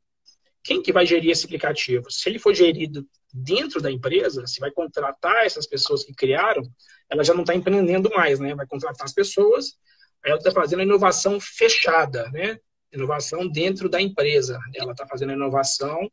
quem 0.64 0.82
que 0.82 0.94
vai 0.94 1.06
gerir 1.06 1.32
esse 1.32 1.46
aplicativo? 1.46 2.10
Se 2.10 2.30
ele 2.30 2.40
for 2.40 2.54
gerido 2.54 3.06
dentro 3.34 3.82
da 3.82 3.92
empresa, 3.92 4.46
se 4.46 4.60
vai 4.60 4.72
contratar 4.72 5.46
essas 5.46 5.66
pessoas 5.66 6.04
que 6.04 6.14
criaram, 6.14 6.62
ela 7.10 7.24
já 7.24 7.34
não 7.34 7.42
está 7.42 7.56
empreendendo 7.56 8.10
mais, 8.12 8.40
né? 8.40 8.54
Vai 8.56 8.68
contratar 8.68 9.06
as 9.06 9.14
pessoas, 9.14 9.74
ela 10.24 10.38
está 10.38 10.52
fazendo 10.52 10.80
a 10.82 10.84
inovação 10.84 11.40
fechada, 11.40 12.30
né? 12.32 12.58
Inovação 12.94 13.48
dentro 13.48 13.90
da 13.90 14.02
empresa. 14.02 14.60
Ela 14.76 14.92
está 14.92 15.08
fazendo 15.08 15.32
a 15.32 15.36
inovação 15.36 16.10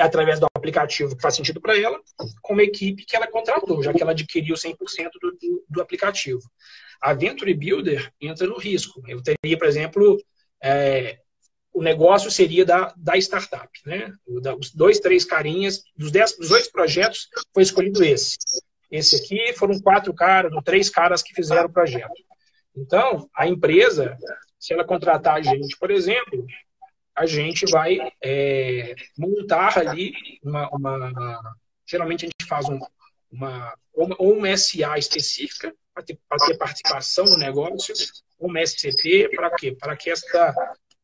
através 0.00 0.38
do 0.40 0.46
aplicativo 0.54 1.16
que 1.16 1.22
faz 1.22 1.34
sentido 1.34 1.60
para 1.60 1.78
ela, 1.78 2.00
com 2.42 2.52
uma 2.52 2.62
equipe 2.62 3.04
que 3.04 3.16
ela 3.16 3.26
contratou, 3.26 3.82
já 3.82 3.92
que 3.92 4.02
ela 4.02 4.12
adquiriu 4.12 4.54
100% 4.54 4.76
do, 5.20 5.32
do, 5.32 5.64
do 5.68 5.82
aplicativo. 5.82 6.40
A 7.00 7.12
Venture 7.12 7.52
Builder 7.54 8.10
entra 8.20 8.46
no 8.46 8.56
risco. 8.56 9.02
Eu 9.06 9.22
teria, 9.22 9.58
por 9.58 9.66
exemplo, 9.66 10.18
é, 10.62 11.18
o 11.72 11.82
negócio 11.82 12.30
seria 12.30 12.64
da, 12.64 12.94
da 12.96 13.16
startup. 13.18 13.68
Né? 13.84 14.12
Os 14.58 14.72
dois, 14.72 15.00
três 15.00 15.24
carinhas, 15.24 15.82
dos, 15.96 16.10
dez, 16.10 16.36
dos 16.36 16.50
oito 16.52 16.70
projetos, 16.70 17.28
foi 17.52 17.62
escolhido 17.62 18.02
esse. 18.02 18.38
Esse 18.90 19.16
aqui 19.16 19.52
foram 19.54 19.78
quatro 19.80 20.14
caras, 20.14 20.52
três 20.64 20.88
caras 20.88 21.22
que 21.22 21.34
fizeram 21.34 21.66
o 21.66 21.72
projeto. 21.72 22.14
Então, 22.76 23.28
a 23.36 23.46
empresa, 23.46 24.16
se 24.58 24.72
ela 24.72 24.84
contratar 24.84 25.34
a 25.34 25.42
gente, 25.42 25.76
por 25.78 25.90
exemplo, 25.90 26.46
a 27.16 27.26
gente 27.26 27.70
vai 27.70 27.98
é, 28.22 28.94
montar 29.16 29.78
ali 29.78 30.12
uma, 30.42 30.68
uma, 30.70 31.56
Geralmente 31.86 32.24
a 32.24 32.28
gente 32.28 32.48
faz 32.48 32.68
um, 32.68 32.80
uma, 33.30 33.74
ou 33.92 34.32
uma 34.32 34.56
SA 34.56 34.98
específica 34.98 35.72
para 35.92 36.02
ter, 36.02 36.18
ter, 36.46 36.56
participação 36.56 37.24
no 37.24 37.36
negócio, 37.36 37.94
uma 38.38 38.60
SCP, 38.60 39.30
para 39.34 39.50
quê? 39.50 39.76
Para 39.78 39.96
que 39.96 40.10
essa, 40.10 40.54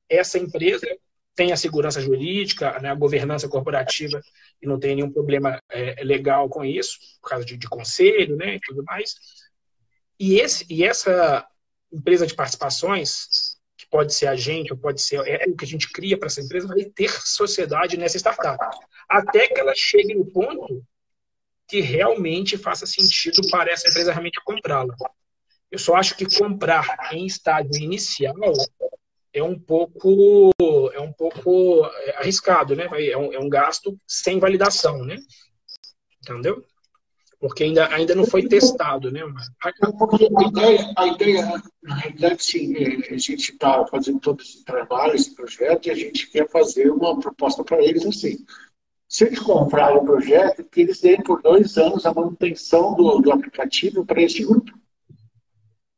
essa 0.08 0.38
empresa 0.38 0.86
tenha 1.34 1.56
segurança 1.56 2.00
jurídica, 2.00 2.78
né, 2.80 2.90
a 2.90 2.94
governança 2.94 3.48
corporativa 3.48 4.20
e 4.60 4.66
não 4.66 4.78
tenha 4.78 4.96
nenhum 4.96 5.12
problema 5.12 5.60
é, 5.70 6.02
legal 6.02 6.48
com 6.48 6.64
isso, 6.64 6.98
por 7.22 7.30
causa 7.30 7.44
de, 7.44 7.56
de 7.56 7.68
conselho 7.68 8.36
né, 8.36 8.56
e 8.56 8.60
tudo 8.60 8.82
mais. 8.84 9.14
E, 10.18 10.38
esse, 10.40 10.66
e 10.68 10.84
essa 10.84 11.46
empresa 11.92 12.26
de 12.26 12.34
participações, 12.34 13.49
pode 13.90 14.14
ser 14.14 14.28
a 14.28 14.36
gente, 14.36 14.72
ou 14.72 14.78
pode 14.78 15.02
ser 15.02 15.16
é, 15.26 15.44
o 15.48 15.56
que 15.56 15.64
a 15.64 15.68
gente 15.68 15.90
cria 15.90 16.16
para 16.16 16.26
essa 16.26 16.40
empresa, 16.40 16.68
vai 16.68 16.84
ter 16.84 17.10
sociedade 17.10 17.96
nessa 17.96 18.16
startup. 18.16 18.58
Até 19.08 19.48
que 19.48 19.60
ela 19.60 19.74
chegue 19.74 20.14
no 20.14 20.24
ponto 20.24 20.84
que 21.68 21.80
realmente 21.80 22.56
faça 22.56 22.86
sentido 22.86 23.48
para 23.50 23.70
essa 23.70 23.88
empresa 23.88 24.12
realmente 24.12 24.40
comprá-la. 24.44 24.94
Eu 25.70 25.78
só 25.78 25.94
acho 25.94 26.16
que 26.16 26.26
comprar 26.38 27.12
em 27.12 27.26
estágio 27.26 27.80
inicial 27.80 28.34
é 29.32 29.42
um 29.42 29.58
pouco 29.58 30.50
é 30.92 31.00
um 31.00 31.12
pouco 31.12 31.84
arriscado, 32.16 32.74
né? 32.74 32.88
É 33.08 33.16
um, 33.16 33.32
é 33.32 33.38
um 33.38 33.48
gasto 33.48 33.96
sem 34.06 34.40
validação, 34.40 35.04
né? 35.04 35.16
Entendeu? 36.20 36.64
Porque 37.40 37.64
ainda, 37.64 37.88
ainda 37.88 38.14
não 38.14 38.26
foi 38.26 38.46
testado, 38.46 39.10
né? 39.10 39.22
Porque 39.98 40.28
a 40.36 40.46
ideia, 40.46 40.92
a 40.94 41.06
ideia, 41.06 41.62
na 41.82 41.94
realidade, 41.94 42.44
sim, 42.44 42.76
é, 42.76 43.14
a 43.14 43.16
gente 43.16 43.52
está 43.52 43.86
fazendo 43.86 44.20
todo 44.20 44.42
esse 44.42 44.62
trabalho, 44.62 45.14
esse 45.14 45.34
projeto, 45.34 45.86
e 45.86 45.90
a 45.90 45.94
gente 45.94 46.30
quer 46.30 46.46
fazer 46.50 46.90
uma 46.90 47.18
proposta 47.18 47.64
para 47.64 47.82
eles 47.82 48.04
assim. 48.04 48.44
Se 49.08 49.24
eles 49.24 49.40
comprarem 49.40 49.96
o 49.96 50.04
projeto, 50.04 50.62
que 50.64 50.82
eles 50.82 51.00
deem 51.00 51.22
por 51.22 51.40
dois 51.40 51.78
anos 51.78 52.04
a 52.04 52.12
manutenção 52.12 52.94
do, 52.94 53.20
do 53.20 53.32
aplicativo 53.32 54.04
para 54.04 54.22
esse 54.22 54.44
grupo. 54.44 54.78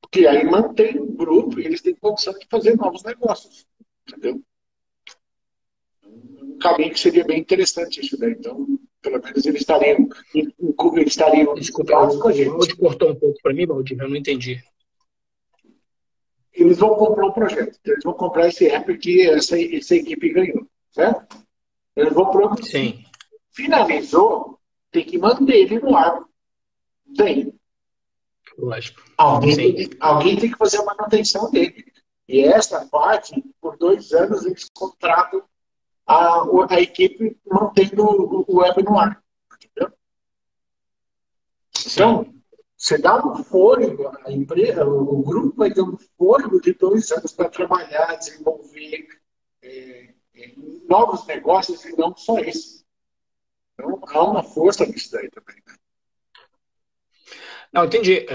Porque 0.00 0.26
aí 0.26 0.44
mantém 0.48 0.96
o 0.98 1.06
grupo 1.06 1.58
e 1.58 1.66
eles 1.66 1.82
têm 1.82 1.94
condição 1.96 2.32
de 2.38 2.46
fazer 2.48 2.76
novos 2.76 3.02
negócios. 3.02 3.66
Entendeu? 4.08 4.40
Um 6.06 6.58
caminho 6.58 6.92
que 6.92 7.00
seria 7.00 7.24
bem 7.24 7.40
interessante 7.40 8.00
isso 8.00 8.16
daí. 8.16 8.32
Então, 8.32 8.78
pelo 9.02 9.20
menos 9.20 9.44
eles 9.44 9.60
estariam, 9.60 10.08
eles 10.34 11.08
estariam 11.08 11.54
Desculpa, 11.54 11.92
o 11.92 11.96
áudio 11.96 12.76
cortou 12.78 13.10
um 13.10 13.14
pouco 13.16 13.38
para 13.42 13.52
mim, 13.52 13.66
Valdir, 13.66 14.00
eu 14.00 14.08
não 14.08 14.16
entendi. 14.16 14.62
Eles 16.52 16.78
vão 16.78 16.94
comprar 16.94 17.26
um 17.26 17.32
projeto, 17.32 17.78
eles 17.84 18.04
vão 18.04 18.14
comprar 18.14 18.48
esse 18.48 18.66
app 18.68 18.96
que 18.98 19.28
essa, 19.28 19.60
essa 19.60 19.96
equipe 19.96 20.32
ganhou, 20.32 20.66
certo? 20.90 21.44
Eles 21.96 22.12
vão 22.12 22.30
produzir. 22.30 22.70
Sim. 22.70 23.04
Finalizou, 23.50 24.58
tem 24.90 25.04
que 25.04 25.18
manter 25.18 25.54
ele 25.54 25.80
no 25.80 25.96
ar. 25.96 26.22
Tem. 27.16 27.52
Lógico. 28.56 29.02
Alguém, 29.16 29.56
tem, 29.56 29.90
alguém 29.98 30.38
tem 30.38 30.50
que 30.50 30.58
fazer 30.58 30.78
a 30.78 30.84
manutenção 30.84 31.50
dele. 31.50 31.84
E 32.28 32.40
essa 32.40 32.86
parte, 32.86 33.42
por 33.60 33.76
dois 33.76 34.12
anos, 34.12 34.44
eles 34.44 34.70
contratam 34.72 35.42
a, 36.06 36.44
a 36.70 36.80
equipe 36.80 37.36
mantendo 37.46 38.04
o 38.04 38.56
web 38.56 38.82
no 38.82 38.98
ar. 38.98 39.22
Entendeu? 39.54 39.92
Então, 41.86 42.34
você 42.76 42.98
dá 42.98 43.24
um 43.24 43.44
fôlego, 43.44 44.10
a 44.24 44.32
empresa, 44.32 44.84
o 44.84 45.22
grupo 45.22 45.56
vai 45.56 45.72
ter 45.72 45.82
um 45.82 45.96
fôlego 46.18 46.60
de 46.60 46.72
dois 46.74 47.10
anos 47.12 47.32
para 47.32 47.48
trabalhar, 47.48 48.16
desenvolver 48.16 49.06
é, 49.62 50.14
é, 50.34 50.52
novos 50.88 51.24
negócios 51.26 51.84
e 51.84 51.96
não 51.96 52.16
só 52.16 52.38
esse. 52.38 52.84
Então, 53.74 54.00
há 54.08 54.24
uma 54.24 54.42
força 54.42 54.84
nisso 54.84 55.12
daí 55.12 55.30
também. 55.30 55.56
Né? 55.66 55.74
Não, 57.72 57.84
entendi. 57.86 58.26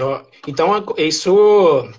Então, 0.48 0.84
isso, 0.96 1.32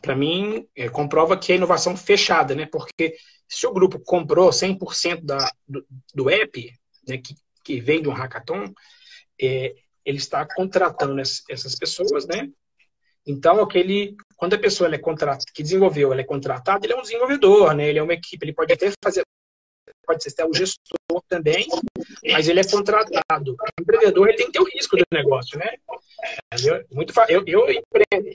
para 0.02 0.16
mim, 0.16 0.68
é, 0.76 0.90
comprova 0.90 1.38
que 1.38 1.54
é 1.54 1.56
inovação 1.56 1.96
fechada, 1.96 2.54
né? 2.54 2.66
Porque 2.66 3.16
se 3.50 3.66
o 3.66 3.74
grupo 3.74 4.00
comprou 4.00 4.50
100% 4.52 5.22
da, 5.24 5.52
do, 5.68 5.86
do 6.14 6.30
app, 6.30 6.74
né, 7.08 7.18
que, 7.18 7.36
que 7.64 7.82
vem 7.82 8.02
de 8.02 8.08
um 8.08 8.14
hackathon, 8.14 8.72
é, 9.42 9.76
ele 10.06 10.18
está 10.18 10.48
contratando 10.56 11.20
essas 11.20 11.76
pessoas, 11.76 12.28
né? 12.28 12.50
Então, 13.26 13.62
aquele, 13.62 14.16
quando 14.36 14.54
a 14.54 14.60
pessoa 14.60 14.94
é 14.94 14.98
contrat, 14.98 15.44
que 15.54 15.64
desenvolveu, 15.64 16.12
ela 16.12 16.22
é 16.22 16.24
contratada, 16.24 16.86
ele 16.86 16.94
é 16.94 16.96
um 16.96 17.02
desenvolvedor, 17.02 17.74
né? 17.74 17.90
Ele 17.90 18.00
é 18.00 18.04
uma 18.04 18.14
equipe, 18.14 18.44
ele 18.46 18.54
pode 18.54 18.72
até 18.72 18.92
fazer, 19.04 19.24
pode 20.10 20.24
ser 20.24 20.32
até 20.32 20.44
um 20.44 20.54
gestor 20.54 21.22
também, 21.28 21.68
mas 22.32 22.48
ele 22.48 22.60
é 22.60 22.64
contratado. 22.64 23.52
O 23.52 23.82
empreendedor 23.82 24.28
ele 24.28 24.38
tem 24.38 24.48
que 24.48 24.54
ter 24.54 24.60
o 24.60 24.68
risco 24.76 24.98
do 24.98 25.04
negócio, 25.12 25.60
né? 25.60 25.76
Eu, 26.66 26.84
muito, 26.92 27.14
eu, 27.30 27.44
eu 27.46 27.84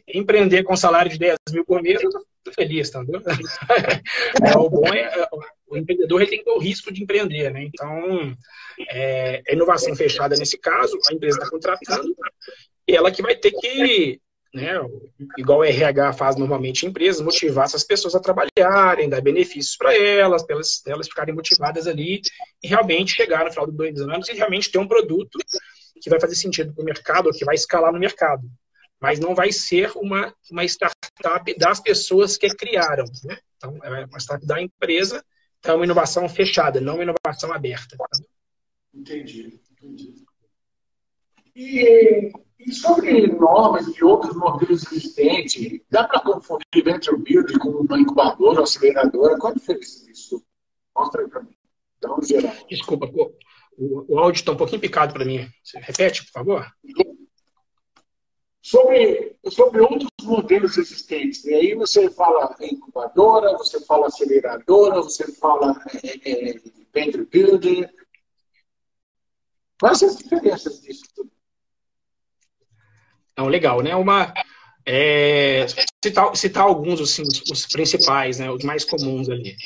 empreender 0.07 0.63
com 0.63 0.77
salário 0.77 1.11
de 1.11 1.19
10 1.19 1.37
mil 1.51 1.65
por 1.65 1.83
mês, 1.83 2.01
eu 2.01 2.11
tô 2.11 2.53
feliz, 2.53 2.89
entendeu? 2.95 3.21
É, 4.55 4.57
o 4.57 4.71
bom 4.71 4.87
é 4.87 5.29
o 5.67 5.77
empreendedor 5.77 6.21
ele 6.21 6.31
tem 6.31 6.39
que 6.39 6.45
ter 6.45 6.53
o 6.53 6.59
risco 6.59 6.93
de 6.93 7.03
empreender, 7.03 7.51
né? 7.51 7.65
Então, 7.65 8.37
é, 8.91 9.43
é 9.47 9.55
inovação 9.55 9.97
fechada 9.97 10.37
nesse 10.37 10.57
caso, 10.57 10.97
a 11.11 11.13
empresa 11.13 11.39
está 11.39 11.51
contratando, 11.51 12.15
e 12.87 12.95
ela 12.95 13.11
que 13.11 13.23
vai 13.23 13.35
ter 13.35 13.51
que, 13.51 14.21
né, 14.55 14.75
igual 15.37 15.59
o 15.59 15.65
RH 15.65 16.13
faz 16.13 16.37
normalmente 16.37 16.87
em 16.87 16.89
empresas, 16.89 17.21
motivar 17.21 17.65
essas 17.65 17.83
pessoas 17.83 18.15
a 18.15 18.21
trabalharem, 18.21 19.09
dar 19.09 19.21
benefícios 19.21 19.77
para 19.77 19.93
elas, 19.97 20.45
para 20.45 20.55
elas, 20.55 20.81
elas 20.87 21.09
ficarem 21.09 21.35
motivadas 21.35 21.89
ali 21.89 22.23
e 22.63 22.69
realmente 22.69 23.15
chegar 23.15 23.45
no 23.45 23.51
final 23.51 23.67
dos 23.67 23.77
dois 23.77 24.01
anos 24.01 24.29
e 24.29 24.33
realmente 24.33 24.71
ter 24.71 24.79
um 24.79 24.87
produto 24.87 25.39
que 26.01 26.09
vai 26.09 26.21
fazer 26.21 26.37
sentido 26.37 26.73
para 26.73 26.83
o 26.83 26.85
mercado, 26.85 27.33
que 27.33 27.45
vai 27.45 27.57
escalar 27.57 27.93
no 27.93 27.99
mercado. 27.99 28.49
Mas 29.01 29.19
não 29.19 29.35
vai 29.35 29.51
ser 29.51 29.91
uma, 29.97 30.33
uma 30.51 30.65
startup 30.65 31.59
das 31.59 31.81
pessoas 31.81 32.37
que 32.37 32.49
criaram. 32.51 33.05
Né? 33.25 33.39
Então, 33.57 33.77
é 33.83 34.05
uma 34.05 34.21
startup 34.21 34.47
da 34.47 34.63
empresa, 34.63 35.25
então 35.59 35.75
é 35.75 35.77
uma 35.79 35.85
inovação 35.85 36.29
fechada, 36.29 36.81
não 36.81 36.95
uma 36.95 37.03
inovação 37.03 37.53
aberta. 37.53 37.97
Entendi, 38.95 39.59
entendi. 39.73 40.15
E, 41.57 42.33
e 42.75 42.77
sobre 42.77 43.27
normas 43.29 43.87
e 43.87 44.05
outros 44.05 44.35
modelos 44.35 44.91
existentes, 44.91 45.81
dá 45.89 46.05
para 46.05 46.21
confundir 46.21 46.83
Venture 46.85 47.17
Build 47.17 47.59
com 47.61 47.69
uma 47.69 47.99
incubadora 47.99 48.59
ou 48.59 48.65
aceleradora? 48.65 49.39
Qual 49.39 49.53
a 49.53 49.55
diferença 49.55 50.05
disso? 50.05 50.45
Mostra 50.95 51.23
aí 51.23 51.29
para 51.29 51.43
mim. 51.43 51.55
Então, 51.99 52.21
geral. 52.23 52.53
Desculpa, 52.69 53.07
o, 53.77 54.15
o 54.15 54.19
áudio 54.19 54.41
está 54.41 54.53
um 54.53 54.57
pouquinho 54.57 54.81
picado 54.81 55.15
para 55.15 55.25
mim. 55.25 55.49
Você 55.63 55.79
repete, 55.79 56.25
por 56.25 56.33
favor? 56.33 56.67
Sobre, 58.61 59.37
sobre 59.51 59.81
outros 59.81 60.11
modelos 60.23 60.77
existentes. 60.77 61.45
E 61.45 61.55
aí 61.55 61.75
você 61.75 62.11
fala 62.11 62.57
incubadora, 62.61 63.57
você 63.57 63.81
fala 63.85 64.09
aceleradora, 64.09 65.01
você 65.03 65.31
fala 65.33 65.81
é, 66.03 66.51
é, 66.51 66.61
venture 66.93 67.25
builder. 67.25 67.95
Quais 69.79 70.03
as 70.03 70.17
diferenças 70.17 70.81
disso 70.81 71.05
tudo? 71.15 71.34
Não, 73.37 73.49
legal, 73.49 73.83
né? 73.83 73.95
Uma, 73.97 74.33
é, 74.87 75.67
citar, 76.03 76.37
citar 76.37 76.63
alguns, 76.65 77.01
assim, 77.01 77.23
os, 77.23 77.43
os, 77.51 77.67
principais, 77.67 78.39
né? 78.39 78.51
Os 78.51 78.65
mais 78.65 78.85
comuns 78.85 79.29
ali. 79.29 79.57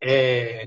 É, 0.00 0.66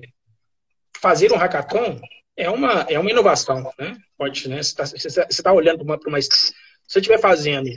fazer 0.99 1.31
um 1.31 1.37
hackathon 1.37 1.99
é 2.35 2.49
uma, 2.49 2.81
é 2.89 2.97
uma 2.97 3.11
inovação, 3.11 3.71
né? 3.77 3.97
Pode, 4.17 4.47
né? 4.47 4.61
Você 4.63 4.83
está 5.07 5.25
tá, 5.25 5.43
tá 5.43 5.53
olhando 5.53 5.85
para 5.85 5.95
uma, 5.95 5.99
uma... 6.07 6.21
Se 6.21 6.53
você 6.87 6.99
estiver 6.99 7.19
fazendo 7.19 7.69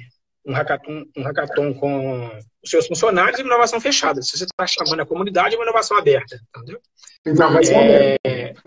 um 0.46 0.52
hackathon, 0.52 1.04
um 1.16 1.22
hackathon 1.22 1.74
com 1.74 2.26
os 2.62 2.70
seus 2.70 2.86
funcionários, 2.86 3.38
é 3.38 3.42
uma 3.42 3.50
inovação 3.50 3.80
fechada. 3.80 4.22
Se 4.22 4.36
você 4.36 4.44
está 4.44 4.66
chamando 4.66 5.00
a 5.00 5.06
comunidade, 5.06 5.54
é 5.54 5.58
uma 5.58 5.64
inovação 5.64 5.96
aberta, 5.96 6.38
entendeu? 6.56 6.80
Então, 7.26 7.52
vai 7.52 7.64
ser 7.64 7.74
é... 7.74 8.18
aberta. 8.24 8.62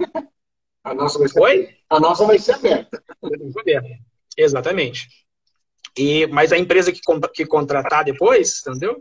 A 0.84 0.94
nossa 0.94 1.20
vai 1.20 1.28
ser, 1.28 1.40
Oi? 1.42 1.70
A 1.90 2.00
nossa 2.00 2.26
vai 2.26 2.40
ser 2.40 2.54
aberta. 2.54 3.04
Exatamente. 4.38 5.08
E, 5.98 6.28
mas 6.28 6.52
a 6.52 6.58
empresa 6.58 6.92
que, 6.92 7.02
que 7.34 7.46
contratar 7.46 8.04
depois, 8.04 8.62
entendeu? 8.62 8.98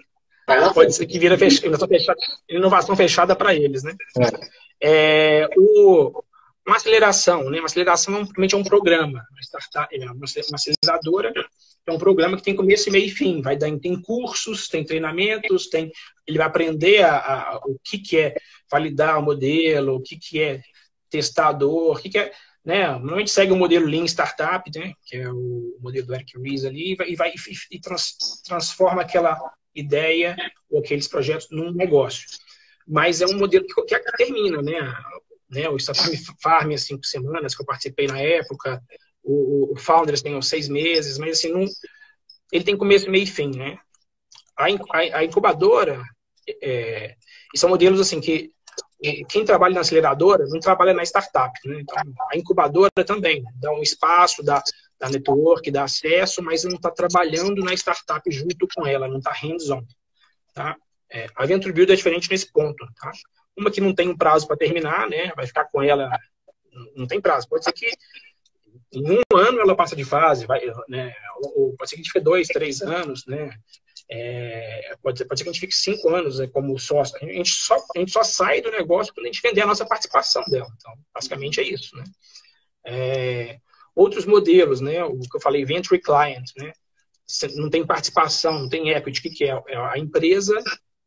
Pode 0.72 0.94
ser 0.94 1.06
que 1.06 1.18
vira 1.18 1.36
fech... 1.36 1.64
inovação 1.66 1.88
fechada, 1.88 2.18
inovação 2.48 2.96
fechada 2.96 3.36
para 3.36 3.54
eles, 3.54 3.82
né? 3.82 3.94
É. 4.80 5.42
É, 5.42 5.48
o, 5.56 6.22
uma 6.66 6.76
aceleração, 6.76 7.50
né? 7.50 7.58
Uma 7.58 7.66
aceleração 7.66 8.14
realmente 8.14 8.54
é 8.54 8.58
um 8.58 8.62
programa. 8.62 9.24
Uma 9.30 9.40
startup, 9.42 9.94
é 9.94 10.04
uma 10.04 10.24
aceleradora 10.24 11.32
é 11.86 11.92
um 11.92 11.98
programa 11.98 12.36
que 12.36 12.42
tem 12.42 12.56
começo, 12.56 12.90
meio 12.90 13.06
e 13.06 13.10
fim. 13.10 13.40
Vai 13.40 13.56
dar, 13.56 13.70
tem 13.78 14.00
cursos, 14.00 14.68
tem 14.68 14.84
treinamentos, 14.84 15.68
tem, 15.68 15.92
ele 16.26 16.38
vai 16.38 16.46
aprender 16.46 17.04
a, 17.04 17.16
a 17.16 17.60
o 17.64 17.78
que, 17.82 17.98
que 17.98 18.18
é 18.18 18.34
validar 18.70 19.18
o 19.18 19.22
modelo, 19.22 19.94
o 19.94 20.02
que, 20.02 20.18
que 20.18 20.42
é 20.42 20.60
testador, 21.08 21.96
o 21.96 22.00
que, 22.00 22.10
que 22.10 22.18
é 22.18 22.32
né? 22.66 22.88
Normalmente 22.88 23.30
segue 23.30 23.52
o 23.52 23.56
modelo 23.56 23.86
Lean 23.86 24.04
Startup, 24.06 24.68
né? 24.76 24.92
que 25.04 25.16
é 25.16 25.30
o 25.30 25.78
modelo 25.80 26.08
do 26.08 26.14
Eric 26.14 26.36
Ries 26.36 26.64
ali, 26.64 26.92
e 26.92 26.96
vai, 26.96 27.10
e, 27.10 27.14
vai, 27.14 27.32
e 27.70 27.80
trans, 27.80 28.16
transforma 28.44 29.02
aquela 29.02 29.38
ideia 29.72 30.36
ou 30.68 30.80
aqueles 30.80 31.06
projetos 31.06 31.46
num 31.48 31.70
negócio. 31.70 32.26
Mas 32.84 33.20
é 33.20 33.26
um 33.26 33.38
modelo 33.38 33.64
que, 33.64 33.98
que 33.98 34.12
termina, 34.16 34.60
né? 34.60 34.94
né? 35.48 35.68
O 35.68 35.76
Startup 35.76 36.16
Farm, 36.42 36.72
as 36.72 36.82
cinco 36.82 37.06
semanas 37.06 37.54
que 37.54 37.62
eu 37.62 37.66
participei 37.66 38.08
na 38.08 38.18
época, 38.18 38.82
o, 39.22 39.72
o 39.72 39.76
Founders 39.76 40.20
tem 40.20 40.40
seis 40.42 40.68
meses, 40.68 41.18
mas 41.18 41.38
assim, 41.38 41.52
não, 41.52 41.64
ele 42.50 42.64
tem 42.64 42.76
começo, 42.76 43.08
meio 43.08 43.22
e 43.22 43.28
fim, 43.28 43.56
né? 43.56 43.78
A, 44.58 44.64
a, 44.64 45.18
a 45.18 45.24
incubadora, 45.24 46.02
é, 46.60 47.14
e 47.54 47.58
são 47.58 47.70
modelos 47.70 48.00
assim 48.00 48.20
que 48.20 48.50
quem 49.28 49.44
trabalha 49.44 49.74
na 49.74 49.80
aceleradora 49.82 50.46
não 50.48 50.60
trabalha 50.60 50.94
na 50.94 51.02
startup. 51.02 51.52
Né? 51.64 51.80
Então, 51.80 51.96
a 52.30 52.36
incubadora 52.36 52.90
também 53.06 53.44
dá 53.56 53.70
um 53.72 53.82
espaço, 53.82 54.42
dá, 54.42 54.62
dá 54.98 55.10
network, 55.10 55.70
dá 55.70 55.84
acesso, 55.84 56.42
mas 56.42 56.64
não 56.64 56.76
está 56.76 56.90
trabalhando 56.90 57.62
na 57.62 57.74
startup 57.74 58.30
junto 58.30 58.66
com 58.74 58.86
ela, 58.86 59.08
não 59.08 59.18
está 59.18 59.32
hands-on. 59.32 59.82
Tá? 60.54 60.76
É, 61.10 61.26
a 61.36 61.44
Venture 61.44 61.72
Build 61.72 61.92
é 61.92 61.96
diferente 61.96 62.30
nesse 62.30 62.50
ponto. 62.50 62.86
Tá? 63.00 63.12
Uma 63.56 63.70
que 63.70 63.80
não 63.80 63.94
tem 63.94 64.08
um 64.08 64.16
prazo 64.16 64.46
para 64.46 64.56
terminar, 64.56 65.08
né? 65.08 65.32
vai 65.36 65.46
ficar 65.46 65.66
com 65.66 65.82
ela, 65.82 66.10
não 66.94 67.06
tem 67.06 67.20
prazo. 67.20 67.48
Pode 67.48 67.64
ser 67.64 67.72
que 67.72 67.90
em 68.92 69.12
um 69.12 69.36
ano 69.36 69.60
ela 69.60 69.76
passa 69.76 69.94
de 69.94 70.04
fase, 70.04 70.46
vai, 70.46 70.60
né? 70.88 71.14
ou 71.54 71.74
pode 71.76 71.90
ser 71.90 71.96
que 71.96 72.00
a 72.00 72.04
gente 72.04 72.12
fique 72.12 72.24
dois, 72.24 72.48
três 72.48 72.80
anos, 72.80 73.26
né? 73.26 73.50
É, 74.08 74.96
pode, 75.02 75.24
pode 75.24 75.38
ser 75.38 75.44
que 75.44 75.50
a 75.50 75.52
gente 75.52 75.60
fique 75.60 75.74
cinco 75.74 76.14
anos 76.14 76.38
né, 76.38 76.46
como 76.46 76.78
sócio. 76.78 77.16
A 77.20 77.24
gente, 77.26 77.50
só, 77.50 77.76
a 77.94 77.98
gente 77.98 78.12
só 78.12 78.22
sai 78.22 78.60
do 78.60 78.70
negócio 78.70 79.12
quando 79.12 79.26
a 79.26 79.32
gente 79.32 79.42
vender 79.42 79.62
a 79.62 79.66
nossa 79.66 79.84
participação 79.84 80.42
dela. 80.48 80.68
Então, 80.76 80.94
basicamente 81.12 81.60
é 81.60 81.64
isso. 81.64 81.96
Né? 81.96 82.04
É, 82.86 83.58
outros 83.94 84.24
modelos, 84.24 84.80
né? 84.80 85.02
o 85.04 85.18
que 85.18 85.36
eu 85.36 85.40
falei, 85.40 85.64
venture 85.64 86.00
client, 86.00 86.50
né? 86.56 86.72
não 87.56 87.68
tem 87.68 87.84
participação, 87.84 88.60
não 88.60 88.68
tem 88.68 88.90
equity, 88.90 89.18
o 89.18 89.22
que, 89.22 89.30
que 89.30 89.44
é? 89.44 89.60
é? 89.68 89.76
A 89.76 89.98
empresa 89.98 90.62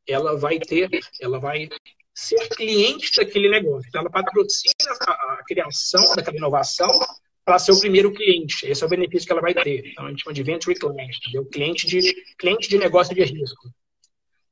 ela 0.07 0.35
vai 0.37 0.59
ter, 0.59 0.89
ela 1.21 1.39
vai 1.39 1.69
ser 2.13 2.49
cliente 2.49 3.15
daquele 3.15 3.49
negócio. 3.49 3.87
Então, 3.87 4.01
ela 4.01 4.09
patrocina 4.09 4.73
a, 5.07 5.11
a 5.11 5.43
criação 5.47 6.15
daquela 6.15 6.35
inovação 6.35 6.89
para 7.49 7.57
ser 7.57 7.71
o 7.71 7.79
primeiro 7.79 8.13
cliente. 8.13 8.67
Esse 8.67 8.83
é 8.83 8.85
o 8.85 8.89
benefício 8.89 9.25
que 9.25 9.31
ela 9.31 9.41
vai 9.41 9.55
ter. 9.55 9.87
Então, 9.87 10.05
a 10.05 10.09
gente 10.11 10.21
chama 10.21 10.35
de 10.35 10.43
venture 10.43 10.77
client, 10.77 11.17
entendeu? 11.17 11.45
Cliente 11.45 11.87
de, 11.87 12.13
cliente 12.37 12.69
de 12.69 12.77
negócio 12.77 13.15
de 13.15 13.23
risco. 13.23 13.73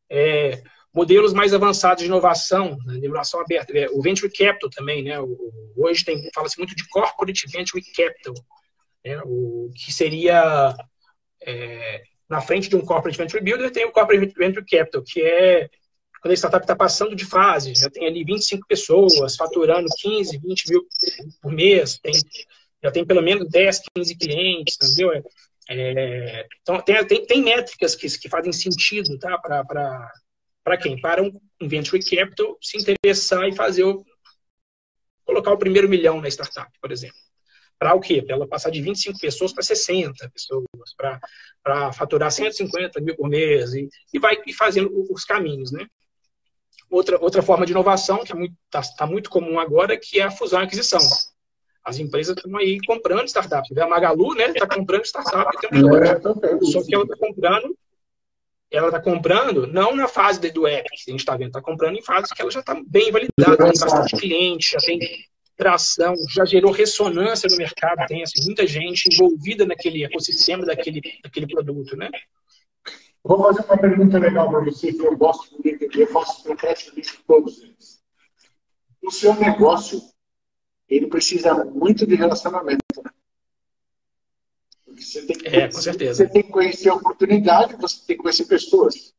É, 0.09 0.63
modelos 0.91 1.31
mais 1.31 1.53
avançados 1.53 2.01
de 2.01 2.07
inovação, 2.07 2.75
né, 2.87 2.95
inovação 2.95 3.39
aberta. 3.39 3.71
É, 3.77 3.87
o 3.91 4.01
venture 4.01 4.33
capital 4.33 4.67
também, 4.71 5.03
né? 5.03 5.13
Hoje 5.75 6.03
tem 6.03 6.27
fala-se 6.33 6.57
muito 6.57 6.75
de 6.75 6.87
corporate 6.87 7.45
venture 7.51 7.83
capital, 7.95 8.33
né? 9.05 9.21
o 9.25 9.69
que 9.75 9.93
seria 9.93 10.75
é, 11.45 12.01
na 12.27 12.41
frente 12.41 12.67
de 12.67 12.75
um 12.75 12.81
corporate 12.81 13.15
venture 13.15 13.43
builder 13.43 13.69
tem 13.69 13.85
o 13.85 13.91
corporate 13.91 14.33
venture 14.35 14.65
capital, 14.65 15.03
que 15.03 15.21
é 15.21 15.69
quando 16.19 16.31
a 16.31 16.35
startup 16.35 16.63
está 16.63 16.75
passando 16.75 17.15
de 17.15 17.25
fase, 17.25 17.75
já 17.75 17.91
tem 17.91 18.07
ali 18.07 18.23
25 18.23 18.65
pessoas 18.67 19.35
faturando 19.35 19.87
15, 19.99 20.39
20 20.39 20.71
mil 20.71 20.87
por 21.39 21.51
mês, 21.51 21.99
tem 21.99 22.13
já 22.83 22.91
tem 22.91 23.05
pelo 23.05 23.21
menos 23.21 23.49
10, 23.49 23.81
15 23.95 24.17
clientes, 24.17 24.77
entendeu? 24.81 25.13
É, 25.13 25.23
é, 25.69 26.47
então, 26.61 26.79
tem, 26.81 27.05
tem, 27.05 27.25
tem, 27.25 27.41
métricas 27.43 27.95
que, 27.95 28.07
que 28.19 28.29
fazem 28.29 28.53
sentido 28.53 29.17
tá? 29.19 29.37
para 29.37 30.77
quem? 30.77 30.99
Para 30.99 31.21
um, 31.21 31.39
um 31.61 31.67
venture 31.67 32.01
capital 32.03 32.57
se 32.61 32.77
interessar 32.77 33.47
e 33.47 33.55
fazer 33.55 33.83
o, 33.83 34.05
colocar 35.25 35.51
o 35.51 35.57
primeiro 35.57 35.89
milhão 35.89 36.21
na 36.21 36.29
startup, 36.29 36.71
por 36.79 36.91
exemplo. 36.91 37.17
Para 37.77 37.93
o 37.93 37.99
quê? 37.99 38.21
Para 38.21 38.35
ela 38.35 38.47
passar 38.47 38.71
de 38.71 38.81
25 38.81 39.19
pessoas 39.19 39.53
para 39.53 39.61
60 39.61 40.29
pessoas, 40.29 40.95
para 41.63 41.93
faturar 41.93 42.31
150 42.31 42.99
mil 43.01 43.15
por 43.15 43.29
mês 43.29 43.73
e, 43.73 43.87
e 44.13 44.19
vai 44.19 44.41
e 44.47 44.53
fazendo 44.53 44.89
os 45.11 45.23
caminhos, 45.23 45.71
né? 45.71 45.85
Outra, 46.89 47.21
outra 47.21 47.43
forma 47.43 47.65
de 47.65 47.73
inovação 47.73 48.19
que 48.19 48.23
está 48.23 48.35
muito, 48.35 48.55
tá, 48.69 48.81
tá 48.81 49.05
muito 49.05 49.29
comum 49.29 49.59
agora, 49.59 49.99
que 49.99 50.19
é 50.19 50.23
a 50.23 50.31
fusão 50.31 50.61
e 50.61 50.63
aquisição. 50.63 51.01
As 51.87 51.99
empresas 51.99 52.35
estão 52.35 52.57
aí 52.57 52.79
comprando 52.85 53.27
startups. 53.27 53.77
A 53.77 53.87
Magalu, 53.87 54.35
né, 54.35 54.49
está 54.49 54.67
comprando 54.67 55.05
startup 55.05 55.49
é, 55.71 56.65
Só 56.65 56.83
que 56.83 56.93
ela 56.93 57.05
está 57.05 57.15
comprando, 57.15 57.77
ela 58.69 58.87
está 58.87 58.99
comprando 58.99 59.67
não 59.67 59.95
na 59.95 60.05
fase 60.05 60.51
do 60.51 60.67
app 60.67 60.89
que 60.89 61.09
a 61.09 61.11
gente 61.11 61.21
está 61.21 61.37
vendo, 61.37 61.47
está 61.47 61.61
comprando 61.61 61.95
em 61.95 62.01
fase 62.01 62.35
que 62.35 62.41
ela 62.41 62.51
já 62.51 62.59
está 62.59 62.75
bem 62.85 63.09
validada, 63.09 63.55
tem 63.55 63.79
bastante 63.79 64.17
cliente, 64.17 64.73
já 64.73 64.79
tem 64.79 64.99
tração, 65.55 66.13
já 66.29 66.43
gerou 66.43 66.73
ressonância 66.73 67.47
no 67.49 67.55
mercado, 67.55 68.05
tem 68.05 68.21
assim, 68.21 68.43
muita 68.43 68.67
gente 68.67 69.07
envolvida 69.09 69.65
naquele 69.65 70.03
ecossistema 70.03 70.65
daquele, 70.65 71.01
daquele 71.23 71.47
produto, 71.47 71.95
né? 71.95 72.11
Vou 73.23 73.41
fazer 73.43 73.63
uma 73.65 73.77
pergunta 73.77 74.19
legal 74.19 74.49
para 74.49 74.59
você 74.59 74.91
que 74.91 75.05
eu 75.05 75.15
gosto 75.15 75.61
de 75.63 75.69
entender, 75.69 76.01
eu 76.01 76.07
faço 76.07 76.43
praticamente 76.53 77.17
todos 77.25 77.63
eles. 77.63 78.01
O 79.01 79.09
seu 79.09 79.33
negócio 79.35 80.01
ele 80.89 81.07
precisa 81.07 81.53
muito 81.65 82.05
de 82.05 82.15
relacionamento. 82.15 82.83
Né? 83.03 83.11
Você 84.95 85.25
tem, 85.25 85.37
que 85.37 85.43
conhecer, 85.43 85.61
é, 85.61 85.67
com 85.67 85.81
certeza. 85.81 86.13
você 86.13 86.29
tem 86.31 86.43
que 86.43 86.51
conhecer 86.51 86.89
a 86.89 86.95
oportunidade, 86.95 87.75
você 87.75 87.97
tem 88.05 88.15
que 88.15 88.23
conhecer 88.23 88.45
pessoas. 88.45 89.13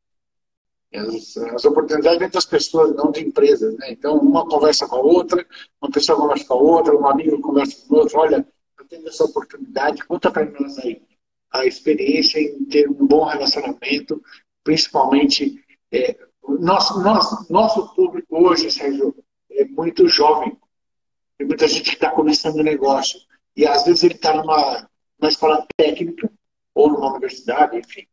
As, 0.93 1.37
as 1.37 1.65
oportunidades 1.67 2.19
vêm 2.19 2.31
das 2.31 2.47
pessoas, 2.47 2.95
não 2.97 3.11
de 3.11 3.21
empresas. 3.21 3.77
Né? 3.77 3.93
Então, 3.93 4.19
uma 4.19 4.49
conversa 4.49 4.89
com 4.89 4.97
a 4.97 5.01
outra, 5.01 5.47
uma 5.81 5.91
pessoa 5.91 6.19
conversa 6.19 6.47
com 6.47 6.55
a 6.55 6.57
outra, 6.57 6.97
um 6.97 7.07
amigo 7.07 7.41
conversa 7.41 7.87
com 7.87 7.95
o 7.95 7.99
outro. 7.99 8.19
Olha, 8.19 8.47
eu 8.79 8.85
tenho 8.87 9.07
essa 9.07 9.25
oportunidade, 9.25 10.05
conta 10.05 10.31
para 10.31 10.47
nós 10.47 10.79
aí 10.79 11.03
a 11.51 11.67
experiência 11.67 12.39
em 12.39 12.65
ter 12.65 12.89
um 12.89 13.07
bom 13.07 13.25
relacionamento, 13.25 14.23
principalmente. 14.65 15.63
É, 15.91 16.17
nosso, 16.59 17.01
nosso, 17.03 17.53
nosso 17.53 17.95
público 17.95 18.37
hoje, 18.37 18.71
Sérgio, 18.71 19.15
é 19.51 19.65
muito 19.67 20.09
jovem. 20.09 20.57
Tem 21.39 21.47
muita 21.47 21.69
gente 21.69 21.91
que 21.91 21.95
está 21.95 22.11
começando 22.11 22.57
o 22.57 22.65
negócio. 22.65 23.21
E 23.57 23.65
às 23.65 23.85
vezes 23.85 24.03
ele 24.03 24.15
está 24.15 24.35
numa, 24.35 24.91
numa 25.19 25.29
escola 25.29 25.65
técnica 25.77 26.31
ou 26.75 26.91
numa 26.91 27.11
universidade, 27.13 27.77
enfim. 27.77 28.07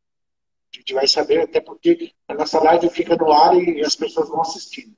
A 0.74 0.78
gente 0.78 0.94
vai 0.94 1.08
saber, 1.08 1.42
até 1.42 1.60
porque 1.60 2.14
a 2.28 2.36
nossa 2.36 2.62
live 2.62 2.90
fica 2.90 3.16
no 3.16 3.32
ar 3.32 3.56
e 3.58 3.82
as 3.82 3.96
pessoas 3.96 4.30
vão 4.30 4.42
assistindo. 4.42 4.96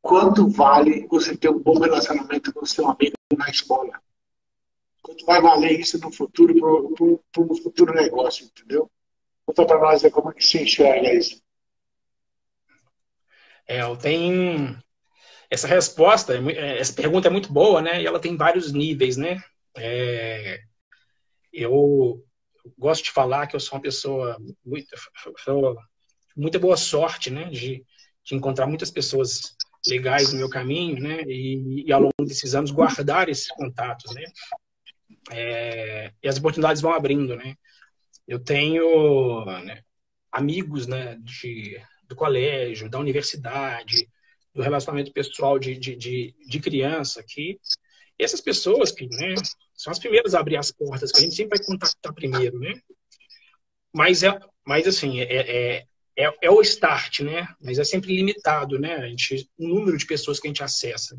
Quanto 0.00 0.48
vale 0.48 1.06
você 1.08 1.36
ter 1.36 1.48
um 1.48 1.58
bom 1.58 1.78
relacionamento 1.80 2.52
com 2.52 2.64
o 2.64 2.66
seu 2.66 2.88
amigo 2.88 3.16
na 3.36 3.50
escola? 3.50 4.00
Quanto 5.02 5.26
vai 5.26 5.40
valer 5.40 5.80
isso 5.80 5.98
no 5.98 6.12
futuro, 6.12 6.54
para 7.32 7.42
um 7.42 7.56
futuro 7.56 7.92
negócio, 7.92 8.46
entendeu? 8.46 8.88
Conta 9.44 9.66
para 9.66 9.80
nós 9.80 10.02
como 10.12 10.30
é 10.30 10.34
que 10.34 10.44
se 10.44 10.62
enxerga 10.62 11.12
isso. 11.12 11.42
É, 13.66 13.82
eu 13.82 13.96
tenho 13.96 14.80
essa 15.50 15.66
resposta, 15.66 16.34
é 16.34 16.78
essa 16.78 16.92
pergunta 16.92 17.28
é 17.28 17.30
muito 17.30 17.52
boa, 17.52 17.80
né? 17.80 18.02
E 18.02 18.06
ela 18.06 18.20
tem 18.20 18.36
vários 18.36 18.72
níveis, 18.72 19.16
né? 19.16 19.42
É, 19.76 20.60
eu 21.52 22.24
gosto 22.76 23.04
de 23.04 23.10
falar 23.12 23.46
que 23.46 23.54
eu 23.54 23.60
sou 23.60 23.76
uma 23.76 23.82
pessoa 23.82 24.36
muito, 24.64 24.88
muita 26.36 26.58
boa 26.58 26.76
sorte, 26.76 27.30
né? 27.30 27.44
De, 27.44 27.84
de 28.24 28.34
encontrar 28.34 28.66
muitas 28.66 28.90
pessoas 28.90 29.56
legais 29.86 30.32
no 30.32 30.38
meu 30.38 30.48
caminho, 30.48 31.00
né? 31.00 31.22
E, 31.22 31.84
e 31.86 31.92
ao 31.92 32.00
longo 32.00 32.24
desses 32.26 32.54
anos 32.54 32.70
guardar 32.70 33.28
esses 33.28 33.48
contatos, 33.48 34.14
né? 34.14 34.24
É, 35.30 36.12
e 36.22 36.28
as 36.28 36.38
oportunidades 36.38 36.82
vão 36.82 36.92
abrindo, 36.92 37.36
né? 37.36 37.54
Eu 38.26 38.40
tenho 38.40 39.44
né, 39.44 39.82
amigos, 40.32 40.86
né? 40.86 41.16
De, 41.20 41.80
do 42.08 42.16
colégio, 42.16 42.90
da 42.90 42.98
universidade, 42.98 44.08
do 44.56 44.62
relacionamento 44.62 45.12
pessoal 45.12 45.58
de, 45.58 45.76
de, 45.76 45.94
de, 45.94 46.34
de 46.48 46.60
criança 46.60 47.22
que 47.22 47.60
essas 48.18 48.40
pessoas 48.40 48.90
que 48.90 49.06
né, 49.06 49.34
são 49.74 49.90
as 49.90 49.98
primeiras 49.98 50.34
a 50.34 50.40
abrir 50.40 50.56
as 50.56 50.72
portas, 50.72 51.12
que 51.12 51.18
a 51.18 51.20
gente 51.20 51.34
sempre 51.34 51.58
vai 51.58 51.66
contactar 51.66 52.14
primeiro, 52.14 52.58
né? 52.58 52.72
Mas, 53.94 54.22
é, 54.22 54.38
mas 54.66 54.86
assim, 54.86 55.20
é, 55.20 55.24
é, 55.24 55.86
é, 56.16 56.34
é 56.40 56.50
o 56.50 56.62
start, 56.62 57.20
né? 57.20 57.46
Mas 57.62 57.78
é 57.78 57.84
sempre 57.84 58.16
limitado, 58.16 58.78
né? 58.78 58.94
A 58.96 59.08
gente, 59.08 59.46
o 59.58 59.68
número 59.68 59.98
de 59.98 60.06
pessoas 60.06 60.40
que 60.40 60.48
a 60.48 60.50
gente 60.50 60.62
acessa. 60.62 61.14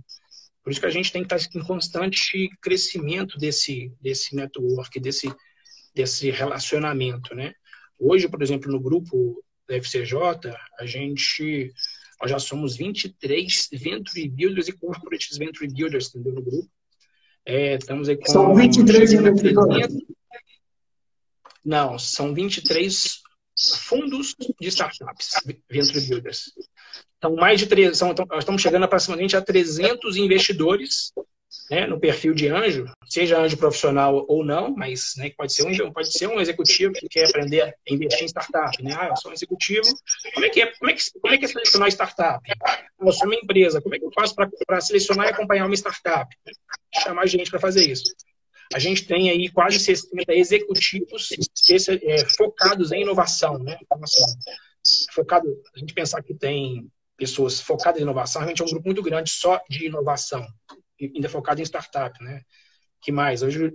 Por 0.64 0.72
isso 0.72 0.80
que 0.80 0.88
a 0.88 0.92
gente 0.92 1.12
tem 1.12 1.24
que 1.24 1.34
estar 1.34 1.60
em 1.60 1.64
constante 1.64 2.50
crescimento 2.60 3.38
desse, 3.38 3.94
desse 4.02 4.36
network, 4.36 5.00
desse, 5.00 5.32
desse 5.94 6.32
relacionamento, 6.32 7.36
né? 7.36 7.54
Hoje, 8.00 8.28
por 8.28 8.42
exemplo, 8.42 8.72
no 8.72 8.80
grupo 8.80 9.44
da 9.68 9.76
FCJ, 9.76 10.52
a 10.80 10.86
gente 10.86 11.72
nós 12.22 12.32
já 12.32 12.40
somos 12.40 12.76
23 12.76 13.70
Venture 13.74 14.28
Builders 14.30 14.68
e 14.68 14.74
Corporate 14.74 15.38
Venture 15.38 15.68
Builders 15.68 16.10
entendeu, 16.10 16.34
no 16.34 16.42
grupo. 16.42 16.70
É, 17.46 17.76
estamos 17.76 18.10
aí 18.10 18.18
com, 18.18 18.26
são 18.26 18.56
23 18.56 19.14
investidores? 19.14 19.88
Não, 21.64 22.00
são 22.00 22.34
23 22.34 23.22
fundos 23.80 24.36
de 24.60 24.68
startups, 24.68 25.32
Venture 25.70 26.02
Builders. 26.02 26.52
Então, 27.18 27.36
mais 27.36 27.60
de 27.60 27.68
três, 27.68 27.98
são, 27.98 28.12
então, 28.12 28.26
estamos 28.38 28.62
chegando 28.62 28.84
aproximadamente 28.84 29.36
a 29.36 29.42
300 29.42 30.18
investidores 30.18 31.12
né, 31.70 31.86
no 31.86 32.00
perfil 32.00 32.34
de 32.34 32.48
anjo, 32.48 32.86
seja 33.06 33.40
anjo 33.40 33.58
profissional 33.58 34.26
ou 34.28 34.44
não, 34.44 34.74
mas 34.76 35.14
né, 35.18 35.32
pode, 35.38 35.54
ser 35.54 35.64
um, 35.64 35.92
pode 35.92 36.12
ser 36.12 36.28
um 36.28 36.40
executivo 36.40 36.94
que 36.94 37.08
quer 37.10 37.28
aprender 37.28 37.62
a 37.62 37.74
investir 37.90 38.24
em 38.24 38.28
startup. 38.28 38.82
Né? 38.82 38.96
Ah, 38.98 39.08
eu 39.10 39.18
sou 39.18 39.32
um 39.32 39.34
executivo, 39.34 39.88
como 40.34 40.46
é 40.46 40.50
que 40.50 40.62
é, 40.62 40.66
como 40.78 40.92
é, 40.92 40.94
que, 40.94 41.04
como 41.20 41.34
é, 41.34 41.38
que 41.38 41.46
é 41.46 41.48
selecionar 41.48 41.90
startup? 41.90 42.42
Eu 43.00 43.12
sou 43.12 43.28
uma 43.28 43.36
empresa, 43.36 43.82
como 43.82 43.96
é 43.96 44.00
que 44.00 44.06
eu 44.06 44.12
faço 44.12 44.34
para 44.36 44.82
selecionar 44.82 45.28
e 45.28 45.30
acompanhar 45.32 45.66
uma 45.66 45.76
startup? 45.76 46.34
Chamar 47.04 47.28
gente 47.28 47.50
para 47.50 47.60
fazer 47.60 47.90
isso. 47.90 48.14
A 48.74 48.80
gente 48.80 49.06
tem 49.06 49.30
aí 49.30 49.50
quase 49.50 49.80
60 49.80 50.34
executivos 50.34 51.30
é, 52.04 52.26
focados 52.36 52.92
em 52.92 53.02
inovação. 53.02 53.58
Né? 53.60 53.78
Então, 53.82 54.00
assim, 54.04 54.22
focado, 55.14 55.48
a 55.76 55.80
gente 55.80 55.94
pensar 55.94 56.22
que 56.22 56.34
tem 56.34 56.90
pessoas 57.18 57.60
focadas 57.60 58.00
em 58.00 58.04
inovação, 58.04 58.42
realmente 58.42 58.62
é 58.62 58.66
um 58.66 58.70
grupo 58.70 58.86
muito 58.86 59.02
grande 59.02 59.32
só 59.32 59.60
de 59.70 59.86
inovação 59.86 60.46
ainda 61.02 61.30
focado 61.30 61.62
em 61.62 61.66
startup, 61.66 62.22
né? 62.24 62.42
Que 63.02 63.12
mais? 63.12 63.44
Hoje 63.44 63.74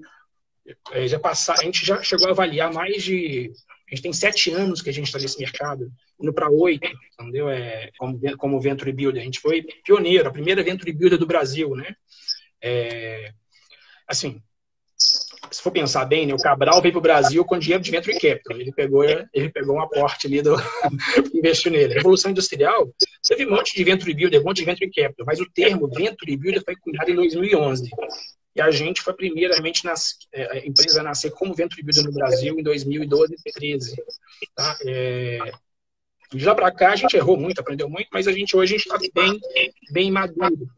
é, 0.92 1.08
já 1.08 1.18
passar, 1.18 1.54
a 1.58 1.64
gente 1.64 1.85
já 1.85 2.02
chegou 2.02 2.28
a 2.28 2.30
avaliar 2.30 2.72
mais 2.72 3.02
de, 3.02 3.52
a 3.88 3.94
gente 3.94 4.02
tem 4.02 4.12
sete 4.12 4.50
anos 4.50 4.80
que 4.80 4.88
a 4.88 4.92
gente 4.92 5.06
está 5.06 5.18
nesse 5.18 5.38
mercado, 5.38 5.92
indo 6.20 6.32
para 6.32 6.48
oito, 6.48 6.88
entendeu? 7.18 7.48
É 7.50 7.90
como 7.98 8.18
como 8.38 8.61
Venture 8.61 8.92
Builder, 8.92 9.20
a 9.20 9.24
gente 9.24 9.40
foi 9.40 9.62
pioneiro, 9.85 10.28
a 10.28 10.32
primeira 10.32 10.62
Venture 10.62 10.92
Builder 10.92 11.18
do 11.18 11.26
Brasil, 11.26 11.74
né? 11.74 11.94
É, 12.62 13.32
assim, 14.06 14.40
se 15.52 15.62
for 15.62 15.70
pensar 15.70 16.04
bem, 16.04 16.26
né, 16.26 16.34
o 16.34 16.38
Cabral 16.38 16.80
veio 16.80 16.92
para 16.92 16.98
o 16.98 17.02
Brasil 17.02 17.44
com 17.44 17.58
dinheiro 17.58 17.82
de 17.82 17.90
Venture 17.90 18.18
Capital. 18.18 18.58
Ele 18.58 18.72
pegou, 18.72 19.04
ele 19.04 19.50
pegou 19.50 19.76
um 19.76 19.80
aporte 19.80 20.26
ali 20.26 20.42
do 20.42 20.56
investiu 21.34 21.70
nele. 21.70 21.94
Revolução 21.94 22.30
Industrial 22.30 22.90
teve 23.26 23.46
um 23.46 23.50
monte 23.50 23.74
de 23.74 23.84
Venture 23.84 24.14
Builder, 24.14 24.40
um 24.40 24.44
monte 24.44 24.58
de 24.58 24.64
Venture 24.64 24.90
Capital, 24.90 25.26
mas 25.26 25.40
o 25.40 25.50
termo 25.50 25.88
Venture 25.88 26.36
Builder 26.36 26.62
foi 26.64 26.76
cunhado 26.76 27.10
em 27.10 27.14
2011. 27.14 27.90
E 28.54 28.60
a 28.60 28.70
gente 28.70 29.00
foi 29.00 29.12
a 29.12 29.16
primeira 29.16 29.54
realmente 29.54 29.84
nas, 29.84 30.14
é, 30.32 30.58
a 30.58 30.66
empresa 30.66 31.00
a 31.00 31.04
nascer 31.04 31.30
como 31.30 31.54
Venture 31.54 31.82
Builder 31.82 32.04
no 32.04 32.12
Brasil 32.12 32.58
em 32.58 32.62
2012 32.62 33.32
e 33.32 33.36
2013. 33.36 33.96
Tá? 34.54 34.76
É, 34.86 35.52
de 36.34 36.44
lá 36.44 36.54
para 36.54 36.72
cá 36.72 36.92
a 36.92 36.96
gente 36.96 37.16
errou 37.16 37.36
muito, 37.36 37.60
aprendeu 37.60 37.88
muito, 37.88 38.08
mas 38.12 38.26
a 38.26 38.32
gente 38.32 38.56
hoje 38.56 38.74
a 38.74 38.78
gente 38.78 38.86
está 38.86 38.98
bem, 39.14 39.40
bem 39.90 40.10
maduro. 40.10 40.68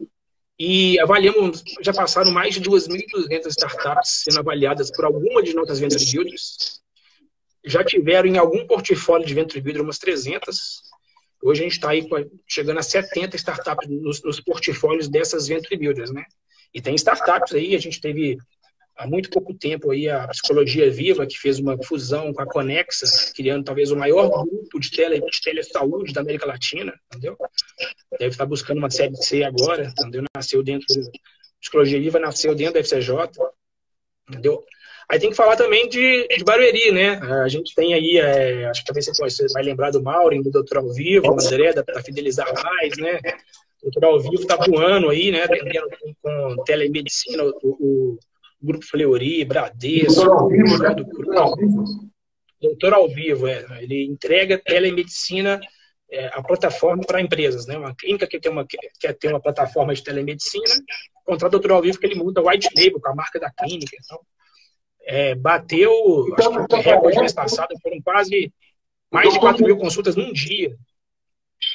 E 0.58 1.00
avaliamos, 1.00 1.64
já 1.80 1.92
passaram 1.92 2.30
mais 2.30 2.54
de 2.54 2.60
2.200 2.60 3.46
startups 3.48 4.22
sendo 4.24 4.38
avaliadas 4.38 4.90
por 4.90 5.04
alguma 5.04 5.42
de 5.42 5.54
nossas 5.54 5.80
venture 5.80 6.04
builders. 6.12 6.80
Já 7.64 7.82
tiveram 7.82 8.28
em 8.28 8.38
algum 8.38 8.66
portfólio 8.66 9.26
de 9.26 9.34
venture 9.34 9.60
builder 9.60 9.82
umas 9.82 9.98
300. 9.98 10.82
Hoje 11.42 11.60
a 11.60 11.64
gente 11.64 11.72
está 11.72 11.90
aí 11.90 12.06
chegando 12.46 12.78
a 12.78 12.82
70 12.82 13.36
startups 13.36 13.88
nos, 13.88 14.22
nos 14.22 14.40
portfólios 14.40 15.08
dessas 15.08 15.48
venture 15.48 15.76
builders, 15.76 16.12
né? 16.12 16.24
E 16.72 16.80
tem 16.80 16.94
startups 16.94 17.52
aí, 17.52 17.74
a 17.74 17.78
gente 17.78 18.00
teve 18.00 18.38
há 18.96 19.06
muito 19.06 19.30
pouco 19.30 19.54
tempo 19.54 19.90
aí 19.90 20.08
a 20.08 20.28
Psicologia 20.28 20.90
Viva, 20.90 21.26
que 21.26 21.38
fez 21.38 21.58
uma 21.58 21.76
fusão 21.82 22.32
com 22.32 22.42
a 22.42 22.46
Conexa, 22.46 23.06
criando 23.34 23.64
talvez 23.64 23.90
o 23.90 23.96
maior 23.96 24.28
grupo 24.44 24.78
de, 24.78 24.90
tele, 24.90 25.20
de 25.20 25.40
telesaúde 25.42 26.12
da 26.12 26.20
América 26.20 26.46
Latina, 26.46 26.94
entendeu? 27.06 27.36
Deve 28.18 28.30
estar 28.30 28.46
buscando 28.46 28.78
uma 28.78 28.90
série 28.90 29.16
C 29.16 29.42
agora, 29.42 29.92
entendeu? 29.98 30.24
Nasceu 30.34 30.62
dentro, 30.62 30.86
Psicologia 31.60 32.00
Viva 32.00 32.18
nasceu 32.18 32.54
dentro 32.54 32.74
da 32.74 32.80
FCJ, 32.80 33.10
entendeu? 34.28 34.64
Aí 35.08 35.18
tem 35.18 35.30
que 35.30 35.36
falar 35.36 35.56
também 35.56 35.88
de, 35.88 36.26
de 36.28 36.44
Barueri, 36.44 36.90
né? 36.90 37.20
A 37.44 37.48
gente 37.48 37.74
tem 37.74 37.92
aí, 37.92 38.16
é, 38.16 38.66
acho 38.66 38.80
que 38.80 38.86
talvez 38.86 39.06
você 39.06 39.46
vai 39.52 39.62
lembrar 39.62 39.90
do 39.90 40.02
Maureen, 40.02 40.42
do 40.42 40.50
Doutor 40.50 40.78
Ao 40.78 40.92
Vivo, 40.92 41.28
o 41.28 41.32
André, 41.32 41.74
da 41.74 41.84
Fidelizar 42.02 42.50
Mais, 42.62 42.96
né? 42.96 43.18
O 43.82 43.90
Doutor 43.90 44.04
Ao 44.04 44.20
Vivo 44.20 44.42
está 44.42 44.56
voando 44.56 45.10
aí, 45.10 45.30
né? 45.30 45.46
Com, 45.46 46.14
com 46.22 46.64
telemedicina, 46.64 47.44
o, 47.44 47.54
o 47.62 48.18
Grupo 48.64 48.84
Fleury, 48.84 49.44
Bradesco, 49.44 50.24
Doutor 50.24 50.36
ao 50.36 50.48
vivo, 50.48 50.78
né? 50.78 50.94
Doutor 52.60 52.94
ao 52.94 53.08
vivo, 53.08 53.46
é. 53.46 53.64
Ele 53.82 54.06
entrega 54.06 54.58
telemedicina, 54.58 55.60
é, 56.10 56.28
a 56.28 56.42
plataforma 56.42 57.02
para 57.04 57.20
empresas, 57.20 57.66
né? 57.66 57.76
Uma 57.76 57.94
clínica 57.94 58.26
que 58.26 58.40
tem 58.40 58.50
uma, 58.50 58.66
quer 58.98 59.12
ter 59.14 59.28
uma 59.28 59.40
plataforma 59.40 59.94
de 59.94 60.02
telemedicina, 60.02 60.64
contrata 61.24 61.52
doutor 61.52 61.72
ao 61.72 61.82
vivo 61.82 61.98
que 61.98 62.06
ele 62.06 62.14
muda 62.14 62.42
white 62.42 62.68
label 62.74 63.00
com 63.00 63.08
a 63.08 63.14
marca 63.14 63.38
da 63.38 63.50
clínica. 63.50 63.96
Então, 64.02 64.20
é, 65.06 65.34
bateu, 65.34 65.92
então, 66.32 66.48
acho 66.48 66.58
que 66.58 66.64
então, 66.64 66.80
recorde 66.80 67.20
mês 67.20 67.32
passado, 67.32 67.74
foram 67.82 68.00
quase 68.02 68.52
mais 69.10 69.32
de 69.32 69.38
4 69.38 69.64
mil 69.64 69.76
consultas 69.76 70.16
num 70.16 70.32
dia. 70.32 70.74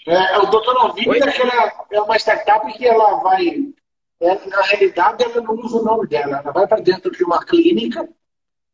É, 0.07 0.37
o 0.39 0.47
doutor 0.47 0.75
Alvino 0.77 1.13
é, 1.13 1.73
é 1.91 2.01
uma 2.01 2.17
startup 2.17 2.71
que 2.73 2.85
ela 2.85 3.21
vai 3.21 3.47
é, 3.47 3.78
na 4.19 4.61
realidade, 4.63 5.23
ela 5.23 5.41
não 5.41 5.55
usa 5.55 5.77
o 5.77 5.83
nome 5.83 6.07
dela. 6.07 6.39
Ela 6.39 6.51
vai 6.51 6.67
para 6.67 6.81
dentro 6.81 7.11
de 7.11 7.23
uma 7.23 7.43
clínica 7.45 8.07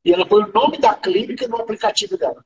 e 0.03 0.11
ela 0.11 0.25
põe 0.25 0.43
o 0.43 0.51
nome 0.51 0.77
da 0.79 0.93
clínica 0.95 1.47
no 1.47 1.57
aplicativo 1.57 2.17
dela. 2.17 2.43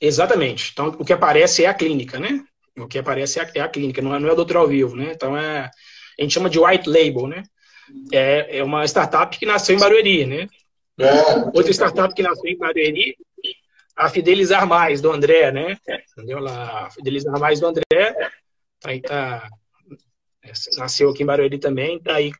Exatamente. 0.00 0.70
Então, 0.72 0.88
o 0.88 1.04
que 1.04 1.12
aparece 1.12 1.64
é 1.64 1.68
a 1.68 1.74
clínica, 1.74 2.18
né? 2.18 2.42
O 2.78 2.86
que 2.86 2.98
aparece 2.98 3.38
é 3.38 3.42
a, 3.42 3.50
é 3.56 3.60
a 3.60 3.68
clínica, 3.68 4.00
não 4.00 4.14
é, 4.14 4.18
não 4.18 4.28
é 4.28 4.32
o 4.32 4.36
doutor 4.36 4.56
ao 4.56 4.68
vivo, 4.68 4.96
né? 4.96 5.12
Então, 5.12 5.36
é, 5.36 5.70
a 6.18 6.22
gente 6.22 6.32
chama 6.32 6.48
de 6.48 6.58
white 6.58 6.88
label, 6.88 7.26
né? 7.26 7.42
É, 8.12 8.58
é 8.58 8.64
uma 8.64 8.84
startup 8.86 9.36
que 9.38 9.44
nasceu 9.44 9.76
em 9.76 9.78
Barueri, 9.78 10.24
né? 10.24 10.48
É. 10.98 11.12
Outra 11.54 11.70
startup 11.70 12.14
que 12.14 12.22
nasceu 12.22 12.50
em 12.50 12.56
Barueri, 12.56 13.16
a 13.94 14.08
Fidelizar 14.08 14.66
Mais, 14.66 15.02
do 15.02 15.12
André, 15.12 15.52
né? 15.52 15.76
Entendeu? 16.12 16.38
Lá, 16.38 16.86
a 16.86 16.90
Fidelizar 16.90 17.38
Mais 17.38 17.60
do 17.60 17.66
André, 17.66 18.30
aí 18.84 19.02
tá 19.02 19.46
nasceu 20.76 21.10
aqui 21.10 21.22
em 21.22 21.26
Barueri 21.26 21.58
também, 21.58 21.96
está 21.96 22.14
aí 22.14 22.32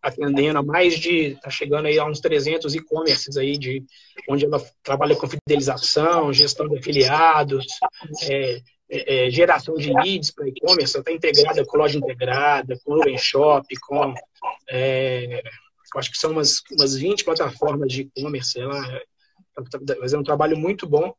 atendendo 0.00 0.58
a 0.58 0.62
mais 0.62 0.98
de, 0.98 1.32
está 1.32 1.50
chegando 1.50 1.86
aí 1.86 1.98
a 1.98 2.06
uns 2.06 2.20
300 2.20 2.74
e-commerces 2.74 3.36
aí, 3.36 3.58
de, 3.58 3.84
onde 4.28 4.44
ela 4.44 4.64
trabalha 4.82 5.16
com 5.16 5.28
fidelização, 5.28 6.32
gestão 6.32 6.68
de 6.68 6.78
afiliados, 6.78 7.66
é, 8.22 8.60
é, 8.88 9.26
é 9.26 9.30
geração 9.30 9.74
de 9.74 9.92
leads 9.92 10.30
para 10.30 10.48
e-commerce, 10.48 10.96
está 10.98 11.12
integrada 11.12 11.64
com 11.64 11.76
loja 11.76 11.98
integrada, 11.98 12.78
com 12.84 12.94
Open 12.94 13.18
Shop, 13.18 13.66
com, 13.80 14.14
é, 14.70 15.42
acho 15.96 16.10
que 16.10 16.18
são 16.18 16.30
umas, 16.30 16.62
umas 16.70 16.96
20 16.96 17.24
plataformas 17.24 17.92
de 17.92 18.02
e-commerce, 18.02 18.60
ela 18.60 19.02
está 19.58 19.78
tá 19.84 19.96
fazendo 19.96 20.20
um 20.20 20.24
trabalho 20.24 20.56
muito 20.56 20.86
bom, 20.86 21.12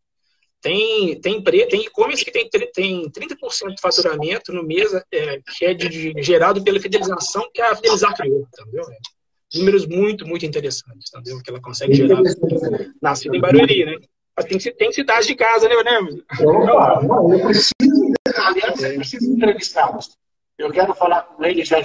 tem 0.62 1.20
tem 1.22 1.42
tem 1.42 1.82
e-commerce 1.86 2.24
que 2.24 2.32
tem, 2.32 2.50
tem 2.50 3.10
30% 3.10 3.76
de 3.76 3.82
faturamento 3.82 4.52
no 4.52 4.64
mês 4.64 4.94
é, 4.94 5.40
que 5.58 5.66
é 5.66 5.74
de, 5.74 5.88
de, 5.88 6.22
gerado 6.22 6.64
pela 6.64 6.80
fidelização 6.80 7.50
que 7.54 7.62
a 7.62 7.76
Fidelizar 7.76 8.16
criou, 8.16 8.46
entendeu? 8.54 8.84
Números 9.56 9.88
muito, 9.88 10.28
muito 10.28 10.46
interessantes, 10.46 11.12
entendeu? 11.14 11.42
Que 11.42 11.50
ela 11.50 11.62
consegue 11.62 11.94
gerar. 11.94 12.22
Nascida 13.02 13.36
em 13.36 13.42
Barueri, 13.42 13.86
né? 13.86 13.98
Mas 14.36 14.46
tem, 14.46 14.74
tem 14.74 14.92
cidade 14.92 15.28
de 15.28 15.36
casa, 15.36 15.68
né, 15.68 15.76
né? 15.84 16.00
Opa, 16.46 17.02
não, 17.04 17.34
eu 17.34 17.46
preciso, 17.48 18.14
aliás, 18.36 18.84
eu 18.84 18.96
preciso 18.96 19.32
entrevistá-los. 19.32 20.12
Eu 20.58 20.72
quero 20.72 20.94
falar 20.94 21.24
com 21.24 21.44
ele, 21.44 21.64
já 21.64 21.82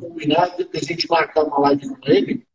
combinado 0.00 0.64
de 0.64 0.78
a 0.78 0.80
gente 0.80 1.08
marcar 1.08 1.42
uma 1.42 1.58
live 1.60 1.88
com 1.88 2.08
ele, 2.08 2.46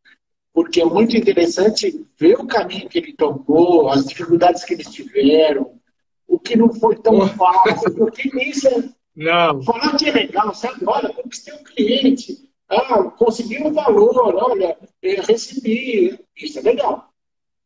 porque 0.53 0.81
é 0.81 0.85
muito 0.85 1.15
interessante 1.15 2.05
ver 2.17 2.39
o 2.39 2.47
caminho 2.47 2.89
que 2.89 2.99
ele 2.99 3.13
tomou, 3.13 3.89
as 3.89 4.05
dificuldades 4.05 4.63
que 4.63 4.73
eles 4.73 4.87
tiveram, 4.87 5.79
o 6.27 6.37
que 6.39 6.55
não 6.55 6.73
foi 6.73 6.95
tão 6.95 7.27
fácil, 7.35 7.93
porque 7.95 8.29
isso 8.43 8.67
é. 8.67 8.89
Não. 9.15 9.61
Falar 9.63 9.97
que 9.97 10.09
é 10.09 10.11
legal, 10.11 10.53
sabe? 10.53 10.85
Olha, 10.85 11.13
conquistei 11.13 11.53
um 11.53 11.63
cliente, 11.63 12.49
ah, 12.69 13.03
consegui 13.03 13.61
um 13.61 13.73
valor, 13.73 14.35
olha, 14.35 14.77
recebi. 15.01 16.17
Isso 16.35 16.59
é 16.59 16.61
legal. 16.61 17.11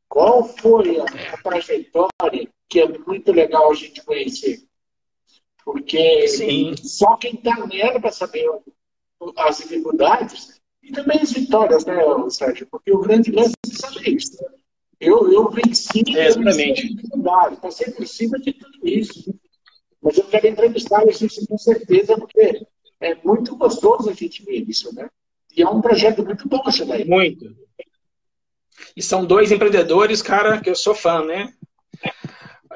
Qual 0.09 0.43
foi 0.43 0.99
a, 0.99 1.03
a 1.03 1.37
trajetória 1.37 2.49
que 2.67 2.79
é 2.79 2.87
muito 2.87 3.31
legal 3.31 3.71
a 3.71 3.75
gente 3.75 4.03
conhecer? 4.03 4.63
Porque 5.63 6.27
Sim. 6.27 6.75
só 6.77 7.15
quem 7.17 7.35
está 7.35 7.65
nela 7.67 7.99
para 7.99 8.11
saber 8.11 8.49
as 9.37 9.57
dificuldades 9.57 10.59
e 10.85 10.91
também 10.91 11.19
as 11.19 11.31
vitórias, 11.31 11.83
né, 11.83 11.95
Sérgio? 12.29 12.67
Porque 12.69 12.91
o 12.91 12.99
grande 12.99 13.31
lance 13.31 13.53
é 13.65 13.75
saber 13.75 14.09
isso. 14.09 14.37
Eu, 14.99 15.31
eu 15.31 15.49
venci 15.49 16.03
é, 16.15 16.27
exatamente. 16.27 16.95
dificuldade, 16.95 17.57
passei 17.57 17.91
por 17.91 18.07
cima 18.07 18.39
de 18.39 18.53
tudo 18.53 18.87
isso. 18.87 19.35
Mas 20.01 20.17
eu 20.17 20.23
quero 20.25 20.47
entrevistar 20.47 21.05
isso 21.07 21.27
com 21.47 21.57
certeza, 21.57 22.15
porque 22.15 22.67
é 23.01 23.15
muito 23.15 23.55
gostoso 23.55 24.09
a 24.11 24.13
gente 24.13 24.45
ver 24.45 24.63
isso, 24.69 24.93
né? 24.93 25.09
E 25.57 25.63
é 25.63 25.67
um 25.67 25.81
projeto 25.81 26.23
muito 26.23 26.47
bom 26.47 26.61
isso 26.67 26.85
daí. 26.85 27.03
Muito. 27.03 27.55
E 28.95 29.01
são 29.01 29.25
dois 29.25 29.51
empreendedores, 29.51 30.21
cara, 30.21 30.61
que 30.61 30.69
eu 30.69 30.75
sou 30.75 30.93
fã, 30.93 31.25
né? 31.25 31.51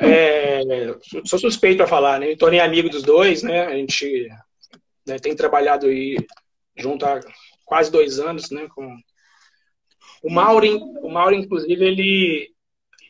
É, 0.02 0.62
sou 1.26 1.38
suspeito 1.38 1.78
para 1.78 1.88
falar, 1.88 2.20
né? 2.20 2.36
Tornei 2.36 2.60
amigo 2.60 2.90
dos 2.90 3.04
dois, 3.04 3.44
né? 3.44 3.68
A 3.68 3.76
gente 3.76 4.28
né, 5.06 5.20
tem 5.20 5.36
trabalhado 5.36 5.86
aí 5.86 6.18
junto 6.76 7.06
há 7.06 7.20
quase 7.70 7.92
dois 7.92 8.20
anos, 8.20 8.50
né? 8.50 8.68
Com 8.76 8.98
o 10.24 10.30
Maureen, 10.30 10.82
o 11.02 11.10
Maureen, 11.10 11.42
inclusive, 11.42 11.86
ele, 11.86 12.50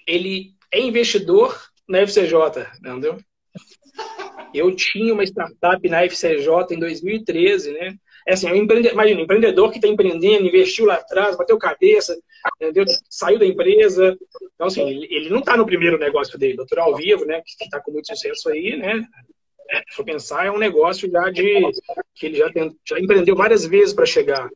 ele 0.05 0.51
é 0.71 0.79
investidor 0.79 1.57
na 1.87 1.99
FCJ, 1.99 2.67
entendeu? 2.79 3.17
Eu 4.53 4.75
tinha 4.75 5.13
uma 5.13 5.23
startup 5.23 5.87
na 5.89 6.03
FCJ 6.03 6.75
em 6.75 6.79
2013, 6.79 7.71
né? 7.71 7.95
É 8.27 8.33
assim, 8.33 8.51
um 8.51 8.55
empreendedor, 8.55 8.93
imagina, 8.93 9.19
um 9.21 9.23
empreendedor 9.23 9.71
que 9.71 9.77
está 9.77 9.87
empreendendo, 9.87 10.45
investiu 10.45 10.85
lá 10.85 10.95
atrás, 10.95 11.37
bateu 11.37 11.57
cabeça, 11.57 12.15
entendeu? 12.57 12.85
saiu 13.09 13.39
da 13.39 13.45
empresa. 13.45 14.15
Então, 14.53 14.67
assim, 14.67 14.87
ele, 14.87 15.07
ele 15.09 15.29
não 15.29 15.39
está 15.39 15.55
no 15.55 15.65
primeiro 15.65 15.97
negócio 15.97 16.37
dele, 16.37 16.57
doutor 16.57 16.79
ao 16.79 16.95
vivo, 16.95 17.25
né? 17.25 17.41
Que 17.41 17.63
está 17.63 17.79
com 17.79 17.91
muito 17.91 18.07
sucesso 18.07 18.49
aí, 18.49 18.75
né? 18.75 19.03
Se 19.89 20.03
pensar, 20.03 20.45
é 20.45 20.51
um 20.51 20.57
negócio 20.57 21.09
já 21.09 21.29
de 21.29 21.71
que 22.15 22.25
ele 22.25 22.37
já, 22.37 22.51
tem, 22.51 22.75
já 22.87 22.99
empreendeu 22.99 23.35
várias 23.35 23.65
vezes 23.65 23.93
para 23.93 24.05
chegar. 24.05 24.49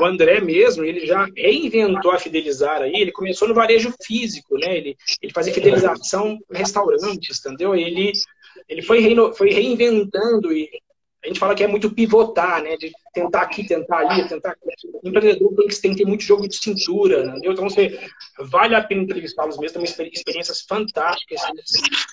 O 0.00 0.04
André 0.04 0.40
mesmo, 0.40 0.84
ele 0.84 1.04
já 1.06 1.26
reinventou 1.36 2.10
a 2.10 2.18
Fidelizar 2.18 2.82
aí, 2.82 2.94
ele 2.94 3.12
começou 3.12 3.48
no 3.48 3.54
varejo 3.54 3.92
físico, 4.02 4.56
né? 4.56 4.76
Ele, 4.76 4.96
ele 5.20 5.32
fazia 5.32 5.52
fidelização 5.52 6.38
em 6.50 6.56
restaurantes, 6.56 7.44
entendeu? 7.44 7.74
Ele, 7.74 8.12
ele 8.68 8.82
foi, 8.82 9.00
reino, 9.00 9.34
foi 9.34 9.50
reinventando 9.50 10.52
e 10.52 10.70
a 11.22 11.26
gente 11.26 11.40
fala 11.40 11.54
que 11.54 11.64
é 11.64 11.66
muito 11.66 11.92
pivotar, 11.92 12.62
né? 12.62 12.76
De 12.76 12.92
tentar 13.12 13.42
aqui, 13.42 13.66
tentar 13.66 13.98
ali, 13.98 14.28
tentar. 14.28 14.56
O 15.02 15.08
empreendedor 15.08 15.54
tem 15.56 15.66
que, 15.66 15.80
tem 15.80 15.90
que 15.92 15.98
ter 15.98 16.06
muito 16.06 16.22
jogo 16.22 16.46
de 16.46 16.56
cintura, 16.56 17.26
entendeu? 17.26 17.52
Então, 17.52 17.68
você 17.68 17.98
vale 18.38 18.74
a 18.74 18.84
pena 18.84 19.02
entrevistá-los 19.02 19.58
mesmo, 19.58 19.82
tem 19.82 20.10
experiências 20.12 20.62
fantásticas, 20.62 21.40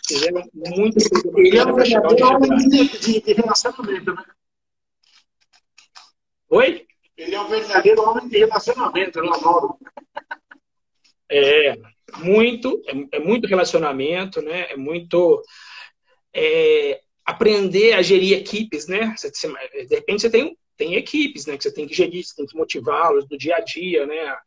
fizeram 0.08 0.44
muito. 0.54 0.98
Ele 1.38 1.58
é 1.58 1.66
um 1.66 1.76
verdadeiro 1.76 2.40
de, 2.70 3.22
de 3.22 3.34
relacionamento, 3.34 4.14
né? 4.14 4.24
Oi? 6.50 6.86
Ele 7.18 7.36
é 7.36 7.42
um 7.42 7.48
verdadeiro 7.48 8.02
homem 8.02 8.28
de 8.28 8.38
relacionamento, 8.40 9.20
eu 9.20 9.34
adoro. 9.34 9.78
É, 11.30 11.76
muito, 12.18 12.82
é, 12.88 13.18
é, 13.18 13.20
muito 13.20 13.48
relacionamento, 13.48 14.42
né? 14.42 14.72
É 14.72 14.78
muito. 14.78 15.42
É, 16.34 17.02
aprender 17.26 17.94
a 17.94 18.02
gerir 18.02 18.38
equipes, 18.38 18.88
né? 18.88 19.16
de 19.88 19.96
repente 19.96 20.22
você 20.22 20.30
tem, 20.30 20.58
tem 20.78 20.96
equipes, 20.96 21.46
né? 21.46 21.58
Que 21.58 21.64
você 21.64 21.74
tem 21.74 21.88
que 21.88 21.96
gerir, 21.96 22.24
você 22.24 22.36
tem 22.36 22.46
que 22.46 22.56
motivá-los 22.56 23.28
no 23.30 23.38
dia 23.38 23.56
a 23.56 23.62
dia, 23.62 24.06
né? 24.06 24.38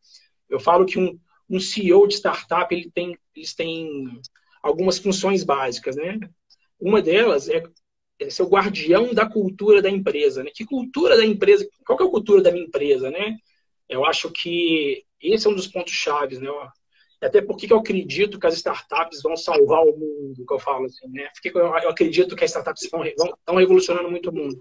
Eu 0.49 0.61
falo 0.61 0.87
que 0.87 0.99
um, 0.99 1.19
um 1.51 1.59
CEO 1.59 2.07
de 2.07 2.15
startup 2.15 2.73
ele 2.73 2.91
tem, 2.91 3.19
eles 3.35 3.55
têm 3.55 4.21
algumas 4.63 4.99
funções 4.99 5.43
básicas, 5.43 5.97
né? 5.97 6.19
Uma 6.79 7.03
delas 7.03 7.49
é, 7.49 7.63
é 8.21 8.31
ser 8.31 8.43
o 8.43 8.49
guardião 8.49 9.13
da 9.13 9.29
cultura 9.29 9.83
da 9.83 9.91
empresa, 9.91 10.45
né? 10.45 10.51
Que 10.55 10.65
cultura 10.65 11.17
da 11.17 11.25
empresa? 11.25 11.69
Qual 11.85 11.99
é 11.99 12.05
a 12.05 12.11
cultura 12.11 12.43
da 12.43 12.53
minha 12.53 12.65
empresa, 12.65 13.11
né? 13.11 13.37
Eu 13.89 14.05
acho 14.05 14.31
que 14.31 15.05
esse 15.21 15.47
é 15.47 15.51
um 15.51 15.55
dos 15.55 15.67
pontos 15.67 15.93
chaves, 15.93 16.39
né? 16.39 16.49
Até 17.21 17.43
porque 17.43 17.73
eu 17.73 17.79
acredito 17.79 18.39
que 18.39 18.47
as 18.47 18.55
startups 18.55 19.21
vão 19.23 19.37
salvar 19.37 19.83
o 19.83 19.97
mundo, 19.97 20.47
que 20.47 20.55
eu 20.55 20.59
falo 20.59 20.87
assim, 20.87 21.09
né? 21.09 21.29
Porque 21.35 21.57
eu 21.57 21.89
acredito 21.89 22.37
que 22.37 22.45
as 22.45 22.51
startups 22.51 22.89
vão, 22.91 23.05
estão 23.05 23.57
revolucionando 23.57 24.11
muito 24.11 24.31
o 24.31 24.35
mundo. 24.35 24.57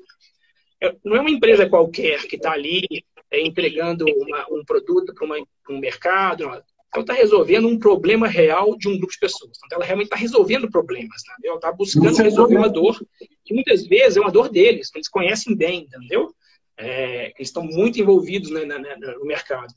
Não 1.03 1.15
é 1.15 1.21
uma 1.21 1.29
empresa 1.29 1.69
qualquer 1.69 2.27
que 2.27 2.35
está 2.35 2.51
ali 2.51 2.83
é, 3.31 3.41
entregando 3.41 4.05
uma, 4.05 4.45
um 4.51 4.63
produto 4.65 5.13
para 5.13 5.27
um 5.73 5.79
mercado. 5.79 6.45
Não. 6.45 6.61
Ela 6.93 7.03
está 7.03 7.13
resolvendo 7.13 7.67
um 7.67 7.77
problema 7.77 8.27
real 8.27 8.77
de 8.77 8.87
um 8.87 8.97
grupo 8.97 9.11
de 9.11 9.19
pessoas. 9.19 9.57
Então, 9.65 9.77
ela 9.77 9.85
realmente 9.85 10.07
está 10.07 10.15
resolvendo 10.15 10.69
problemas. 10.69 11.21
Né? 11.27 11.49
Ela 11.49 11.55
está 11.55 11.71
buscando 11.71 12.17
resolver 12.17 12.55
uma 12.55 12.69
dor 12.69 12.99
que 13.43 13.53
muitas 13.53 13.85
vezes 13.85 14.17
é 14.17 14.21
uma 14.21 14.31
dor 14.31 14.49
deles, 14.49 14.89
que 14.89 14.97
eles 14.97 15.09
conhecem 15.09 15.55
bem, 15.55 15.81
entendeu? 15.81 16.33
É, 16.77 17.27
eles 17.35 17.49
estão 17.49 17.63
muito 17.63 17.99
envolvidos 17.99 18.49
né, 18.51 18.65
no 18.65 19.25
mercado. 19.25 19.73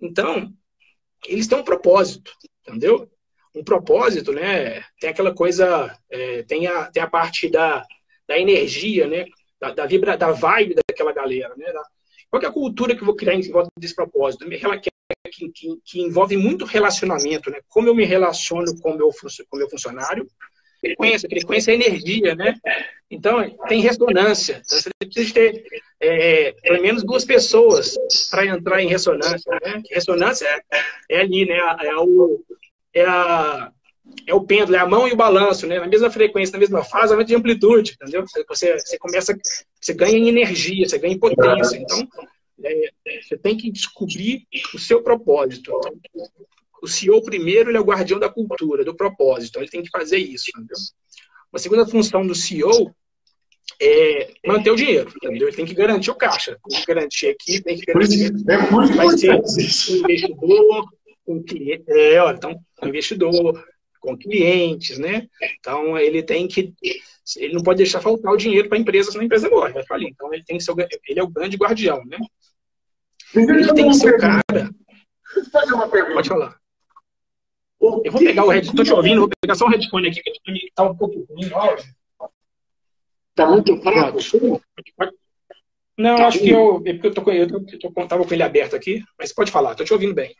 Então, 0.00 0.52
eles 1.26 1.46
têm 1.46 1.58
um 1.58 1.64
propósito, 1.64 2.32
entendeu? 2.66 3.10
Um 3.54 3.64
propósito, 3.64 4.32
né? 4.32 4.82
Tem 5.00 5.10
aquela 5.10 5.34
coisa, 5.34 5.96
é, 6.10 6.42
tem, 6.42 6.66
a, 6.66 6.90
tem 6.90 7.02
a 7.02 7.10
parte 7.10 7.48
da, 7.48 7.84
da 8.26 8.38
energia, 8.38 9.06
né? 9.06 9.26
Da, 9.60 9.72
da, 9.72 9.86
vibra, 9.86 10.16
da 10.16 10.30
vibe 10.30 10.76
daquela 10.76 11.12
galera, 11.12 11.54
né? 11.56 11.72
Da, 11.72 11.82
qual 12.30 12.42
é 12.42 12.46
a 12.46 12.52
cultura 12.52 12.94
que 12.94 13.00
eu 13.00 13.06
vou 13.06 13.16
criar 13.16 13.34
em 13.34 13.50
volta 13.50 13.70
desse 13.78 13.94
propósito? 13.94 14.46
Que, 15.30 15.50
que, 15.50 15.76
que, 15.84 16.00
envolve 16.00 16.36
muito 16.36 16.64
relacionamento, 16.64 17.50
né? 17.50 17.60
Como 17.68 17.88
eu 17.88 17.94
me 17.94 18.04
relaciono 18.04 18.78
com 18.80 18.92
o 18.92 18.96
meu, 18.96 19.10
com 19.48 19.56
meu 19.56 19.70
funcionário, 19.70 20.28
frequência, 20.80 21.28
frequência 21.28 21.72
é 21.72 21.74
energia, 21.74 22.34
né? 22.34 22.54
Então, 23.10 23.48
tem 23.68 23.80
ressonância. 23.80 24.62
Então, 24.64 24.78
você 24.78 24.90
precisa 25.00 25.34
ter 25.34 25.64
é, 26.00 26.52
pelo 26.62 26.82
menos 26.82 27.02
duas 27.02 27.24
pessoas 27.24 27.96
para 28.30 28.46
entrar 28.46 28.82
em 28.82 28.88
ressonância. 28.88 29.50
Né? 29.62 29.82
Ressonância 29.90 30.46
é, 30.46 30.60
é 31.10 31.20
ali, 31.20 31.46
né? 31.46 31.58
É, 31.80 31.96
o, 31.96 32.44
é, 32.94 33.04
a, 33.04 33.72
é 34.26 34.34
o 34.34 34.44
pêndulo, 34.44 34.76
é 34.76 34.80
a 34.80 34.86
mão 34.86 35.08
e 35.08 35.12
o 35.12 35.16
balanço, 35.16 35.66
né? 35.66 35.78
Na 35.78 35.86
mesma 35.86 36.10
frequência, 36.10 36.52
na 36.52 36.58
mesma 36.58 36.84
fase, 36.84 37.12
aumento 37.12 37.28
de 37.28 37.34
amplitude, 37.34 37.92
entendeu? 37.92 38.24
Você, 38.48 38.78
você 38.78 38.98
começa, 38.98 39.36
você 39.80 39.94
ganha 39.94 40.28
energia, 40.28 40.86
você 40.88 40.98
ganha 40.98 41.18
potência. 41.18 41.76
Então, 41.78 42.06
é, 42.62 42.90
você 43.22 43.36
tem 43.38 43.56
que 43.56 43.70
descobrir 43.70 44.46
o 44.74 44.78
seu 44.78 45.02
propósito. 45.02 45.72
Então, 45.78 45.98
o 46.82 46.88
CEO, 46.88 47.22
primeiro, 47.22 47.70
ele 47.70 47.78
é 47.78 47.80
o 47.80 47.84
guardião 47.84 48.18
da 48.18 48.28
cultura, 48.28 48.84
do 48.84 48.94
propósito. 48.94 49.50
Então, 49.50 49.62
ele 49.62 49.70
tem 49.70 49.82
que 49.82 49.90
fazer 49.90 50.18
isso, 50.18 50.50
entendeu? 50.54 50.76
Uma 51.52 51.58
segunda 51.58 51.86
função 51.86 52.26
do 52.26 52.34
CEO 52.34 52.94
é 53.80 54.32
manter 54.46 54.70
o 54.70 54.76
dinheiro, 54.76 55.10
entendeu? 55.16 55.48
Ele 55.48 55.56
tem 55.56 55.66
que 55.66 55.74
garantir 55.74 56.10
o 56.10 56.14
caixa, 56.14 56.58
tem 56.68 56.80
que 56.80 56.86
garantir 56.86 57.26
a 57.26 57.30
equipe, 57.30 57.64
tem 57.64 57.78
que 57.78 57.86
garantir. 57.86 58.32
É 58.48 58.70
muito 58.70 58.94
vai 58.94 59.08
ser 59.16 59.34
um 59.34 59.96
investidor, 59.96 60.88
um 61.26 61.42
cliente. 61.42 61.84
É, 61.88 62.20
olha, 62.20 62.36
então, 62.36 62.60
um 62.82 62.88
investidor, 62.88 63.64
com 64.00 64.16
clientes, 64.16 64.98
né? 64.98 65.28
Então, 65.58 65.98
ele 65.98 66.22
tem 66.22 66.46
que. 66.46 66.74
Ele 67.36 67.54
não 67.54 67.62
pode 67.62 67.78
deixar 67.78 68.00
faltar 68.00 68.32
o 68.32 68.36
dinheiro 68.36 68.68
para 68.68 68.78
a 68.78 68.80
empresa, 68.80 69.10
senão 69.10 69.22
a 69.22 69.26
empresa 69.26 69.50
morre, 69.50 69.72
vai 69.72 69.84
falir. 69.84 70.08
Então, 70.08 70.32
ele 70.32 70.44
tem 70.44 70.56
que 70.56 70.64
ser. 70.64 70.74
Ele 71.08 71.20
é 71.20 71.22
o 71.22 71.28
grande 71.28 71.56
guardião, 71.56 72.02
né? 72.06 72.18
Ele 73.34 73.72
tem 73.74 73.88
que 73.88 73.94
ser 73.94 74.14
o 74.14 74.18
cara. 74.18 74.42
Deixa 74.52 74.70
eu 75.36 75.44
fazer 75.50 75.74
uma 75.74 75.88
pergunta. 75.88 76.14
Pode 76.14 76.28
falar. 76.28 76.58
Eu 77.80 78.12
vou 78.12 78.20
pegar 78.20 78.44
o 78.44 78.48
headphone, 78.48 78.80
estou 78.80 78.84
te 78.84 78.92
ouvindo, 78.92 79.20
vou 79.20 79.30
pegar 79.40 79.54
só 79.54 79.66
o 79.66 79.68
headphone 79.68 80.08
aqui, 80.08 80.20
que 80.20 80.52
está 80.66 80.82
um 80.82 80.96
pouco 80.96 81.26
ruim 81.30 81.48
o 81.48 81.56
áudio. 81.56 81.86
Está 83.30 83.46
muito 83.46 83.80
fraco? 83.80 84.18
Não, 85.96 86.26
acho 86.26 86.38
que 86.40 86.50
eu. 86.50 86.82
É 86.84 86.92
porque 86.92 87.06
eu, 87.08 87.14
tô, 87.14 87.30
eu, 87.30 87.48
tô, 87.78 88.06
tava 88.06 88.24
com 88.24 88.34
ele 88.34 88.42
aberto 88.42 88.74
aqui, 88.74 89.02
mas 89.18 89.32
pode 89.32 89.50
falar, 89.50 89.72
estou 89.72 89.86
te 89.86 89.92
ouvindo 89.92 90.14
bem. 90.14 90.34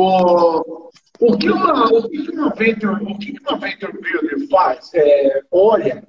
O, 0.00 0.90
o 1.20 1.38
que 1.38 1.50
uma, 1.50 1.84
o 1.86 2.08
que 2.08 2.30
uma 2.30 2.50
venture, 2.50 3.04
o 3.04 3.18
que 3.18 3.36
uma 3.40 3.58
venture 3.58 3.92
builder 3.92 4.48
faz? 4.48 4.92
É, 4.94 5.42
olha, 5.50 6.04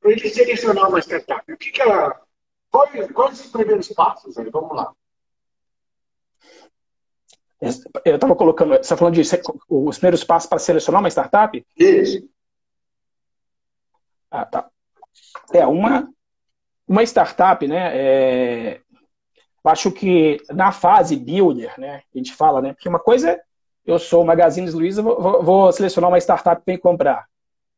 para 0.00 0.12
ele 0.12 0.28
selecionar 0.28 0.88
uma 0.88 1.00
startup, 1.00 1.50
o 1.50 1.56
que, 1.56 1.70
que 1.70 1.80
ela. 1.80 2.20
Quais, 2.70 3.12
quais 3.12 3.40
os 3.40 3.46
primeiros 3.46 3.88
passos 3.88 4.36
aí? 4.36 4.50
Vamos 4.50 4.76
lá. 4.76 4.92
Eu 8.04 8.16
estava 8.16 8.36
colocando, 8.36 8.70
você 8.70 8.80
está 8.80 8.96
falando 8.96 9.14
de 9.14 9.22
os 9.68 9.98
primeiros 9.98 10.24
passos 10.24 10.48
para 10.48 10.58
selecionar 10.58 11.00
uma 11.00 11.08
startup? 11.08 11.64
Isso. 11.76 12.28
Ah, 14.30 14.44
tá. 14.44 14.68
É 15.52 15.66
uma. 15.66 16.08
uma 16.86 17.02
startup, 17.04 17.66
né? 17.66 17.92
É, 17.96 18.80
acho 19.64 19.90
que 19.90 20.38
na 20.50 20.72
fase 20.72 21.16
builder, 21.16 21.78
né? 21.78 22.02
A 22.14 22.18
gente 22.18 22.34
fala, 22.34 22.60
né? 22.60 22.72
Porque 22.74 22.88
uma 22.88 22.98
coisa 22.98 23.30
é 23.30 23.40
eu 23.86 23.98
sou 23.98 24.22
o 24.22 24.26
Magazine 24.26 24.70
Luiza, 24.70 25.02
vou, 25.02 25.42
vou 25.42 25.72
selecionar 25.72 26.10
uma 26.10 26.18
startup 26.18 26.62
para 26.64 26.78
comprar. 26.78 27.26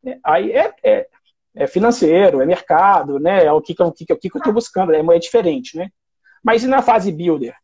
É, 0.04 0.18
aí 0.22 0.52
é, 0.52 0.72
é, 0.82 1.08
é, 1.54 1.66
financeiro, 1.66 2.40
é 2.40 2.46
mercado, 2.46 3.18
né? 3.18 3.44
É 3.44 3.52
o 3.52 3.60
que, 3.60 3.74
o 3.78 3.92
que, 3.92 4.12
o 4.12 4.16
que 4.16 4.28
eu 4.28 4.38
estou 4.38 4.52
buscando, 4.52 4.94
é, 4.94 5.00
é 5.00 5.18
diferente, 5.18 5.76
né? 5.76 5.90
Mas 6.44 6.62
e 6.62 6.68
na 6.68 6.80
fase 6.80 7.10
builder? 7.10 7.54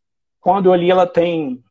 Quando 0.40 0.72
ali 0.72 0.90
ela 0.90 1.06
tem 1.06 1.62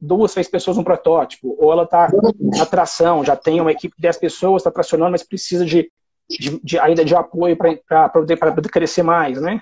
duas, 0.00 0.32
três 0.32 0.48
pessoas 0.48 0.76
no 0.76 0.84
protótipo, 0.84 1.56
ou 1.58 1.72
ela 1.72 1.84
está 1.84 2.08
na 2.38 2.66
tração, 2.66 3.24
já 3.24 3.36
tem 3.36 3.60
uma 3.60 3.72
equipe 3.72 3.96
de 3.96 4.02
10 4.02 4.16
pessoas, 4.18 4.60
está 4.60 4.70
tracionando, 4.70 5.10
mas 5.10 5.22
precisa 5.22 5.64
de, 5.64 5.90
de, 6.28 6.60
de 6.62 6.78
ainda 6.78 7.04
de 7.04 7.14
apoio 7.14 7.56
para 7.56 8.08
poder, 8.08 8.36
crescer 8.70 9.02
mais, 9.02 9.40
né? 9.40 9.60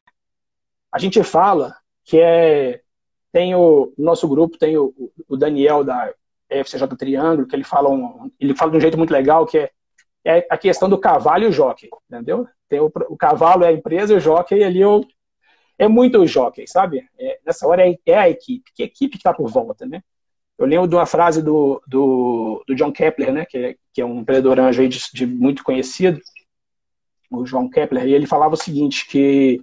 A 0.93 0.99
gente 0.99 1.23
fala 1.23 1.77
que 2.05 2.21
é 2.21 2.81
tem 3.33 3.55
o 3.55 3.93
nosso 3.99 4.27
grupo 4.27 4.57
tem 4.57 4.79
o, 4.79 4.95
o 5.29 5.37
Daniel 5.37 5.85
da 5.85 6.11
FCJ 6.49 6.89
Triângulo 6.97 7.47
que 7.47 7.55
ele 7.55 7.65
fala 7.65 7.91
um, 7.91 8.31
ele 8.41 8.55
fala 8.55 8.71
de 8.71 8.79
um 8.79 8.81
jeito 8.81 8.97
muito 8.97 9.11
legal 9.11 9.45
que 9.45 9.59
é, 9.59 9.71
é 10.25 10.47
a 10.49 10.57
questão 10.57 10.89
do 10.89 10.97
cavalo 10.97 11.45
e 11.45 11.47
o 11.47 11.53
jockey, 11.53 11.91
entendeu? 12.11 12.49
Tem 12.69 12.81
o, 12.81 12.91
o 13.09 13.17
cavalo 13.17 13.65
é 13.65 13.69
a 13.69 13.73
empresa 13.73 14.13
e 14.15 14.17
o 14.17 14.21
jockey 14.21 14.63
ali 14.63 14.81
é, 14.81 14.87
o, 14.87 15.05
é 15.79 15.89
muito 15.89 16.19
o 16.19 16.27
jockey, 16.27 16.67
sabe? 16.67 17.07
É, 17.19 17.39
nessa 17.45 17.67
hora 17.67 17.87
é, 17.87 17.99
é, 18.07 18.19
a 18.19 18.31
equipe, 18.31 18.71
que 18.75 18.83
equipe 18.83 19.13
que 19.13 19.19
está 19.19 19.35
por 19.35 19.49
volta, 19.49 19.85
né? 19.85 20.03
Eu 20.59 20.67
lembro 20.67 20.89
de 20.89 20.95
uma 20.95 21.07
frase 21.07 21.43
do, 21.43 21.83
do, 21.87 22.65
do 22.67 22.75
John 22.75 22.93
Kepler, 22.93 23.33
né? 23.33 23.45
Que 23.45 23.59
é, 23.59 23.77
que 23.93 24.01
é 24.01 24.05
um 24.05 24.21
empreendedor 24.21 24.59
anjo 24.59 24.89
de, 24.89 24.99
de 25.13 25.27
muito 25.27 25.63
conhecido, 25.63 26.21
o 27.31 27.45
João 27.45 27.69
Kepler, 27.69 28.07
e 28.07 28.15
ele 28.15 28.27
falava 28.27 28.55
o 28.55 28.59
seguinte 28.59 29.07
que 29.07 29.61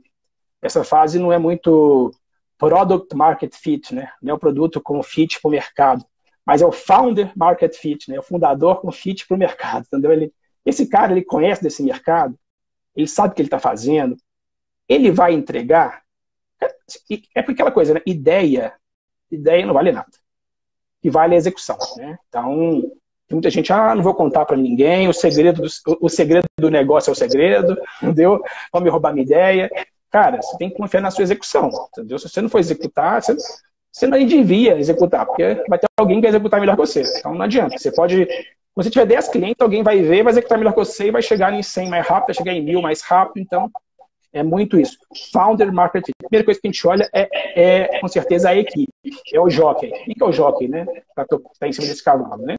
essa 0.62 0.84
fase 0.84 1.20
não 1.20 1.32
é 1.32 1.38
muito 1.38 2.12
product 2.58 3.16
market 3.16 3.54
fit, 3.56 3.94
né? 3.94 4.10
Não 4.22 4.32
é 4.32 4.34
o 4.34 4.39
produto 4.39 4.82
com 4.82 5.02
fit 5.04 5.41
para 5.41 5.50
o 5.50 5.52
mercado, 5.52 6.06
mas 6.46 6.62
é 6.62 6.66
o 6.66 6.72
founder 6.72 7.32
market 7.36 7.76
fit, 7.76 8.10
né? 8.10 8.20
O 8.20 8.24
fundador 8.24 8.82
com 8.82 8.91
fit 8.91 9.28
para 9.28 9.36
o 9.36 9.39
mercado, 9.39 9.86
entendeu? 9.86 10.12
Ele, 10.12 10.34
esse 10.66 10.88
cara 10.88 11.12
ele 11.12 11.24
conhece 11.24 11.62
desse 11.62 11.84
mercado, 11.84 12.38
ele 12.96 13.08
sabe 13.08 13.34
o 13.34 13.36
que 13.36 13.41
ele 13.41 13.48
está 13.48 13.60
fazendo, 13.60 14.16
ele 14.88 15.12
vai 15.12 15.34
entregar. 15.34 16.04
É, 16.62 16.68
é 17.36 17.39
aquela 17.39 17.72
coisa, 17.72 17.96
né? 17.96 18.02
Ideia, 18.06 18.74
ideia 19.32 19.66
não 19.66 19.74
vale 19.74 19.91
nada. 19.91 20.23
E 21.04 21.10
vale 21.10 21.36
a 21.36 21.38
execução, 21.38 21.78
né? 21.97 22.18
Então 22.30 22.82
muita 23.32 23.49
gente, 23.49 23.72
ah, 23.74 23.95
não 23.95 24.04
vou 24.04 24.14
contar 24.14 24.45
para 24.45 24.56
ninguém, 24.56 25.08
o 25.08 25.14
segredo, 25.14 25.62
do, 25.62 25.97
o 26.01 26.10
segredo 26.10 26.45
do 26.60 26.70
negócio 26.70 27.10
é 27.10 27.14
o 27.14 27.16
segredo, 27.16 27.76
entendeu? 28.01 28.41
Vão 28.72 28.82
me 28.82 28.89
roubar 28.89 29.14
minha 29.14 29.26
ideia. 29.26 29.70
Cara, 30.12 30.41
você 30.41 30.58
tem 30.58 30.70
que 30.70 30.78
confiar 30.78 31.01
na 31.01 31.10
sua 31.10 31.24
execução, 31.24 31.70
entendeu? 31.91 32.20
Se 32.20 32.30
você 32.30 32.41
não 32.41 32.49
for 32.49 32.60
executar, 32.60 33.22
você, 33.22 33.36
você 33.91 34.08
não 34.08 34.24
devia 34.24 34.78
executar, 34.78 35.26
porque 35.26 35.64
vai 35.68 35.80
ter 35.80 35.88
alguém 35.97 36.18
que 36.18 36.22
vai 36.22 36.30
executar 36.30 36.60
melhor 36.60 36.76
que 36.76 36.82
você. 36.82 37.01
Então 37.18 37.34
não 37.34 37.41
adianta. 37.41 37.78
Você 37.78 37.91
pode. 37.91 38.26
Quando 38.74 38.86
você 38.86 38.89
tiver 38.89 39.06
10 39.06 39.28
clientes, 39.30 39.62
alguém 39.62 39.84
vai 39.84 40.01
ver, 40.01 40.24
vai 40.24 40.32
executar 40.32 40.58
melhor 40.58 40.72
que 40.72 40.80
você 40.80 41.08
e 41.08 41.12
vai 41.12 41.22
chegar 41.22 41.54
em 41.54 41.62
100 41.62 41.89
mais 41.89 42.08
rápido, 42.08 42.28
vai 42.28 42.36
chegar 42.36 42.54
em 42.54 42.64
1000 42.64 42.82
mais 42.82 43.01
rápido. 43.01 43.39
Então, 43.43 43.72
é 44.34 44.44
muito 44.44 44.80
isso. 44.80 44.98
Founder 45.32 45.72
Marketing. 45.72 46.12
A 46.24 46.28
primeira 46.28 46.46
coisa 46.46 46.60
que 46.60 46.68
a 46.68 46.72
gente 46.72 46.88
olha 46.88 47.10
é, 47.14 47.30
é 47.56 48.00
com 48.00 48.08
certeza, 48.08 48.50
a 48.50 48.56
equipe. 48.56 48.92
É 49.32 49.40
o 49.40 49.50
jockey. 49.50 49.88
O 49.88 50.14
que 50.14 50.24
é 50.24 50.26
o 50.26 50.32
jockey, 50.32 50.68
né? 50.68 50.86
Estar 51.10 51.26
tá 51.26 51.68
em 51.68 51.72
cima 51.72 51.88
desse 51.88 52.04
cavalo, 52.04 52.44
né? 52.44 52.56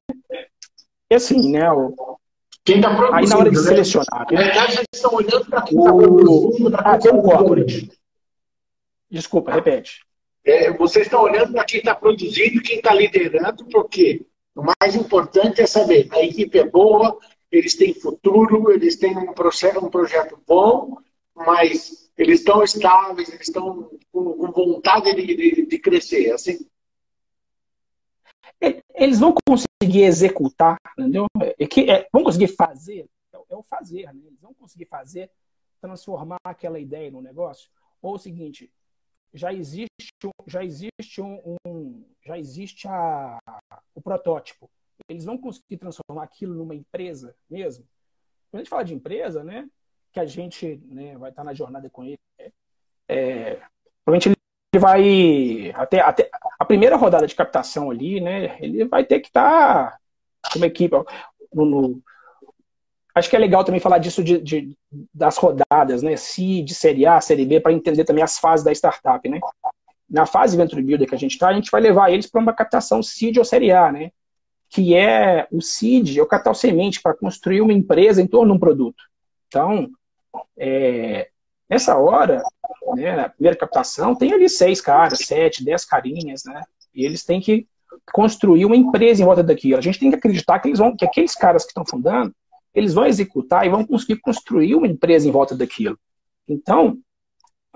E 1.10 1.14
assim, 1.14 1.50
né? 1.50 1.70
O, 1.72 2.16
quem 2.64 2.76
está 2.76 2.94
produzindo. 2.94 3.16
Aí 3.16 3.28
na 3.28 3.36
hora 3.36 3.50
de 3.50 3.56
né? 3.56 3.62
selecionar. 3.62 4.26
Na 4.30 4.42
verdade, 4.42 4.72
eles 4.72 4.86
estão 4.94 5.14
olhando 5.14 5.46
para 5.46 5.62
quem 5.62 5.78
está 5.78 5.92
produzindo. 5.92 6.76
Ah, 6.78 6.98
tem 6.98 7.12
um 7.12 7.22
corporate. 7.22 7.90
Desculpa, 9.10 9.52
repete. 9.52 10.00
É, 10.44 10.72
vocês 10.72 11.06
estão 11.06 11.22
olhando 11.22 11.52
para 11.52 11.64
quem 11.64 11.78
está 11.78 11.94
produzindo, 11.94 12.62
quem 12.62 12.76
está 12.76 12.94
liderando, 12.94 13.64
porque 13.66 14.24
o 14.54 14.62
mais 14.62 14.94
importante 14.94 15.60
é 15.60 15.66
saber 15.66 16.08
a 16.12 16.22
equipe 16.22 16.58
é 16.58 16.64
boa, 16.64 17.18
eles 17.50 17.74
têm 17.74 17.94
futuro, 17.94 18.70
eles 18.70 18.96
têm 18.96 19.16
um, 19.16 19.32
processo, 19.32 19.84
um 19.84 19.88
projeto 19.88 20.38
bom, 20.46 20.98
mas 21.34 22.10
eles 22.16 22.40
estão 22.40 22.62
estáveis, 22.62 23.28
eles 23.28 23.48
estão 23.48 23.90
com, 24.12 24.34
com 24.34 24.52
vontade 24.52 25.14
de, 25.14 25.34
de, 25.34 25.66
de 25.66 25.78
crescer, 25.78 26.32
assim 26.32 26.58
eles 28.94 29.18
vão 29.18 29.34
conseguir 29.46 30.02
executar, 30.02 30.78
entendeu? 30.96 31.26
É 31.58 31.66
que, 31.66 31.90
é, 31.90 32.08
vão 32.12 32.22
conseguir 32.22 32.48
fazer, 32.48 33.08
é, 33.32 33.36
é 33.50 33.56
o 33.56 33.62
fazer, 33.62 34.12
né? 34.12 34.22
Eles 34.26 34.40
vão 34.40 34.54
conseguir 34.54 34.86
fazer, 34.86 35.30
transformar 35.80 36.38
aquela 36.44 36.78
ideia 36.78 37.10
no 37.10 37.20
negócio. 37.20 37.70
Ou 38.00 38.14
o 38.14 38.18
seguinte, 38.18 38.72
já 39.32 39.52
existe, 39.52 39.88
já 40.46 40.64
existe 40.64 41.20
um, 41.20 41.56
um 41.66 42.04
já 42.24 42.38
existe 42.38 42.88
a, 42.88 43.38
o 43.94 44.00
protótipo. 44.00 44.70
Eles 45.08 45.24
vão 45.24 45.36
conseguir 45.36 45.76
transformar 45.76 46.22
aquilo 46.22 46.54
numa 46.54 46.74
empresa 46.74 47.36
mesmo. 47.50 47.84
Quando 48.50 48.60
a 48.60 48.64
gente 48.64 48.70
fala 48.70 48.84
de 48.84 48.94
empresa, 48.94 49.42
né, 49.42 49.68
que 50.14 50.20
a 50.20 50.24
gente 50.24 50.80
né, 50.86 51.18
vai 51.18 51.30
estar 51.30 51.42
na 51.42 51.52
jornada 51.52 51.90
com 51.90 52.04
ele, 52.04 52.20
é, 52.38 52.52
é 53.08 53.60
provavelmente 54.04 54.28
ele 54.72 54.80
vai 54.80 55.72
até, 55.74 56.00
até 56.00 56.30
a 56.58 56.64
primeira 56.64 56.96
rodada 56.96 57.26
de 57.26 57.34
captação 57.34 57.90
ali, 57.90 58.20
né? 58.20 58.56
Ele 58.60 58.84
vai 58.84 59.04
ter 59.04 59.18
que 59.18 59.26
estar 59.26 59.90
tá 59.90 59.98
como 60.52 60.64
equipe 60.64 60.94
no, 61.52 61.64
no, 61.64 62.02
acho 63.12 63.28
que 63.28 63.34
é 63.34 63.38
legal 63.40 63.64
também 63.64 63.80
falar 63.80 63.98
disso 63.98 64.22
de, 64.22 64.40
de, 64.40 64.76
das 65.12 65.36
rodadas, 65.36 66.02
né? 66.02 66.14
de 66.14 66.74
Série 66.74 67.06
A, 67.06 67.20
Série 67.20 67.44
B, 67.44 67.60
para 67.60 67.72
entender 67.72 68.04
também 68.04 68.22
as 68.22 68.38
fases 68.38 68.64
da 68.64 68.72
startup, 68.72 69.28
né? 69.28 69.40
Na 70.08 70.26
fase 70.26 70.56
Venture 70.56 70.82
Builder 70.82 71.08
que 71.08 71.14
a 71.14 71.18
gente 71.18 71.32
está, 71.32 71.48
a 71.48 71.54
gente 71.54 71.70
vai 71.70 71.80
levar 71.80 72.12
eles 72.12 72.28
para 72.28 72.40
uma 72.40 72.52
captação 72.52 73.02
seed 73.02 73.38
ou 73.38 73.44
Série 73.44 73.72
A, 73.72 73.90
né? 73.90 74.12
Que 74.68 74.94
é 74.94 75.48
o 75.50 75.60
seed, 75.60 76.18
é 76.18 76.22
o 76.22 76.26
capital 76.26 76.54
semente 76.54 77.02
para 77.02 77.14
construir 77.14 77.60
uma 77.60 77.72
empresa 77.72 78.22
em 78.22 78.26
torno 78.28 78.52
de 78.52 78.56
um 78.56 78.60
produto. 78.60 79.02
Então, 79.48 79.88
é, 80.56 81.28
nessa 81.68 81.96
hora, 81.96 82.42
né, 82.94 83.16
na 83.16 83.28
primeira 83.28 83.56
captação, 83.56 84.14
tem 84.14 84.32
ali 84.32 84.48
seis 84.48 84.80
caras, 84.80 85.20
sete, 85.20 85.64
dez 85.64 85.84
carinhas, 85.84 86.44
né? 86.44 86.62
E 86.94 87.04
eles 87.04 87.24
têm 87.24 87.40
que 87.40 87.66
construir 88.12 88.64
uma 88.64 88.76
empresa 88.76 89.22
em 89.22 89.24
volta 89.24 89.42
daquilo. 89.42 89.78
A 89.78 89.82
gente 89.82 89.98
tem 89.98 90.10
que 90.10 90.16
acreditar 90.16 90.58
que 90.58 90.68
eles 90.68 90.78
vão, 90.78 90.96
que 90.96 91.04
aqueles 91.04 91.34
caras 91.34 91.64
que 91.64 91.70
estão 91.70 91.84
fundando, 91.86 92.34
eles 92.74 92.94
vão 92.94 93.06
executar 93.06 93.66
e 93.66 93.70
vão 93.70 93.86
conseguir 93.86 94.20
construir 94.20 94.74
uma 94.74 94.86
empresa 94.86 95.28
em 95.28 95.30
volta 95.30 95.56
daquilo. 95.56 95.98
Então, 96.48 96.98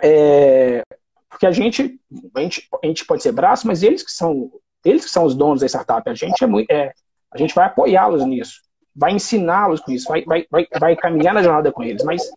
é, 0.02 0.82
porque 1.28 1.46
a 1.46 1.50
gente, 1.50 2.00
a 2.34 2.40
gente, 2.40 2.68
a 2.82 2.86
gente 2.86 3.04
pode 3.04 3.22
ser 3.22 3.32
braço, 3.32 3.66
mas 3.66 3.82
eles 3.82 4.02
que 4.02 4.10
são, 4.10 4.50
eles 4.84 5.04
que 5.04 5.10
são 5.10 5.24
os 5.24 5.34
donos 5.34 5.60
da 5.60 5.66
startup. 5.66 6.08
A 6.08 6.14
gente 6.14 6.42
é, 6.42 6.46
muito, 6.46 6.70
é 6.70 6.92
a 7.30 7.38
gente 7.38 7.54
vai 7.54 7.66
apoiá-los 7.66 8.24
nisso, 8.24 8.62
vai 8.98 9.12
ensiná-los 9.12 9.80
com 9.80 9.92
isso, 9.92 10.08
vai, 10.08 10.24
vai, 10.24 10.44
vai, 10.50 10.66
vai 10.78 10.96
caminhar 10.96 11.32
na 11.32 11.42
jornada 11.42 11.70
com 11.70 11.84
eles. 11.84 12.02
Mas 12.02 12.28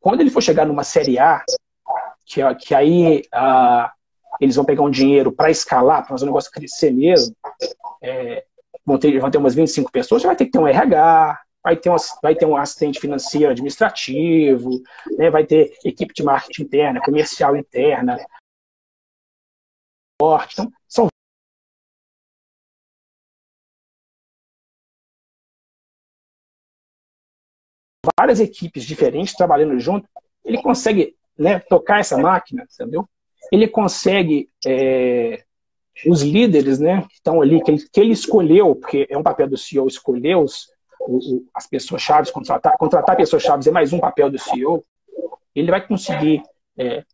quando 0.00 0.22
ele 0.22 0.30
for 0.30 0.42
chegar 0.42 0.64
numa 0.64 0.82
série 0.82 1.18
A, 1.18 1.44
que, 2.24 2.40
que 2.54 2.74
aí 2.74 3.22
uh, 3.34 3.90
eles 4.40 4.56
vão 4.56 4.64
pegar 4.64 4.82
um 4.82 4.90
dinheiro 4.90 5.30
para 5.30 5.50
escalar, 5.50 5.98
para 5.98 6.08
fazer 6.08 6.24
o 6.24 6.26
negócio 6.26 6.50
crescer 6.50 6.90
mesmo, 6.90 7.36
é, 8.00 8.42
vão, 8.86 8.98
ter, 8.98 9.18
vão 9.20 9.30
ter 9.30 9.36
umas 9.36 9.54
25 9.54 9.92
pessoas, 9.92 10.22
vai 10.22 10.34
ter 10.34 10.46
que 10.46 10.52
ter 10.52 10.58
um 10.58 10.66
RH, 10.66 11.38
vai 11.62 11.76
ter 11.76 11.90
um, 11.90 11.96
vai 12.22 12.34
ter 12.34 12.46
um 12.46 12.56
assistente 12.56 12.98
financeiro 12.98 13.50
administrativo, 13.50 14.82
né, 15.18 15.30
vai 15.30 15.44
ter 15.44 15.76
equipe 15.84 16.14
de 16.14 16.22
marketing 16.22 16.62
interna, 16.62 17.02
comercial 17.02 17.54
interna. 17.54 18.16
Então, 20.52 20.72
são 20.88 21.08
várias 28.18 28.40
equipes 28.40 28.84
diferentes 28.84 29.34
trabalhando 29.34 29.78
junto, 29.78 30.08
ele 30.44 30.60
consegue 30.60 31.14
né, 31.38 31.58
tocar 31.60 32.00
essa 32.00 32.16
máquina, 32.18 32.66
entendeu? 32.72 33.08
Ele 33.50 33.68
consegue 33.68 34.48
é, 34.66 35.42
os 36.06 36.22
líderes, 36.22 36.78
né, 36.78 37.02
que 37.08 37.14
estão 37.14 37.40
ali, 37.40 37.62
que 37.62 37.70
ele, 37.70 37.88
que 37.92 38.00
ele, 38.00 38.12
escolheu, 38.12 38.74
porque 38.74 39.06
é 39.08 39.16
um 39.16 39.22
papel 39.22 39.48
do 39.48 39.56
CEO 39.56 39.86
escolher 39.86 40.36
os, 40.36 40.68
as 41.54 41.66
pessoas 41.66 42.02
chaves, 42.02 42.30
contratar, 42.30 42.76
contratar 42.78 43.16
pessoas 43.16 43.42
chaves 43.42 43.66
é 43.66 43.70
mais 43.70 43.92
um 43.92 43.98
papel 43.98 44.30
do 44.30 44.38
CEO. 44.38 44.84
Ele 45.54 45.70
vai 45.70 45.86
conseguir 45.86 46.42
é, 46.78 47.04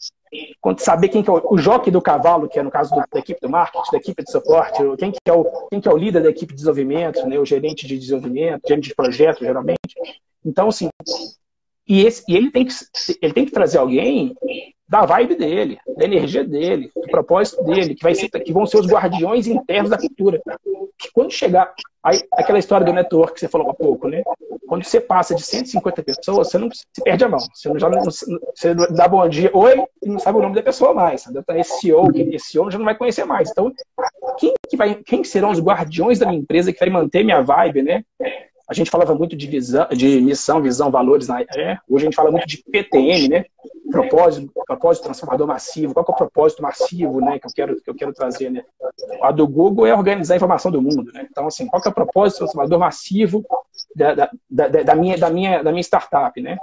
saber 0.79 1.09
quem 1.09 1.23
que 1.23 1.31
é 1.31 1.33
o, 1.33 1.55
o 1.55 1.59
jockey 1.59 1.91
do 1.91 2.03
cavalo, 2.03 2.49
que 2.49 2.59
é 2.59 2.63
no 2.63 2.71
caso 2.71 2.95
do, 2.95 3.03
da 3.11 3.19
equipe 3.19 3.41
do 3.41 3.49
marketing, 3.49 3.91
da 3.91 3.99
equipe 3.99 4.23
de 4.23 4.31
suporte, 4.31 4.83
quem 4.99 5.11
que 5.11 5.19
é 5.27 5.33
o, 5.33 5.45
quem 5.69 5.81
que 5.81 5.89
é 5.89 5.93
o 5.93 5.97
líder 5.97 6.23
da 6.23 6.31
equipe 6.31 6.53
de 6.53 6.57
desenvolvimento, 6.57 7.27
né, 7.27 7.39
o 7.39 7.45
gerente 7.45 7.87
de 7.87 7.99
desenvolvimento, 7.99 8.69
gerente 8.69 8.89
de 8.89 8.95
projeto, 8.95 9.41
geralmente. 9.41 9.79
Então, 10.49 10.69
assim, 10.69 10.89
e, 11.87 12.05
esse, 12.07 12.23
e 12.29 12.37
ele, 12.37 12.51
tem 12.51 12.65
que, 12.65 12.75
ele 13.21 13.33
tem 13.33 13.45
que 13.45 13.53
trazer 13.53 13.79
alguém 13.79 14.35
da 14.89 15.05
vibe 15.05 15.35
dele, 15.35 15.79
da 15.97 16.05
energia 16.05 16.43
dele, 16.43 16.91
do 16.95 17.09
propósito 17.09 17.63
dele, 17.65 17.95
que, 17.95 18.03
vai 18.03 18.15
ser, 18.15 18.29
que 18.31 18.53
vão 18.53 18.65
ser 18.65 18.79
os 18.79 18.87
guardiões 18.87 19.47
internos 19.47 19.91
da 19.91 19.99
cultura. 19.99 20.41
Que 20.99 21.11
quando 21.13 21.31
chegar. 21.31 21.73
Aí, 22.03 22.21
aquela 22.33 22.59
história 22.59 22.87
do 22.87 22.93
network 22.93 23.35
que 23.35 23.41
você 23.41 23.49
falou 23.49 23.71
há 23.71 23.75
pouco, 23.75 24.09
né? 24.09 24.23
quando 24.69 24.85
você 24.85 25.01
passa 25.01 25.35
de 25.35 25.43
150 25.43 26.03
pessoas, 26.03 26.51
você 26.51 26.59
não 26.59 26.71
se 26.71 27.03
perde 27.03 27.25
a 27.25 27.29
mão. 27.29 27.41
Você 27.41 27.69
não, 27.71 27.79
já 27.79 27.89
não, 27.89 28.03
você 28.05 28.75
dá 28.75 29.09
bom 29.09 29.27
dia, 29.27 29.51
oi, 29.55 29.83
e 30.03 30.09
não 30.09 30.19
sabe 30.19 30.39
o 30.39 30.43
nome 30.43 30.55
da 30.55 30.63
pessoa 30.63 30.93
mais. 30.93 31.23
Entendeu? 31.23 31.41
Então, 31.41 31.57
esse 31.57 31.81
CEO, 31.81 32.11
esse 32.15 32.53
já 32.53 32.79
não 32.79 32.85
vai 32.85 32.95
conhecer 32.95 33.25
mais. 33.25 33.51
Então, 33.51 33.73
quem, 34.39 34.53
que 34.69 34.77
vai, 34.77 34.95
quem 34.97 35.25
serão 35.25 35.51
os 35.51 35.59
guardiões 35.59 36.19
da 36.19 36.27
minha 36.27 36.39
empresa 36.39 36.73
que 36.73 36.79
vai 36.79 36.91
manter 36.91 37.25
minha 37.25 37.41
vibe, 37.41 37.83
né? 37.83 38.05
A 38.69 38.75
gente 38.75 38.91
falava 38.91 39.15
muito 39.15 39.35
de, 39.35 39.47
visão, 39.47 39.89
de 39.89 40.21
missão, 40.21 40.61
visão, 40.61 40.91
valores. 40.91 41.27
Na, 41.27 41.41
é, 41.41 41.79
hoje 41.89 42.05
a 42.05 42.07
gente 42.07 42.15
fala 42.15 42.31
muito 42.31 42.47
de 42.47 42.59
PTM, 42.59 43.29
né? 43.29 43.45
Propósito, 43.91 44.53
propósito 44.67 45.05
transformador 45.05 45.47
massivo. 45.47 45.95
Qual 45.95 46.05
é 46.07 46.13
o 46.13 46.15
propósito 46.15 46.63
massivo, 46.63 47.19
né? 47.19 47.39
Que 47.39 47.47
eu 47.47 47.53
quero, 47.55 47.81
que 47.81 47.89
eu 47.89 47.95
quero 47.95 48.13
trazer, 48.13 48.51
né? 48.51 48.63
A 49.23 49.33
do 49.33 49.49
Google 49.49 49.87
é 49.87 49.95
organizar 49.95 50.35
a 50.35 50.37
informação 50.37 50.71
do 50.71 50.83
mundo, 50.83 51.11
né? 51.15 51.27
Então, 51.31 51.47
assim, 51.47 51.67
qual 51.67 51.83
é 51.83 51.89
o 51.89 51.95
propósito 51.95 52.41
transformador 52.41 52.79
massivo 52.79 53.43
da, 53.97 54.15
da, 54.15 54.31
da, 54.51 54.69
da, 54.69 54.95
minha, 54.95 55.17
da, 55.17 55.31
minha, 55.31 55.63
da 55.63 55.71
minha 55.71 55.83
startup, 55.83 56.39
né? 56.39 56.59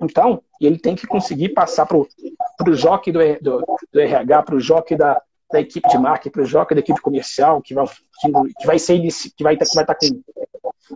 Então, 0.00 0.42
ele 0.60 0.78
tem 0.78 0.96
que 0.96 1.06
conseguir 1.06 1.50
passar 1.50 1.86
para 1.86 1.96
o 1.96 2.74
jockey 2.74 3.12
do, 3.12 3.20
do, 3.40 3.64
do 3.92 4.00
RH, 4.00 4.42
para 4.42 4.56
o 4.56 4.60
jockey 4.60 4.96
da, 4.96 5.22
da 5.52 5.60
equipe 5.60 5.88
de 5.88 5.96
marketing, 5.96 6.32
para 6.32 6.42
o 6.42 6.46
jockey 6.46 6.74
da 6.74 6.80
equipe 6.80 7.00
comercial, 7.00 7.62
que 7.62 7.72
vai, 7.72 7.86
que, 7.86 8.66
vai 8.66 8.78
ser 8.80 8.98
que 8.98 9.44
vai, 9.44 9.56
que 9.56 9.64
vai 9.74 9.84
estar 9.84 9.94
com 9.94 10.20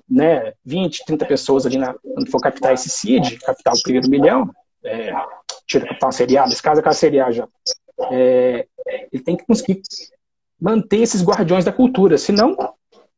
né, 0.09 0.53
20, 0.65 1.05
30 1.05 1.27
pessoas 1.27 1.67
ali 1.67 1.79
na, 1.79 1.95
quando 1.95 2.31
for 2.31 2.41
captar 2.41 2.75
esse 2.75 2.89
seed, 2.89 3.39
captar 3.41 3.75
o 3.75 3.83
primeiro 3.83 4.09
milhão, 4.09 4.51
é, 4.85 5.13
tira 5.67 5.87
captar 5.87 6.09
uma 6.09 6.13
seriada, 6.13 6.49
nesse 6.49 6.63
caso 6.63 6.81
é 6.85 6.93
seriada 6.93 7.33
já. 7.33 7.49
É, 8.11 8.67
ele 9.13 9.23
tem 9.23 9.37
que 9.37 9.47
conseguir 9.47 9.81
manter 10.61 10.99
esses 10.99 11.23
guardiões 11.23 11.65
da 11.65 11.73
cultura, 11.73 12.19
senão 12.19 12.57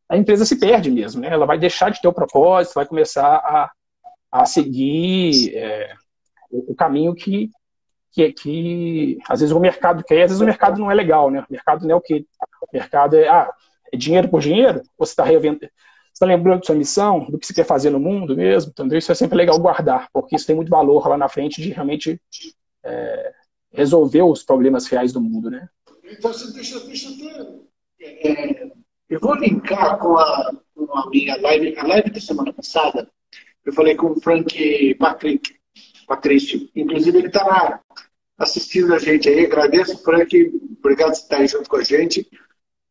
a 0.09 0.17
empresa 0.17 0.45
se 0.45 0.59
perde 0.59 0.91
mesmo, 0.91 1.21
né? 1.21 1.29
Ela 1.29 1.47
vai 1.47 1.59
deixar 1.59 1.91
de 1.91 2.01
ter 2.01 2.09
o 2.09 2.13
propósito, 2.13 2.75
vai 2.75 2.87
começar 2.87 3.27
a, 3.27 3.71
a 4.31 4.47
seguir 4.47 5.57
é, 5.57 5.93
o, 6.51 6.73
o, 6.73 6.75
caminho 6.75 7.15
que, 7.15 7.51
que, 8.13 8.33
que 8.33 9.19
às 9.29 9.41
vezes 9.41 9.55
o 9.55 9.61
mercado 9.61 10.05
quer, 10.05 10.23
às 10.23 10.31
vezes 10.31 10.41
o 10.41 10.47
mercado 10.47 10.79
não 10.79 10.91
é 10.91 10.95
legal, 10.95 11.31
né? 11.31 11.41
O 11.41 11.53
mercado 11.53 11.85
não 11.85 11.93
é 11.93 11.97
o 11.97 12.01
que 12.01 12.27
o 12.63 12.69
mercado 12.73 13.17
é, 13.17 13.29
ah, 13.29 13.51
é 13.93 13.97
dinheiro 13.97 14.29
por 14.29 14.41
dinheiro, 14.41 14.83
você 14.97 15.13
está 15.13 15.25
revendendo 15.25 15.71
está 16.17 16.25
lembrando 16.25 16.61
de 16.61 16.67
sua 16.67 16.75
missão, 16.75 17.27
do 17.31 17.39
que 17.39 17.47
você 17.47 17.53
quer 17.53 17.67
fazer 17.67 17.91
no 17.91 18.01
mundo 18.01 18.35
mesmo, 18.35 18.71
entendeu? 18.71 18.99
Isso 18.99 19.13
é 19.13 19.15
sempre 19.15 19.37
legal 19.37 19.59
guardar, 19.59 20.09
porque 20.13 20.35
isso 20.35 20.47
tem 20.47 20.57
muito 20.57 20.71
valor 20.71 21.07
lá 21.07 21.17
na 21.17 21.29
frente 21.29 21.61
de 21.61 21.71
realmente 21.71 22.19
é, 22.83 23.35
resolver 23.71 24.23
os 24.23 24.43
problemas 24.43 24.87
reais 24.87 25.13
do 25.13 25.21
mundo, 25.21 25.51
né? 25.51 25.69
Então, 26.05 26.33
você 26.33 26.51
deixa, 26.55 26.81
deixa 26.81 27.11
eu 27.11 27.19
ter... 27.19 28.29
É, 28.29 28.73
eu 29.11 29.21
vou 29.21 29.35
linkar 29.35 29.99
com 29.99 30.17
a, 30.17 30.53
com 30.75 30.99
a 30.99 31.11
minha 31.11 31.37
live, 31.37 31.79
a 31.79 31.87
live 31.87 32.11
da 32.11 32.21
semana 32.21 32.51
passada, 32.51 33.11
eu 33.65 33.73
falei 33.75 33.95
com 33.95 34.13
o 34.13 34.21
Frank 34.21 34.95
Patrick, 34.95 35.55
Patrício, 36.07 36.67
inclusive 36.75 37.19
ele 37.19 37.27
está 37.27 37.83
assistindo 38.39 38.95
a 38.95 38.99
gente 38.99 39.29
aí, 39.29 39.45
agradeço, 39.45 40.03
Frank, 40.03 40.35
obrigado 40.79 41.09
por 41.09 41.13
estar 41.13 41.37
aí 41.39 41.49
junto 41.49 41.69
com 41.69 41.77
a 41.77 41.85
gente. 41.85 42.27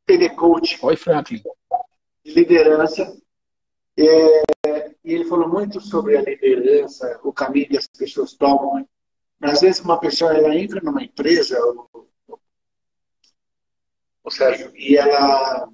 Ele 0.08 0.26
é 0.26 0.30
coach. 0.30 0.78
Oi, 0.84 0.96
Frank 0.96 1.42
de 2.26 2.34
liderança. 2.34 3.16
É, 3.98 4.44
e 5.04 5.14
ele 5.14 5.26
falou 5.26 5.48
muito 5.48 5.80
sobre 5.80 6.18
a 6.18 6.22
liderança, 6.22 7.20
o 7.24 7.32
caminho 7.32 7.70
que 7.70 7.78
as 7.78 7.88
pessoas 7.88 8.34
tomam. 8.34 8.86
Às 9.40 9.62
vezes 9.62 9.82
uma 9.82 10.00
pessoa 10.00 10.34
ela 10.34 10.56
entra 10.56 10.82
numa 10.82 11.04
empresa, 11.04 11.58
ou, 11.64 12.10
ou 14.24 14.32
seja, 14.32 14.72
e 14.74 14.98
ela 14.98 15.70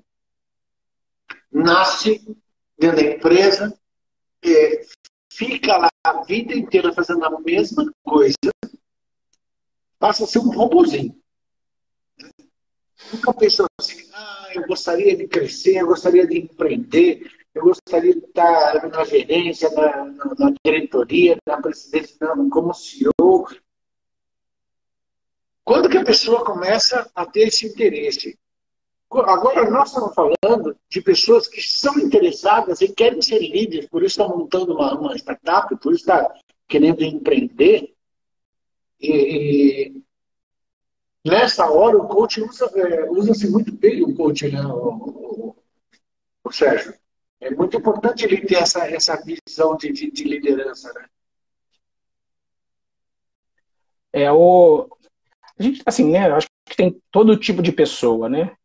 nasce 1.52 2.20
dentro 2.78 2.98
da 2.98 3.04
empresa, 3.04 3.80
é, 4.44 4.86
fica 5.32 5.78
lá 5.78 5.90
a 6.04 6.24
vida 6.24 6.54
inteira 6.54 6.94
fazendo 6.94 7.24
a 7.24 7.40
mesma 7.40 7.92
coisa, 8.04 8.36
passa 9.98 10.26
a 10.26 10.28
ser 10.28 10.40
um 10.40 10.50
robôzinho. 10.50 11.16
Nunca 13.14 13.34
pensou 13.34 13.66
assim, 13.80 13.91
eu 14.54 14.68
gostaria 14.68 15.16
de 15.16 15.28
crescer, 15.28 15.78
eu 15.78 15.88
gostaria 15.88 16.26
de 16.28 16.40
empreender, 16.40 17.32
eu 17.54 17.64
gostaria 17.64 18.14
de 18.14 18.26
estar 18.26 18.90
na 18.90 19.04
gerência, 19.04 19.70
na, 19.72 20.06
na, 20.06 20.54
diretoria, 20.64 21.38
na 21.46 21.62
presidência, 21.62 22.18
como 22.50 22.74
CEO. 22.74 23.48
Quando 25.64 25.90
que 25.90 25.98
a 25.98 26.04
pessoa 26.04 26.44
começa 26.44 27.10
a 27.14 27.26
ter 27.26 27.48
esse 27.48 27.68
interesse? 27.68 28.38
Agora, 29.10 29.70
nós 29.70 29.90
estamos 29.90 30.16
falando 30.16 30.78
de 30.90 31.02
pessoas 31.02 31.48
que 31.48 31.62
são 31.62 32.00
interessadas 32.00 32.80
e 32.80 32.88
querem 32.94 33.22
ser 33.22 33.40
líderes, 33.40 33.90
por 33.90 34.02
isso 34.04 34.22
estão 34.22 34.38
montando 34.38 34.74
uma, 34.74 34.98
uma 34.98 35.16
startup, 35.18 35.76
por 35.78 35.92
isso 35.94 36.04
está 36.04 36.34
querendo 36.66 37.04
empreender. 37.04 37.94
E, 39.02 40.02
nessa 41.26 41.70
hora 41.70 41.98
o 41.98 42.08
coach 42.08 42.42
usa-se 42.42 42.80
é, 42.80 43.10
usa 43.10 43.50
muito 43.50 43.72
bem 43.72 44.04
o 44.04 44.16
coach, 44.16 44.50
né, 44.52 44.62
o, 44.62 44.90
o, 44.90 45.56
o, 46.44 46.52
Sérgio? 46.52 46.94
É 47.40 47.50
muito 47.50 47.78
importante 47.78 48.26
ele 48.26 48.46
ter 48.46 48.56
essa, 48.56 48.88
essa 48.88 49.22
visão 49.24 49.76
de, 49.76 49.92
de, 49.92 50.12
de 50.12 50.24
liderança, 50.24 50.94
né? 50.94 51.06
É 54.14 54.32
o. 54.32 54.88
A 55.58 55.64
gente, 55.64 55.82
assim, 55.86 56.12
né? 56.12 56.30
Acho 56.32 56.48
que 56.68 56.76
tem 56.76 57.02
todo 57.10 57.38
tipo 57.38 57.62
de 57.62 57.72
pessoa, 57.72 58.30
né? 58.30 58.56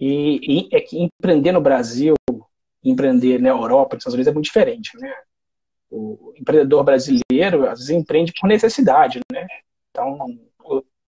E, 0.00 0.66
e 0.66 0.68
é 0.72 0.80
que 0.80 0.98
empreender 0.98 1.52
no 1.52 1.60
Brasil, 1.60 2.14
empreender 2.82 3.40
na 3.40 3.50
Europa, 3.50 3.94
nos 3.94 4.00
Estados 4.00 4.14
Unidos 4.14 4.30
é 4.30 4.34
muito 4.34 4.46
diferente, 4.46 4.96
né? 4.98 5.14
O 5.90 6.32
empreendedor 6.36 6.82
brasileiro, 6.82 7.68
às 7.68 7.80
vezes, 7.80 7.90
empreende 7.90 8.32
por 8.40 8.48
necessidade, 8.48 9.20
né? 9.30 9.46
Então, 9.90 10.18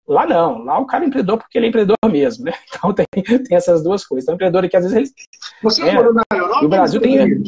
Lá 0.08 0.26
não, 0.26 0.64
lá 0.64 0.80
o 0.80 0.86
cara 0.86 1.04
é 1.04 1.08
empreendedor 1.08 1.38
porque 1.38 1.58
ele 1.58 1.66
é 1.66 1.70
empreendedor 1.70 1.98
mesmo, 2.10 2.46
né? 2.46 2.54
Então 2.74 2.94
tem, 2.94 3.06
tem 3.24 3.58
essas 3.58 3.84
duas 3.84 4.06
coisas. 4.06 4.24
Então, 4.24 4.36
empreendedor 4.36 4.64
aqui, 4.64 4.78
às 4.78 4.84
vezes, 4.84 4.98
ele. 4.98 5.14
Você 5.62 5.82
é, 5.82 5.94
morou 5.94 6.14
na 6.14 6.24
Europa? 6.32 6.64
E 6.64 6.66
o 6.66 6.70
Brasil 6.70 7.02
tem. 7.02 7.44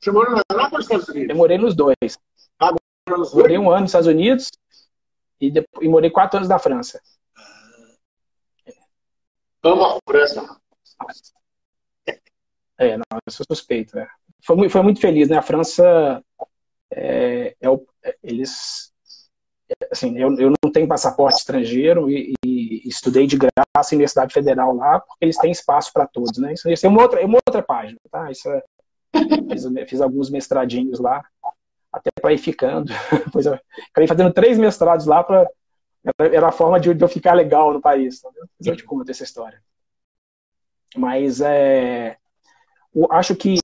Você 0.00 0.10
morou 0.10 0.34
na 0.34 0.42
Europa 0.50 0.70
ou 0.72 0.78
nos 0.78 0.86
Estados 0.86 1.08
Unidos? 1.08 1.30
Eu 1.30 1.36
morei 1.36 1.58
nos 1.58 1.74
dois. 1.76 2.18
Ah, 2.58 2.72
nos 3.08 3.30
dois? 3.30 3.34
Morei 3.34 3.58
um 3.58 3.70
ano 3.70 3.82
nos 3.82 3.90
Estados 3.90 4.08
Unidos 4.08 4.50
e, 5.40 5.50
depois, 5.52 5.86
e 5.86 5.88
morei 5.88 6.10
quatro 6.10 6.38
anos 6.38 6.48
na 6.48 6.58
França. 6.58 7.00
Amo 9.62 9.84
a 9.84 9.98
França. 10.08 10.60
É, 12.78 12.96
não, 12.96 13.04
eu 13.12 13.32
sou 13.32 13.46
suspeito. 13.48 13.98
É. 13.98 14.08
Foi, 14.42 14.56
muito, 14.56 14.72
foi 14.72 14.82
muito 14.82 15.00
feliz, 15.00 15.28
né? 15.28 15.36
A 15.36 15.42
França, 15.42 16.24
é, 16.90 17.54
é 17.60 17.68
é, 18.02 18.16
eles 18.22 18.92
assim, 19.90 20.18
eu, 20.18 20.34
eu 20.38 20.52
não 20.62 20.70
tenho 20.72 20.88
passaporte 20.88 21.38
estrangeiro 21.38 22.10
e, 22.10 22.34
e, 22.44 22.88
estudei 22.88 23.26
de 23.26 23.36
graça 23.36 23.92
em 23.92 23.96
Universidade 23.96 24.32
Federal 24.32 24.74
lá, 24.74 25.00
porque 25.00 25.24
eles 25.24 25.36
têm 25.36 25.50
espaço 25.50 25.92
para 25.92 26.06
todos, 26.06 26.38
né? 26.38 26.52
Isso, 26.52 26.68
isso, 26.68 26.86
é 26.86 26.88
uma 26.88 27.02
outra, 27.02 27.20
é 27.20 27.24
uma 27.24 27.38
outra 27.46 27.62
página, 27.62 27.98
tá? 28.10 28.30
Isso 28.30 28.48
é, 28.48 28.62
fiz, 29.50 29.64
fiz, 29.88 30.00
alguns 30.00 30.30
mestradinhos 30.30 30.98
lá, 30.98 31.22
até 31.92 32.10
para 32.20 32.32
ir 32.32 32.38
ficando. 32.38 32.92
Depois 33.26 33.46
eu 33.46 33.58
acabei 33.90 34.06
fazendo 34.08 34.32
três 34.32 34.58
mestrados 34.58 35.06
lá 35.06 35.22
para 35.22 35.46
era 36.18 36.48
a 36.48 36.52
forma 36.52 36.80
de, 36.80 36.88
eu 36.98 37.08
ficar 37.08 37.34
legal 37.34 37.72
no 37.72 37.80
país. 37.80 38.20
Tá 38.20 38.30
eu 38.64 38.76
te 38.76 38.84
conto 38.84 39.10
essa 39.10 39.22
história. 39.22 39.62
Mas 40.96 41.40
é, 41.40 42.16
eu 42.94 43.06
acho 43.10 43.36
que 43.36 43.58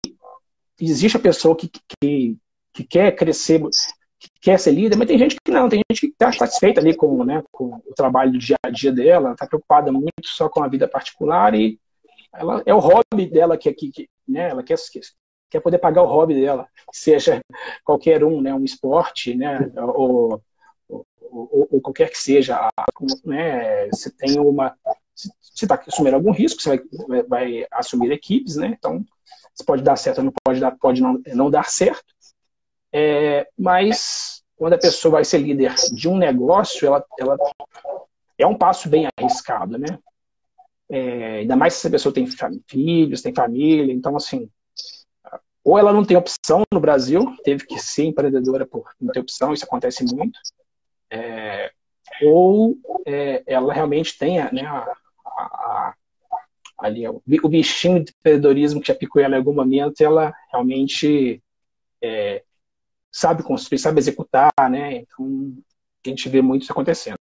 existe 0.79 1.17
a 1.17 1.21
pessoa 1.21 1.57
que, 1.57 1.69
que, 1.69 2.37
que 2.73 2.85
quer 2.85 3.13
crescer 3.13 3.61
quer 4.41 4.59
ser 4.59 4.73
líder, 4.73 4.97
mas 4.97 5.09
tem 5.09 5.19
gente 5.19 5.37
que 5.43 5.51
não, 5.51 5.69
tem 5.69 5.81
gente 5.91 6.01
que 6.01 6.13
está 6.13 6.33
satisfeita 6.33 6.81
ali 6.81 6.95
com, 6.95 7.25
né, 7.25 7.43
com 7.51 7.81
o 7.87 7.95
trabalho 7.95 8.33
do 8.33 8.39
dia 8.39 8.57
a 8.65 8.71
dia 8.71 8.93
dela, 8.93 9.33
está 9.33 9.47
preocupada 9.47 9.91
muito 9.93 10.11
só 10.25 10.49
com 10.49 10.63
a 10.63 10.69
vida 10.69 10.89
particular 10.89 11.55
e 11.55 11.79
ela, 12.33 12.63
é 12.67 12.75
o 12.75 12.79
hobby 12.79 13.27
dela 13.27 13.57
que, 13.57 13.73
que, 13.73 13.91
que 13.91 14.09
né, 14.29 14.51
ela 14.51 14.63
quer, 14.63 14.77
quer 15.51 15.61
poder 15.61 15.79
pagar 15.79 16.03
o 16.03 16.07
hobby 16.07 16.41
dela, 16.41 16.69
seja 16.93 17.41
qualquer 17.85 18.23
um, 18.25 18.41
né, 18.41 18.55
um 18.55 18.65
esporte, 18.65 19.35
né, 19.35 19.71
ou, 19.77 20.43
ou, 20.89 21.07
ou, 21.21 21.69
ou 21.73 21.81
qualquer 21.81 22.11
que 22.11 22.19
seja, 22.19 22.71
né, 23.25 23.89
você 23.89 24.11
tem 24.11 24.39
uma, 24.39 24.77
você 25.15 25.65
está 25.65 25.83
assumindo 25.87 26.17
algum 26.17 26.33
risco, 26.33 26.61
você 26.61 26.83
vai, 27.09 27.23
vai 27.23 27.67
assumir 27.73 28.13
equipes, 28.13 28.57
né, 28.57 28.75
então 28.79 29.05
você 29.55 29.65
pode 29.65 29.83
dar 29.83 29.97
certo, 29.97 30.23
não 30.23 30.33
pode 30.45 30.61
dar, 30.61 30.73
pode 30.73 31.01
não, 31.01 31.21
não 31.35 31.51
dar 31.51 31.71
certo, 31.71 32.05
é, 32.99 33.47
mas 33.59 34.43
quando 34.57 34.73
a 34.73 34.79
pessoa 34.79 35.13
vai 35.13 35.25
ser 35.25 35.37
líder 35.37 35.75
de 35.93 36.09
um 36.09 36.17
negócio, 36.17 36.87
ela, 36.87 37.05
ela 37.21 37.37
é 38.39 38.47
um 38.47 38.57
passo 38.57 38.89
bem 38.89 39.07
arriscado, 39.19 39.77
né? 39.77 39.99
É, 40.89 41.41
ainda 41.41 41.57
mais 41.57 41.75
se 41.75 41.81
essa 41.81 41.91
pessoa 41.91 42.15
tem 42.15 42.27
filhos, 42.67 43.21
tem 43.21 43.35
família, 43.35 43.93
então 43.93 44.17
assim, 44.17 44.49
ou 45.63 45.79
ela 45.79 45.93
não 45.93 46.07
tem 46.07 46.17
opção 46.17 46.63
no 46.73 46.81
Brasil, 46.81 47.37
teve 47.45 47.67
que 47.67 47.79
ser 47.79 48.05
empreendedora 48.05 48.65
por 48.65 48.91
não 48.99 49.13
ter 49.13 49.21
opção, 49.21 49.53
isso 49.53 49.67
acontece 49.67 50.03
muito, 50.03 50.41
é, 51.11 51.71
ou 52.23 52.79
é, 53.05 53.43
ela 53.47 53.75
realmente 53.75 54.17
tem 54.17 54.39
né, 54.55 54.63
a, 54.65 54.91
a, 55.27 55.43
a, 55.43 55.95
ali, 56.79 57.07
o 57.07 57.49
bichinho 57.49 58.03
de 58.03 58.13
empreendedorismo 58.19 58.81
que 58.81 58.89
já 58.89 58.95
picou 58.95 59.21
ela 59.21 59.35
em 59.35 59.39
algum 59.39 59.53
momento, 59.53 60.01
ela 60.01 60.33
realmente 60.51 61.43
é, 62.01 62.43
sabe 63.17 63.43
construir, 63.43 63.79
sabe 63.79 63.99
executar, 63.99 64.53
né? 64.71 64.97
Então, 64.97 65.57
a 66.05 66.09
gente 66.09 66.29
vê 66.29 66.43
muito 66.43 66.65
isso 66.65 66.73
acontecendo. 66.73 67.19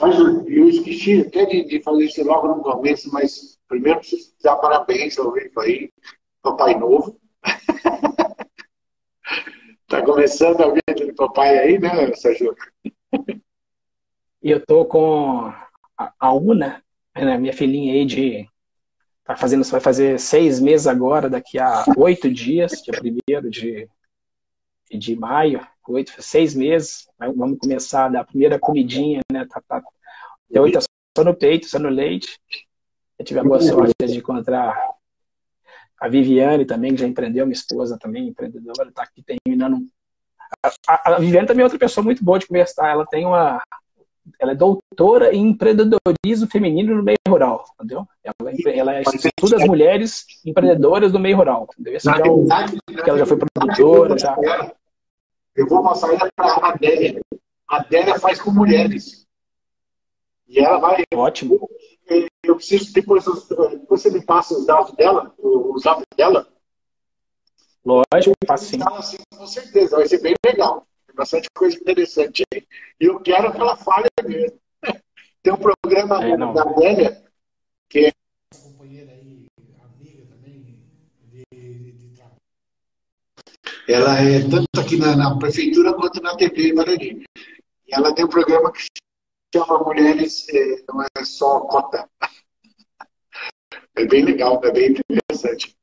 Mas 0.00 0.18
eu 0.18 0.68
esqueci 0.68 1.20
até 1.20 1.46
de, 1.46 1.64
de 1.64 1.80
fazer 1.80 2.04
isso 2.04 2.24
logo 2.24 2.48
no 2.48 2.60
começo, 2.60 3.08
mas 3.12 3.56
primeiro 3.68 4.00
preciso 4.00 4.34
dar 4.42 4.56
parabéns 4.56 5.16
ao 5.16 5.32
Rico 5.32 5.60
aí, 5.60 5.92
papai 6.42 6.76
novo. 6.76 7.16
tá 9.86 10.04
começando 10.04 10.60
a 10.60 10.70
vida 10.70 10.92
de 10.92 11.12
papai 11.12 11.56
aí, 11.56 11.78
né, 11.78 12.12
Sérgio? 12.16 12.52
E 14.42 14.50
eu 14.50 14.66
tô 14.66 14.84
com 14.86 15.54
a 15.96 16.32
Una, 16.32 16.82
né, 17.14 17.38
minha 17.38 17.52
filhinha 17.52 17.94
aí 17.94 18.04
de 18.04 18.48
tá 19.22 19.36
fazendo, 19.36 19.62
vai 19.66 19.80
fazer 19.80 20.18
seis 20.18 20.58
meses 20.58 20.88
agora, 20.88 21.30
daqui 21.30 21.60
a 21.60 21.84
oito 21.96 22.28
dias, 22.28 22.82
dia 22.82 22.92
primeiro 22.92 23.48
de, 23.48 23.88
de 24.90 25.16
maio, 25.16 25.66
oito, 25.88 26.20
seis 26.22 26.54
meses, 26.54 27.08
vamos 27.18 27.58
começar 27.58 28.06
a 28.06 28.08
dar 28.08 28.20
a 28.20 28.24
primeira 28.24 28.58
comidinha, 28.58 29.20
né? 29.32 29.46
Tá, 29.46 29.60
tá, 29.66 29.82
tem 30.50 30.60
oito 30.60 30.78
só 31.16 31.24
no 31.24 31.34
peito, 31.34 31.66
só 31.66 31.78
no 31.78 31.88
leite. 31.88 32.38
Eu 33.18 33.24
tive 33.24 33.40
a 33.40 33.44
boa 33.44 33.60
sorte 33.60 33.94
de 34.06 34.18
encontrar 34.18 34.76
a 36.00 36.08
Viviane 36.08 36.64
também, 36.64 36.94
que 36.94 37.00
já 37.00 37.06
empreendeu, 37.06 37.46
minha 37.46 37.54
esposa 37.54 37.98
também, 37.98 38.28
empreendedora, 38.28 38.88
está 38.88 39.02
aqui 39.02 39.22
terminando. 39.22 39.86
A, 40.86 41.14
a, 41.14 41.18
Viviane 41.18 41.46
também 41.46 41.62
é 41.62 41.64
outra 41.64 41.78
pessoa 41.78 42.04
muito 42.04 42.24
boa 42.24 42.38
de 42.38 42.46
conversar. 42.46 42.90
Ela 42.90 43.06
tem 43.06 43.24
uma. 43.24 43.62
Ela 44.40 44.52
é 44.52 44.54
doutora 44.54 45.34
em 45.34 45.48
empreendedorismo 45.48 46.50
feminino 46.50 46.96
no 46.96 47.02
meio 47.02 47.18
rural, 47.28 47.64
entendeu? 47.74 48.06
Ela, 48.22 48.92
ela 48.92 49.02
estuda 49.02 49.56
as 49.56 49.66
mulheres 49.66 50.24
empreendedoras 50.44 51.12
do 51.12 51.18
meio 51.18 51.36
rural, 51.36 51.68
entendeu? 51.74 51.94
Esse 51.94 52.06
já 52.06 52.16
é 52.16 52.30
o, 52.30 52.46
ela 53.06 53.18
já 53.18 53.26
foi 53.26 53.36
produtora, 53.36 54.18
já. 54.18 54.36
Eu 55.54 55.68
vou 55.68 55.82
mostrar 55.82 56.14
ela 56.14 56.28
para 56.34 56.46
a 56.46 56.68
Adélia. 56.70 57.20
A 57.68 57.76
Adélia 57.76 58.18
faz 58.18 58.40
com 58.40 58.50
mulheres. 58.50 59.26
E 60.48 60.58
ela 60.58 60.78
vai. 60.78 61.02
Ótimo. 61.14 61.68
Eu 62.42 62.56
preciso, 62.56 62.92
depois, 62.92 63.24
depois 63.24 64.02
você 64.02 64.10
me 64.10 64.24
passa 64.24 64.54
os 64.54 64.66
dados 64.66 64.92
dela, 64.92 65.32
o 65.38 65.78
zap 65.78 66.02
dela. 66.16 66.46
Lógico, 67.84 68.34
faço 68.46 68.64
sim. 68.64 68.78
Assim, 68.82 69.16
com 69.36 69.46
certeza, 69.46 69.96
vai 69.96 70.06
ser 70.06 70.20
bem 70.20 70.34
legal. 70.44 70.86
Bastante 71.14 71.48
coisa 71.54 71.76
interessante 71.76 72.42
aí. 72.52 72.66
E 73.00 73.04
eu 73.04 73.20
quero 73.20 73.52
que 73.52 73.60
ela 73.60 73.76
fale 73.76 74.08
mesmo. 74.24 74.58
Tem 75.42 75.52
um 75.52 75.56
programa 75.56 76.24
é, 76.24 76.36
da 76.36 76.62
Adélia, 76.62 77.24
que 77.88 78.06
é 78.06 78.12
companheira 78.58 79.12
aí, 79.12 79.46
amiga 79.82 80.26
também, 80.26 80.76
de, 81.30 81.92
de 81.92 82.08
trabalho. 82.16 82.40
Ela 83.86 84.20
é 84.20 84.40
tanto 84.40 84.80
aqui 84.80 84.96
na, 84.96 85.14
na, 85.14 85.38
prefeitura 85.38 85.94
quanto 85.94 86.20
na 86.20 86.36
TV 86.36 86.72
Guarani. 86.72 87.24
E 87.86 87.94
ela 87.94 88.14
tem 88.14 88.24
um 88.24 88.28
programa 88.28 88.72
que 88.72 88.80
chama 89.54 89.78
Mulheres, 89.84 90.48
é, 90.48 90.82
não 90.88 91.02
é 91.02 91.24
só 91.24 91.60
cota. 91.60 92.08
É 93.96 94.04
bem 94.06 94.24
legal, 94.24 94.60
é 94.64 94.72
bem 94.72 94.92
interessante. 95.08 95.76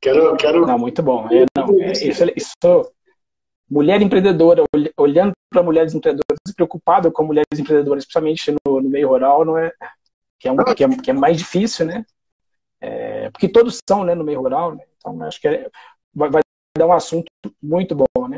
Quero, 0.00 0.34
quero... 0.38 0.66
Não, 0.66 0.78
muito 0.78 1.02
bom. 1.02 1.28
É, 1.30 1.44
não, 1.54 1.78
é, 1.78 1.92
isso, 1.92 2.24
isso, 2.34 2.94
mulher 3.68 4.00
empreendedora, 4.02 4.62
olhando 4.96 5.32
para 5.50 5.62
mulheres 5.62 5.94
empreendedoras, 5.94 6.38
preocupado 6.54 7.10
com 7.10 7.24
mulheres 7.24 7.58
empreendedoras, 7.58 8.04
principalmente 8.04 8.54
no, 8.66 8.80
no 8.80 8.88
meio 8.88 9.08
rural, 9.08 9.44
não 9.44 9.58
é 9.58 9.72
que 10.38 10.48
é, 10.48 10.52
um, 10.52 10.56
que 10.56 10.84
é, 10.84 10.88
que 10.88 11.10
é 11.10 11.14
mais 11.14 11.38
difícil, 11.38 11.86
né? 11.86 12.04
É, 12.80 13.30
porque 13.30 13.48
todos 13.48 13.78
são, 13.88 14.04
né, 14.04 14.14
no 14.14 14.24
meio 14.24 14.40
rural, 14.40 14.74
né? 14.74 14.84
Então 14.98 15.22
acho 15.22 15.40
que 15.40 15.48
é, 15.48 15.70
vai, 16.14 16.30
vai, 16.30 16.42
dar 16.76 16.86
um 16.86 16.92
assunto 16.92 17.30
muito 17.62 17.94
bom, 17.94 18.28
né? 18.28 18.36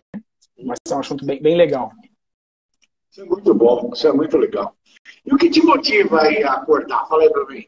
Vai 0.65 0.77
ser 0.87 0.95
um 0.95 1.01
assunto 1.01 1.25
bem, 1.25 1.43
bem 1.43 1.57
legal. 1.57 1.91
Isso 3.11 3.23
é 3.23 3.25
muito 3.25 3.55
bom, 3.55 3.91
isso 3.93 4.07
é 4.07 4.13
muito 4.13 4.37
legal. 4.37 4.77
E 5.25 5.35
o 5.35 5.37
que 5.37 5.51
te 5.51 5.63
motiva 5.63 6.23
aí 6.23 6.45
a 6.45 6.55
acordar? 6.55 7.07
Fala 7.09 7.23
aí 7.23 7.31
para 7.31 7.47
mim. 7.47 7.67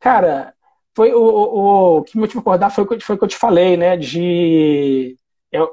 Cara, 0.00 0.54
foi 1.00 1.14
o, 1.14 1.22
o, 1.22 1.96
o 1.96 2.02
que 2.02 2.14
me 2.14 2.20
motiva 2.20 2.40
a 2.40 2.42
acordar 2.42 2.70
foi, 2.70 2.84
foi 3.00 3.16
o 3.16 3.18
que 3.18 3.24
eu 3.24 3.28
te 3.28 3.36
falei, 3.38 3.74
né? 3.74 3.96
De 3.96 5.16
eu, 5.50 5.70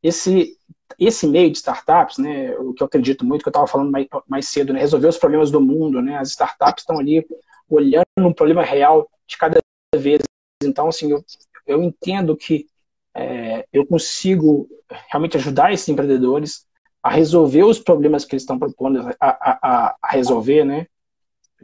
esse, 0.00 0.56
esse 0.96 1.26
meio 1.26 1.50
de 1.50 1.58
startups, 1.58 2.18
né? 2.18 2.56
O 2.58 2.72
que 2.72 2.80
eu 2.80 2.86
acredito 2.86 3.24
muito, 3.24 3.42
que 3.42 3.48
eu 3.48 3.50
estava 3.50 3.66
falando 3.66 3.90
mais, 3.90 4.06
mais 4.28 4.48
cedo, 4.48 4.72
né? 4.72 4.78
Resolver 4.78 5.08
os 5.08 5.18
problemas 5.18 5.50
do 5.50 5.60
mundo, 5.60 6.00
né? 6.00 6.18
As 6.18 6.28
startups 6.28 6.82
estão 6.82 7.00
ali 7.00 7.26
olhando 7.68 8.04
um 8.16 8.32
problema 8.32 8.62
real 8.62 9.10
de 9.26 9.36
cada 9.36 9.58
vez. 9.96 10.22
Então, 10.62 10.86
assim, 10.86 11.10
eu, 11.10 11.24
eu 11.66 11.82
entendo 11.82 12.36
que 12.36 12.68
é, 13.12 13.66
eu 13.72 13.84
consigo 13.84 14.68
realmente 15.10 15.36
ajudar 15.36 15.72
esses 15.72 15.88
empreendedores 15.88 16.64
a 17.02 17.10
resolver 17.10 17.64
os 17.64 17.80
problemas 17.80 18.24
que 18.24 18.36
eles 18.36 18.44
estão 18.44 18.56
propondo 18.56 19.00
a, 19.00 19.16
a, 19.20 19.96
a 20.00 20.12
resolver, 20.12 20.64
né? 20.64 20.86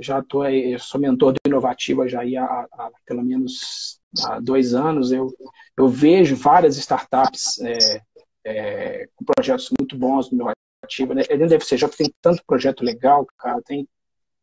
Já 0.01 0.23
tô 0.23 0.41
sou 0.79 1.01
mentor 1.01 1.33
do 1.33 1.41
Inovativa 1.47 2.09
já 2.09 2.21
há, 2.21 2.67
há, 2.73 2.91
pelo 3.05 3.23
menos 3.23 4.01
há 4.25 4.41
dois 4.41 4.75
anos. 4.75 5.13
Eu, 5.13 5.33
eu 5.77 5.89
vejo 5.89 6.35
várias 6.37 6.77
startups 6.77 7.61
é, 7.61 8.03
é, 8.45 9.09
com 9.15 9.25
projetos 9.25 9.71
muito 9.79 9.97
bons 9.97 10.31
no 10.31 10.39
Inovativa. 10.39 11.15
Né? 11.15 11.23
Ser, 11.61 11.77
já 11.77 11.89
tem 11.89 12.13
tanto 12.21 12.43
projeto 12.47 12.83
legal, 12.83 13.27
cara. 13.39 13.61
Tem, 13.63 13.87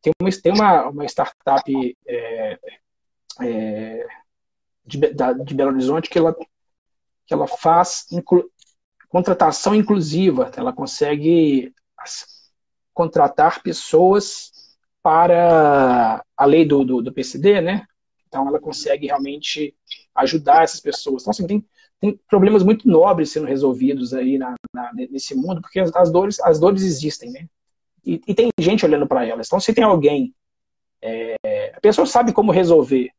tem, 0.01 0.14
uma, 0.22 0.30
tem 0.32 0.53
uma, 0.53 0.89
uma 0.89 1.05
startup 1.05 1.97
é, 2.08 2.60
é 3.41 4.08
de, 4.86 4.97
da, 5.14 5.34
de 5.34 5.53
Belo 5.53 5.72
Horizonte 5.72 6.10
que 6.10 6.18
ela 6.18 6.36
que 7.26 7.34
ela 7.34 7.45
faz 7.45 8.05
inclu 8.12 8.49
contratação 9.10 9.74
inclusiva, 9.74 10.51
ela 10.55 10.74
consegue 10.74 11.74
contratar 12.93 13.62
pessoas 13.64 14.51
para 15.08 16.22
a 16.36 16.45
lei 16.45 16.66
do, 16.66 16.84
do, 16.84 17.01
do, 17.01 17.14
PCD, 17.14 17.62
né? 17.62 17.86
Então 18.28 18.45
ela 18.45 18.60
consegue 18.60 19.08
realmente 19.08 19.74
ajudar 20.14 20.64
essas 20.66 20.82
pessoas. 20.82 21.22
Então, 21.22 21.32
assim, 21.32 21.47
tem, 21.47 21.66
tem 21.97 22.20
problemas 22.28 22.62
muito 22.62 22.86
nobres 22.86 23.32
sendo 23.32 23.47
resolvidos 23.47 24.14
aí 24.14 24.38
na, 24.38 24.53
na 24.74 24.91
nesse 24.93 25.34
mundo, 25.34 25.62
porque 25.62 25.80
as, 25.80 25.95
as, 25.95 26.12
dores, 26.12 26.41
as 26.41 26.60
dores 26.60 26.84
existem, 26.84 27.32
né? 27.32 27.47
E, 28.05 28.20
e 28.28 28.36
tem 28.36 28.49
gente 28.60 28.86
olhando 28.86 29.08
para 29.08 29.26
elas. 29.26 29.47
Então, 29.47 29.62
se 29.62 29.74
tem 29.74 29.86
alguém, 29.86 30.36
é, 31.01 31.72
a 31.74 31.80
pessoa 31.80 32.05
sabe 32.05 32.34
como 32.34 32.51
resolver, 32.51 33.10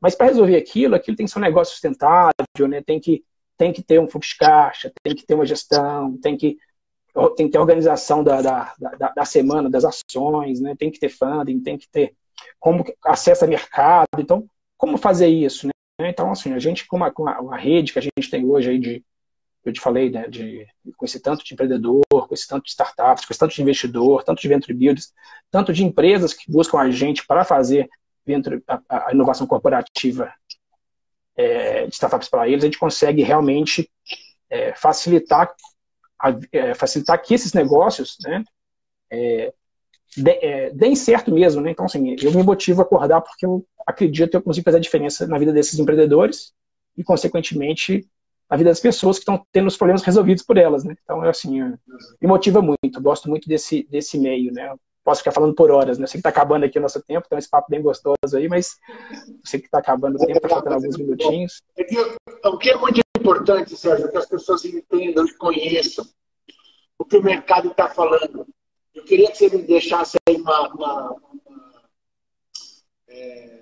mas 0.00 0.14
para 0.14 0.26
resolver 0.26 0.54
aquilo, 0.54 0.94
aquilo 0.94 1.16
tem 1.16 1.26
que 1.26 1.32
ser 1.32 1.40
um 1.40 1.42
negócio 1.42 1.72
sustentável, 1.72 2.68
né? 2.68 2.80
Tem 2.82 3.00
que 3.00 3.24
tem 3.58 3.72
que 3.72 3.82
ter 3.82 3.98
um 3.98 4.06
fluxo 4.06 4.30
de 4.30 4.36
caixa, 4.36 4.92
tem 5.02 5.14
que 5.14 5.26
ter 5.26 5.34
uma 5.34 5.46
gestão, 5.46 6.16
tem 6.18 6.36
que, 6.36 6.56
tem 7.36 7.46
que 7.46 7.52
ter 7.52 7.58
organização 7.58 8.22
da, 8.22 8.42
da, 8.42 8.74
da, 8.78 9.12
da 9.16 9.24
semana, 9.24 9.70
das 9.70 9.84
ações, 9.84 10.60
né? 10.60 10.74
tem 10.78 10.90
que 10.90 10.98
ter 10.98 11.08
funding, 11.08 11.60
tem 11.60 11.78
que 11.78 11.88
ter 11.88 12.14
como 12.60 12.84
acesso 13.04 13.44
a 13.44 13.48
mercado. 13.48 14.06
Então, 14.18 14.46
como 14.76 14.98
fazer 14.98 15.28
isso? 15.28 15.66
Né? 15.66 15.72
Então, 16.10 16.30
assim, 16.30 16.52
a 16.52 16.58
gente, 16.58 16.86
com 16.86 16.96
uma, 16.96 17.10
com 17.10 17.22
uma 17.22 17.56
rede 17.56 17.92
que 17.92 17.98
a 17.98 18.02
gente 18.02 18.30
tem 18.30 18.44
hoje 18.44 18.70
aí 18.70 18.78
de, 18.78 19.04
eu 19.64 19.72
te 19.72 19.80
falei, 19.80 20.10
né, 20.10 20.28
de, 20.28 20.66
com 20.96 21.04
esse 21.04 21.18
tanto 21.18 21.44
de 21.44 21.54
empreendedor, 21.54 22.02
com 22.10 22.32
esse 22.32 22.46
tanto 22.46 22.64
de 22.64 22.70
startups, 22.70 23.24
com 23.24 23.32
esse 23.32 23.40
tanto 23.40 23.54
de 23.54 23.62
investidor, 23.62 24.22
tanto 24.22 24.40
de 24.40 24.48
venture 24.48 24.74
builders, 24.74 25.12
tanto 25.50 25.72
de 25.72 25.84
empresas 25.84 26.32
que 26.32 26.50
buscam 26.50 26.78
a 26.78 26.90
gente 26.90 27.26
para 27.26 27.44
fazer 27.44 27.88
venture, 28.24 28.62
a, 28.66 29.08
a 29.08 29.12
inovação 29.12 29.46
corporativa 29.46 30.32
é, 31.36 31.86
de 31.86 31.94
startups 31.94 32.28
para 32.28 32.48
eles, 32.48 32.62
a 32.62 32.66
gente 32.66 32.78
consegue 32.78 33.22
realmente 33.22 33.90
é, 34.48 34.74
facilitar, 34.74 35.52
facilitar 36.74 37.20
que 37.22 37.34
esses 37.34 37.52
negócios 37.52 38.16
né, 38.24 38.44
é, 39.10 39.52
de, 40.16 40.30
é, 40.30 40.70
deem 40.70 40.96
certo 40.96 41.32
mesmo. 41.32 41.60
Né? 41.60 41.70
Então, 41.70 41.84
assim, 41.84 42.16
eu 42.20 42.32
me 42.32 42.42
motivo 42.42 42.80
a 42.80 42.84
acordar 42.84 43.20
porque 43.20 43.46
eu 43.46 43.64
acredito 43.86 44.30
que 44.30 44.36
eu 44.36 44.42
consigo 44.42 44.64
fazer 44.64 44.78
a 44.78 44.80
diferença 44.80 45.26
na 45.26 45.38
vida 45.38 45.52
desses 45.52 45.78
empreendedores 45.78 46.52
e, 46.96 47.04
consequentemente, 47.04 48.06
na 48.50 48.56
vida 48.56 48.70
das 48.70 48.80
pessoas 48.80 49.16
que 49.16 49.22
estão 49.22 49.44
tendo 49.52 49.66
os 49.66 49.76
problemas 49.76 50.02
resolvidos 50.02 50.42
por 50.42 50.56
elas. 50.56 50.84
Né? 50.84 50.96
Então, 51.02 51.24
é 51.24 51.28
assim, 51.28 51.60
me 51.60 52.28
motiva 52.28 52.62
muito, 52.62 53.00
gosto 53.00 53.28
muito 53.28 53.48
desse, 53.48 53.86
desse 53.90 54.18
meio. 54.18 54.52
Né? 54.52 54.74
posso 55.06 55.20
ficar 55.20 55.30
falando 55.30 55.54
por 55.54 55.70
horas, 55.70 55.98
né? 55.98 56.02
Eu 56.02 56.08
sei 56.08 56.20
que 56.20 56.28
está 56.28 56.30
acabando 56.30 56.64
aqui 56.64 56.80
o 56.80 56.82
nosso 56.82 57.00
tempo, 57.00 57.28
tem 57.28 57.38
esse 57.38 57.48
papo 57.48 57.70
bem 57.70 57.80
gostoso 57.80 58.16
aí, 58.36 58.48
mas 58.48 58.76
eu 59.28 59.34
sei 59.44 59.60
que 59.60 59.66
está 59.66 59.78
acabando 59.78 60.16
o 60.16 60.18
tempo, 60.18 60.32
está 60.32 60.48
faltando 60.48 60.74
alguns 60.74 60.96
minutinhos. 60.98 61.62
O 62.44 62.58
que 62.58 62.70
é 62.70 62.76
importante, 63.26 63.76
Sérgio, 63.76 64.08
que 64.08 64.16
as 64.16 64.26
pessoas 64.26 64.64
entendam 64.64 65.26
e 65.26 65.34
conheçam 65.34 66.06
o 66.96 67.04
que 67.04 67.16
o 67.16 67.22
mercado 67.22 67.70
está 67.70 67.88
falando. 67.88 68.46
Eu 68.94 69.04
queria 69.04 69.30
que 69.30 69.36
você 69.36 69.50
me 69.50 69.62
deixasse 69.62 70.16
aí 70.28 70.36
uma, 70.36 70.68
uma, 70.72 71.12
uma 71.12 71.82
é, 73.08 73.58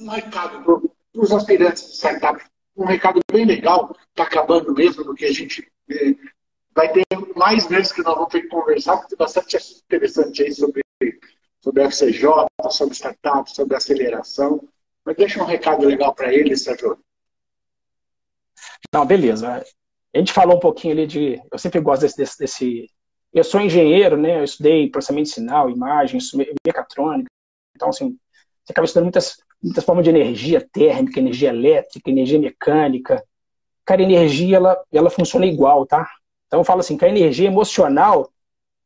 um 0.00 0.08
recado 0.08 0.62
para 1.12 1.22
os 1.22 1.32
aspirantes 1.32 1.86
de 1.86 1.96
startup, 1.96 2.42
um 2.76 2.84
recado 2.84 3.20
bem 3.30 3.44
legal, 3.44 3.94
está 4.08 4.24
acabando 4.24 4.72
mesmo, 4.72 5.04
porque 5.04 5.26
a 5.26 5.32
gente 5.32 5.70
é, 5.90 6.14
vai 6.74 6.90
ter 6.92 7.04
mais 7.36 7.66
vezes 7.66 7.92
que 7.92 8.02
nós 8.02 8.14
vamos 8.14 8.32
ter 8.32 8.42
que 8.42 8.48
conversar, 8.48 8.96
porque 8.96 9.10
tem 9.10 9.18
bastante 9.18 9.56
assunto 9.56 9.82
interessante 9.84 10.42
aí 10.42 10.52
sobre, 10.52 10.82
sobre 11.60 11.84
FCJ, 11.84 12.46
sobre 12.70 12.94
startups, 12.94 13.54
sobre 13.54 13.76
aceleração. 13.76 14.66
Mas 15.04 15.16
deixa 15.16 15.42
um 15.42 15.46
recado 15.46 15.86
legal 15.86 16.14
para 16.14 16.34
eles, 16.34 16.64
Sérgio. 16.64 16.98
Não, 18.92 19.06
beleza. 19.06 19.64
A 20.14 20.18
gente 20.18 20.32
falou 20.32 20.56
um 20.56 20.60
pouquinho 20.60 20.94
ali 20.94 21.06
de. 21.06 21.42
Eu 21.50 21.58
sempre 21.58 21.80
gosto 21.80 22.02
desse, 22.02 22.16
desse, 22.16 22.38
desse 22.38 22.90
eu 23.32 23.44
sou 23.44 23.60
engenheiro, 23.60 24.16
né? 24.16 24.38
Eu 24.38 24.44
estudei 24.44 24.88
processamento 24.88 25.28
de 25.28 25.34
sinal, 25.34 25.68
imagem, 25.68 26.18
mecatrônica. 26.66 27.28
Então, 27.74 27.90
assim, 27.90 28.18
você 28.64 28.72
acaba 28.72 28.86
estudando 28.86 29.04
muitas, 29.04 29.36
muitas 29.62 29.84
formas 29.84 30.04
de 30.04 30.10
energia 30.10 30.66
térmica, 30.72 31.20
energia 31.20 31.50
elétrica, 31.50 32.10
energia 32.10 32.38
mecânica. 32.38 33.22
Cara, 33.84 34.00
a 34.00 34.04
energia, 34.04 34.56
ela, 34.56 34.82
ela 34.90 35.10
funciona 35.10 35.44
igual, 35.44 35.84
tá? 35.84 36.10
Então, 36.46 36.60
eu 36.60 36.64
falo 36.64 36.80
assim, 36.80 36.96
que 36.96 37.04
a 37.04 37.08
energia 37.08 37.48
emocional 37.48 38.32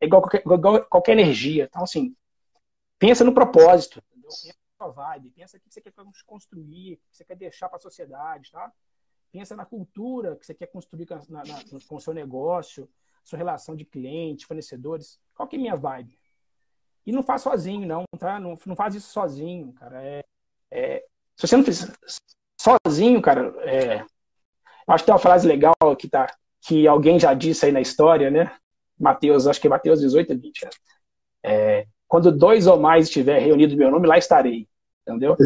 é 0.00 0.06
igual 0.06 0.20
a 0.20 0.28
qualquer, 0.28 0.40
igual 0.40 0.84
qualquer 0.86 1.12
energia. 1.12 1.68
Então, 1.70 1.84
assim, 1.84 2.14
pensa 2.98 3.22
no 3.22 3.32
propósito, 3.32 4.02
entendeu? 4.10 4.30
Pensa 4.30 4.56
na 4.80 4.88
vibe, 4.88 5.30
pensa 5.30 5.56
o 5.56 5.60
que 5.60 5.72
você 5.72 5.80
quer 5.80 5.92
construir, 6.26 6.94
o 6.94 6.96
que 6.96 7.16
você 7.16 7.24
quer 7.24 7.36
deixar 7.36 7.68
para 7.68 7.76
a 7.76 7.80
sociedade, 7.80 8.50
tá? 8.50 8.72
Pensa 9.32 9.54
na 9.54 9.64
cultura 9.64 10.36
que 10.36 10.44
você 10.44 10.54
quer 10.54 10.66
construir 10.66 11.06
com, 11.06 11.14
na, 11.28 11.44
na, 11.44 11.58
com 11.88 11.96
o 11.96 12.00
seu 12.00 12.12
negócio 12.12 12.88
sua 13.24 13.38
relação 13.38 13.76
de 13.76 13.84
cliente, 13.84 14.46
fornecedores. 14.46 15.18
Qual 15.34 15.48
que 15.48 15.56
é 15.56 15.58
a 15.58 15.62
minha 15.62 15.76
vibe? 15.76 16.18
E 17.06 17.12
não 17.12 17.22
faz 17.22 17.42
sozinho, 17.42 17.86
não, 17.86 18.04
tá? 18.18 18.38
Não, 18.38 18.58
não 18.66 18.76
faz 18.76 18.94
isso 18.94 19.10
sozinho, 19.10 19.72
cara. 19.72 20.02
É, 20.02 20.24
é, 20.70 21.04
se 21.36 21.46
você 21.46 21.56
não 21.56 21.64
fizer 21.64 21.92
sozinho, 22.60 23.22
cara, 23.22 23.54
é, 23.60 24.04
acho 24.86 25.02
que 25.02 25.06
tem 25.06 25.14
uma 25.14 25.18
frase 25.18 25.48
legal 25.48 25.74
que, 25.98 26.08
tá, 26.08 26.26
que 26.62 26.86
alguém 26.86 27.18
já 27.18 27.32
disse 27.32 27.66
aí 27.66 27.72
na 27.72 27.80
história, 27.80 28.30
né? 28.30 28.54
Mateus, 28.98 29.46
acho 29.46 29.60
que 29.60 29.66
é 29.66 29.70
Mateus 29.70 30.00
18 30.00 30.32
e 30.32 30.36
20. 30.36 30.64
Né? 30.64 30.70
É, 31.42 31.86
quando 32.06 32.30
dois 32.30 32.66
ou 32.66 32.78
mais 32.78 33.06
estiver 33.06 33.40
reunido 33.40 33.76
meu 33.76 33.90
nome, 33.90 34.06
lá 34.06 34.18
estarei. 34.18 34.68
Entendeu? 35.06 35.36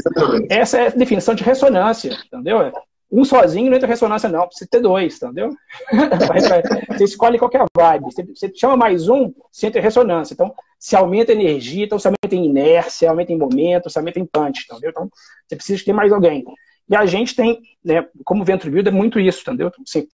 Essa 0.51 0.78
é 0.78 0.87
a 0.89 0.91
definição 0.91 1.35
de 1.35 1.45
ressonância, 1.45 2.12
entendeu? 2.26 2.72
Um 3.11 3.25
sozinho 3.25 3.71
não 3.71 3.77
entra 3.77 3.89
ressonância, 3.89 4.29
não. 4.29 4.47
Precisa 4.47 4.69
ter 4.71 4.81
dois, 4.81 5.17
entendeu? 5.23 5.51
você 6.89 7.05
escolhe 7.05 7.39
qualquer 7.39 7.65
vibe. 7.77 8.05
Você, 8.35 8.53
chama 8.55 8.77
mais 8.77 9.09
um, 9.09 9.33
você 9.53 9.67
entra 9.67 9.81
em 9.81 9.83
ressonância. 9.83 10.35
Então, 10.35 10.55
se 10.79 10.97
aumenta 10.97 11.33
a 11.33 11.35
energia, 11.35 11.85
então 11.85 11.99
se 11.99 12.09
aumenta 12.09 12.35
em 12.35 12.47
inércia, 12.47 13.09
aumenta 13.09 13.33
em 13.33 13.39
momento, 13.39 13.89
se 13.89 13.99
aumenta 13.99 14.19
em 14.19 14.27
punch, 14.27 14.67
entendeu? 14.69 14.91
Então, 14.91 15.09
você 15.47 15.57
precisa 15.57 15.85
ter 15.85 15.93
mais 15.93 16.13
alguém. 16.13 16.45
E 16.89 16.97
a 16.97 17.07
gente 17.07 17.35
tem, 17.35 17.61
né, 17.85 18.07
como 18.25 18.45
Venture 18.45 18.71
Builder, 18.71 18.93
é 18.93 18.97
muito 18.97 19.21
isso, 19.21 19.43
entendeu? 19.43 19.71
Assim, 19.87 20.09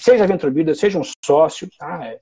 seja 0.00 0.26
Venture 0.26 0.52
Builder, 0.52 0.76
seja 0.76 0.98
um 0.98 1.02
sócio, 1.24 1.68
tá? 1.78 2.04
É, 2.04 2.18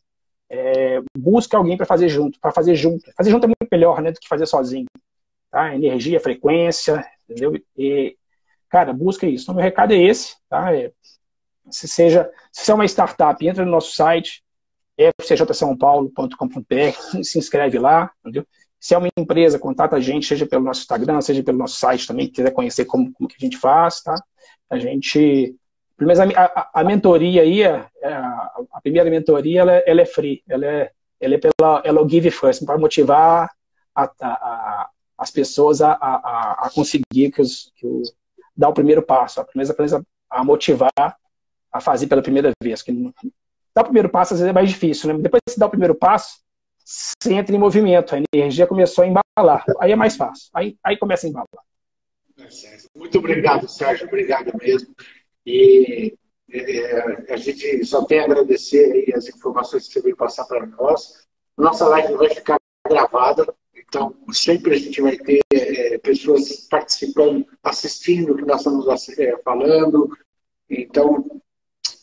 é, 0.51 1.01
busca 1.17 1.57
alguém 1.57 1.77
para 1.77 1.87
fazer 1.87 2.09
junto, 2.09 2.39
para 2.41 2.53
fazer 2.53 2.75
junto. 2.75 3.11
Fazer 3.17 3.31
junto 3.31 3.45
é 3.45 3.49
muito 3.49 3.69
melhor, 3.71 4.03
né, 4.03 4.13
do 4.13 4.21
que 4.21 4.29
fazer 4.29 4.47
sozinho. 4.47 4.87
Tá? 5.51 5.75
Energia, 5.75 6.21
frequência, 6.21 7.03
entendeu? 7.29 7.59
E, 7.77 8.17
Cara, 8.69 8.93
busca 8.93 9.27
isso. 9.27 9.45
Então, 9.45 9.55
meu 9.55 9.65
recado 9.65 9.93
é 9.93 9.99
esse, 9.99 10.37
tá? 10.49 10.75
É, 10.75 10.93
se 11.71 11.89
seja, 11.89 12.31
se 12.53 12.65
você 12.65 12.73
é 12.73 12.75
uma 12.75 12.85
startup, 12.85 13.47
entra 13.47 13.65
no 13.65 13.71
nosso 13.71 13.95
site, 13.95 14.43
fcjsaopaulo.com.br, 15.21 16.35
se 17.23 17.39
inscreve 17.39 17.79
lá, 17.79 18.11
entendeu? 18.21 18.47
Se 18.81 18.95
é 18.95 18.99
uma 18.99 19.09
empresa, 19.17 19.59
contata 19.59 19.97
a 19.97 20.01
gente, 20.01 20.27
seja 20.27 20.47
pelo 20.47 20.65
nosso 20.65 20.81
Instagram, 20.83 21.21
seja 21.21 21.43
pelo 21.43 21.59
nosso 21.59 21.77
site 21.77 22.07
também, 22.07 22.31
quiser 22.31 22.53
conhecer 22.53 22.85
como, 22.85 23.13
como 23.13 23.29
que 23.29 23.37
a 23.39 23.45
gente 23.45 23.57
faz, 23.57 24.03
tá? 24.03 24.15
A 24.71 24.79
gente, 24.79 25.57
pelo 25.97 26.09
menos 26.09 26.21
a, 26.21 26.43
a, 26.43 26.71
a 26.81 26.85
mentoria 26.85 27.43
aí, 27.43 27.65
a, 27.65 27.89
é, 28.03 28.13
a, 28.13 28.53
a, 28.73 28.81
primeira 28.81 29.11
mentoria, 29.11 29.61
ela, 29.63 29.73
é, 29.73 29.85
ela 29.87 30.01
é 30.01 30.07
free, 30.07 30.43
ela 30.49 30.65
é, 30.67 30.91
ela 31.21 31.35
é 31.35 31.39
pela, 31.39 31.83
ela 31.85 31.99
é 31.99 32.03
o 32.03 32.09
Give 32.09 32.31
First, 32.31 32.65
para 32.65 32.79
motivar 32.79 33.51
a, 33.95 34.89
as 35.17 35.31
pessoas 35.33 35.83
a, 35.83 35.93
a, 35.93 36.71
conseguir 36.73 37.33
que 37.33 37.43
os, 37.43 37.73
que 37.75 37.85
os 37.85 38.15
dar 38.59 38.69
o 38.69 38.75
primeiro 38.75 39.01
passo, 39.01 39.41
a 39.41 39.45
primeira 39.45 39.73
coisa 39.73 40.05
a 40.29 40.43
motivar 40.43 40.91
a 41.73 41.81
fazer 41.81 42.09
pela 42.09 42.21
primeira 42.21 42.51
vez. 42.61 42.83
Que 42.83 42.93
dar 43.73 43.83
o 43.83 43.85
primeiro 43.85 44.09
passo 44.09 44.35
às 44.35 44.41
vezes 44.41 44.51
é 44.51 44.53
mais 44.53 44.69
difícil, 44.69 45.13
né? 45.13 45.23
Depois 45.23 45.41
que 45.47 45.53
você 45.53 45.61
dá 45.61 45.67
o 45.67 45.71
primeiro 45.71 45.95
passo, 45.95 46.41
você 46.85 47.35
entra 47.35 47.55
em 47.55 47.59
movimento, 47.59 48.15
a 48.15 48.23
energia 48.35 48.67
começou 48.67 49.05
a 49.05 49.07
embalar. 49.07 49.65
Aí 49.79 49.93
é 49.93 49.97
mais 49.97 50.17
fácil. 50.17 50.51
Aí, 50.53 50.77
aí 50.83 50.97
começa 50.99 51.27
a 51.27 51.31
embalar. 51.31 51.47
Muito 52.97 53.19
obrigado, 53.19 53.69
Sérgio. 53.69 54.09
Obrigado 54.09 54.53
mesmo. 54.57 54.95
E 55.47 56.17
é, 56.51 57.33
a 57.33 57.37
gente 57.37 57.85
só 57.85 58.05
tem 58.05 58.21
a 58.21 58.25
agradecer 58.25 59.13
as 59.15 59.29
informações 59.29 59.87
que 59.87 59.93
você 59.93 60.03
veio 60.03 60.17
passar 60.17 60.45
para 60.47 60.67
nós. 60.67 61.27
Nossa 61.57 61.87
live 61.87 62.15
vai 62.15 62.31
ficar 62.31 62.59
gravada 62.89 63.47
então, 63.89 64.15
sempre 64.31 64.75
a 64.75 64.79
gente 64.79 65.01
vai 65.01 65.17
ter 65.17 65.41
é, 65.51 65.97
pessoas 65.99 66.69
participando, 66.69 67.47
assistindo 67.63 68.33
o 68.33 68.37
que 68.37 68.45
nós 68.45 68.61
estamos 68.61 69.09
é, 69.19 69.37
falando. 69.39 70.15
Então, 70.69 71.41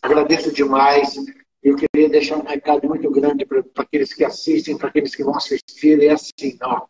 agradeço 0.01 0.51
demais. 0.51 1.15
Eu 1.61 1.75
queria 1.75 2.09
deixar 2.09 2.37
um 2.37 2.43
recado 2.43 2.87
muito 2.87 3.09
grande 3.11 3.45
para 3.45 3.63
aqueles 3.75 4.13
que 4.15 4.25
assistem, 4.25 4.75
para 4.75 4.89
aqueles 4.89 5.15
que 5.15 5.23
vão 5.23 5.35
assistir. 5.35 6.03
É 6.03 6.09
assim, 6.09 6.57
ó. 6.63 6.87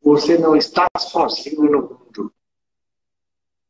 Você 0.00 0.38
não 0.38 0.56
está 0.56 0.86
sozinho 0.98 1.64
no 1.64 1.82
mundo. 1.82 2.34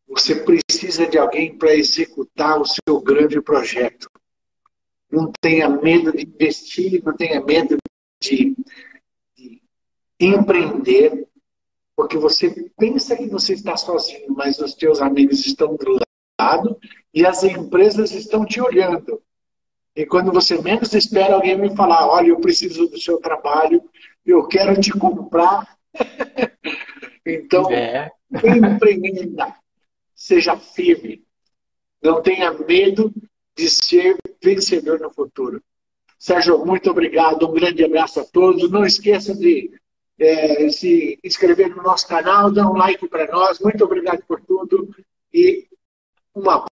Você 0.07 0.37
precisa 0.37 1.07
de 1.09 1.18
alguém 1.18 1.59
para 1.59 1.75
executar 1.75 2.61
o 2.61 2.64
seu 2.64 3.01
grande 3.01 3.41
projeto. 3.41 4.09
Não 5.11 5.33
tenha 5.41 5.68
medo 5.68 6.12
de 6.12 6.25
investir, 6.25 7.03
não 7.05 7.16
tenha 7.16 7.41
medo 7.45 7.77
de 8.20 8.55
empreender, 10.27 11.27
porque 11.97 12.16
você 12.16 12.70
pensa 12.77 13.16
que 13.16 13.27
você 13.29 13.55
está 13.55 13.77
sozinho, 13.77 14.35
mas 14.35 14.59
os 14.59 14.75
teus 14.75 15.01
amigos 15.01 15.45
estão 15.47 15.77
do 15.77 15.99
lado 16.41 16.79
e 17.12 17.25
as 17.25 17.43
empresas 17.45 18.12
estão 18.12 18.45
te 18.45 18.61
olhando. 18.61 19.22
E 19.97 20.05
quando 20.05 20.33
você 20.33 20.61
menos 20.61 20.93
espera 20.93 21.35
alguém 21.35 21.57
me 21.57 21.75
falar, 21.77 22.09
olha, 22.09 22.29
eu 22.29 22.41
preciso 22.41 22.89
do 22.89 22.99
seu 22.99 23.18
trabalho, 23.18 23.83
eu 24.27 24.47
quero 24.49 24.81
te 24.81 24.91
comprar. 24.91 25.79
então, 27.25 27.70
é. 27.70 28.11
empreenda, 28.33 29.55
seja 30.14 30.57
firme, 30.57 31.22
não 32.03 32.20
tenha 32.20 32.53
medo 32.53 33.12
de 33.57 33.70
ser 33.70 34.16
vencedor 34.43 34.99
no 34.99 35.11
futuro. 35.11 35.62
Sérgio, 36.18 36.64
muito 36.64 36.91
obrigado, 36.91 37.49
um 37.49 37.53
grande 37.53 37.85
abraço 37.85 38.18
a 38.20 38.25
todos. 38.25 38.70
Não 38.70 38.85
esqueça 38.85 39.35
de 39.35 39.70
é, 40.19 40.69
se 40.69 41.19
inscrever 41.25 41.75
no 41.75 41.83
nosso 41.83 42.07
canal, 42.07 42.53
dar 42.53 42.71
um 42.71 42.77
like 42.77 43.07
para 43.09 43.31
nós. 43.31 43.59
Muito 43.59 43.85
obrigado 43.85 44.23
por 44.27 44.41
tudo 44.41 44.89
e 45.33 45.67
uma 46.35 46.61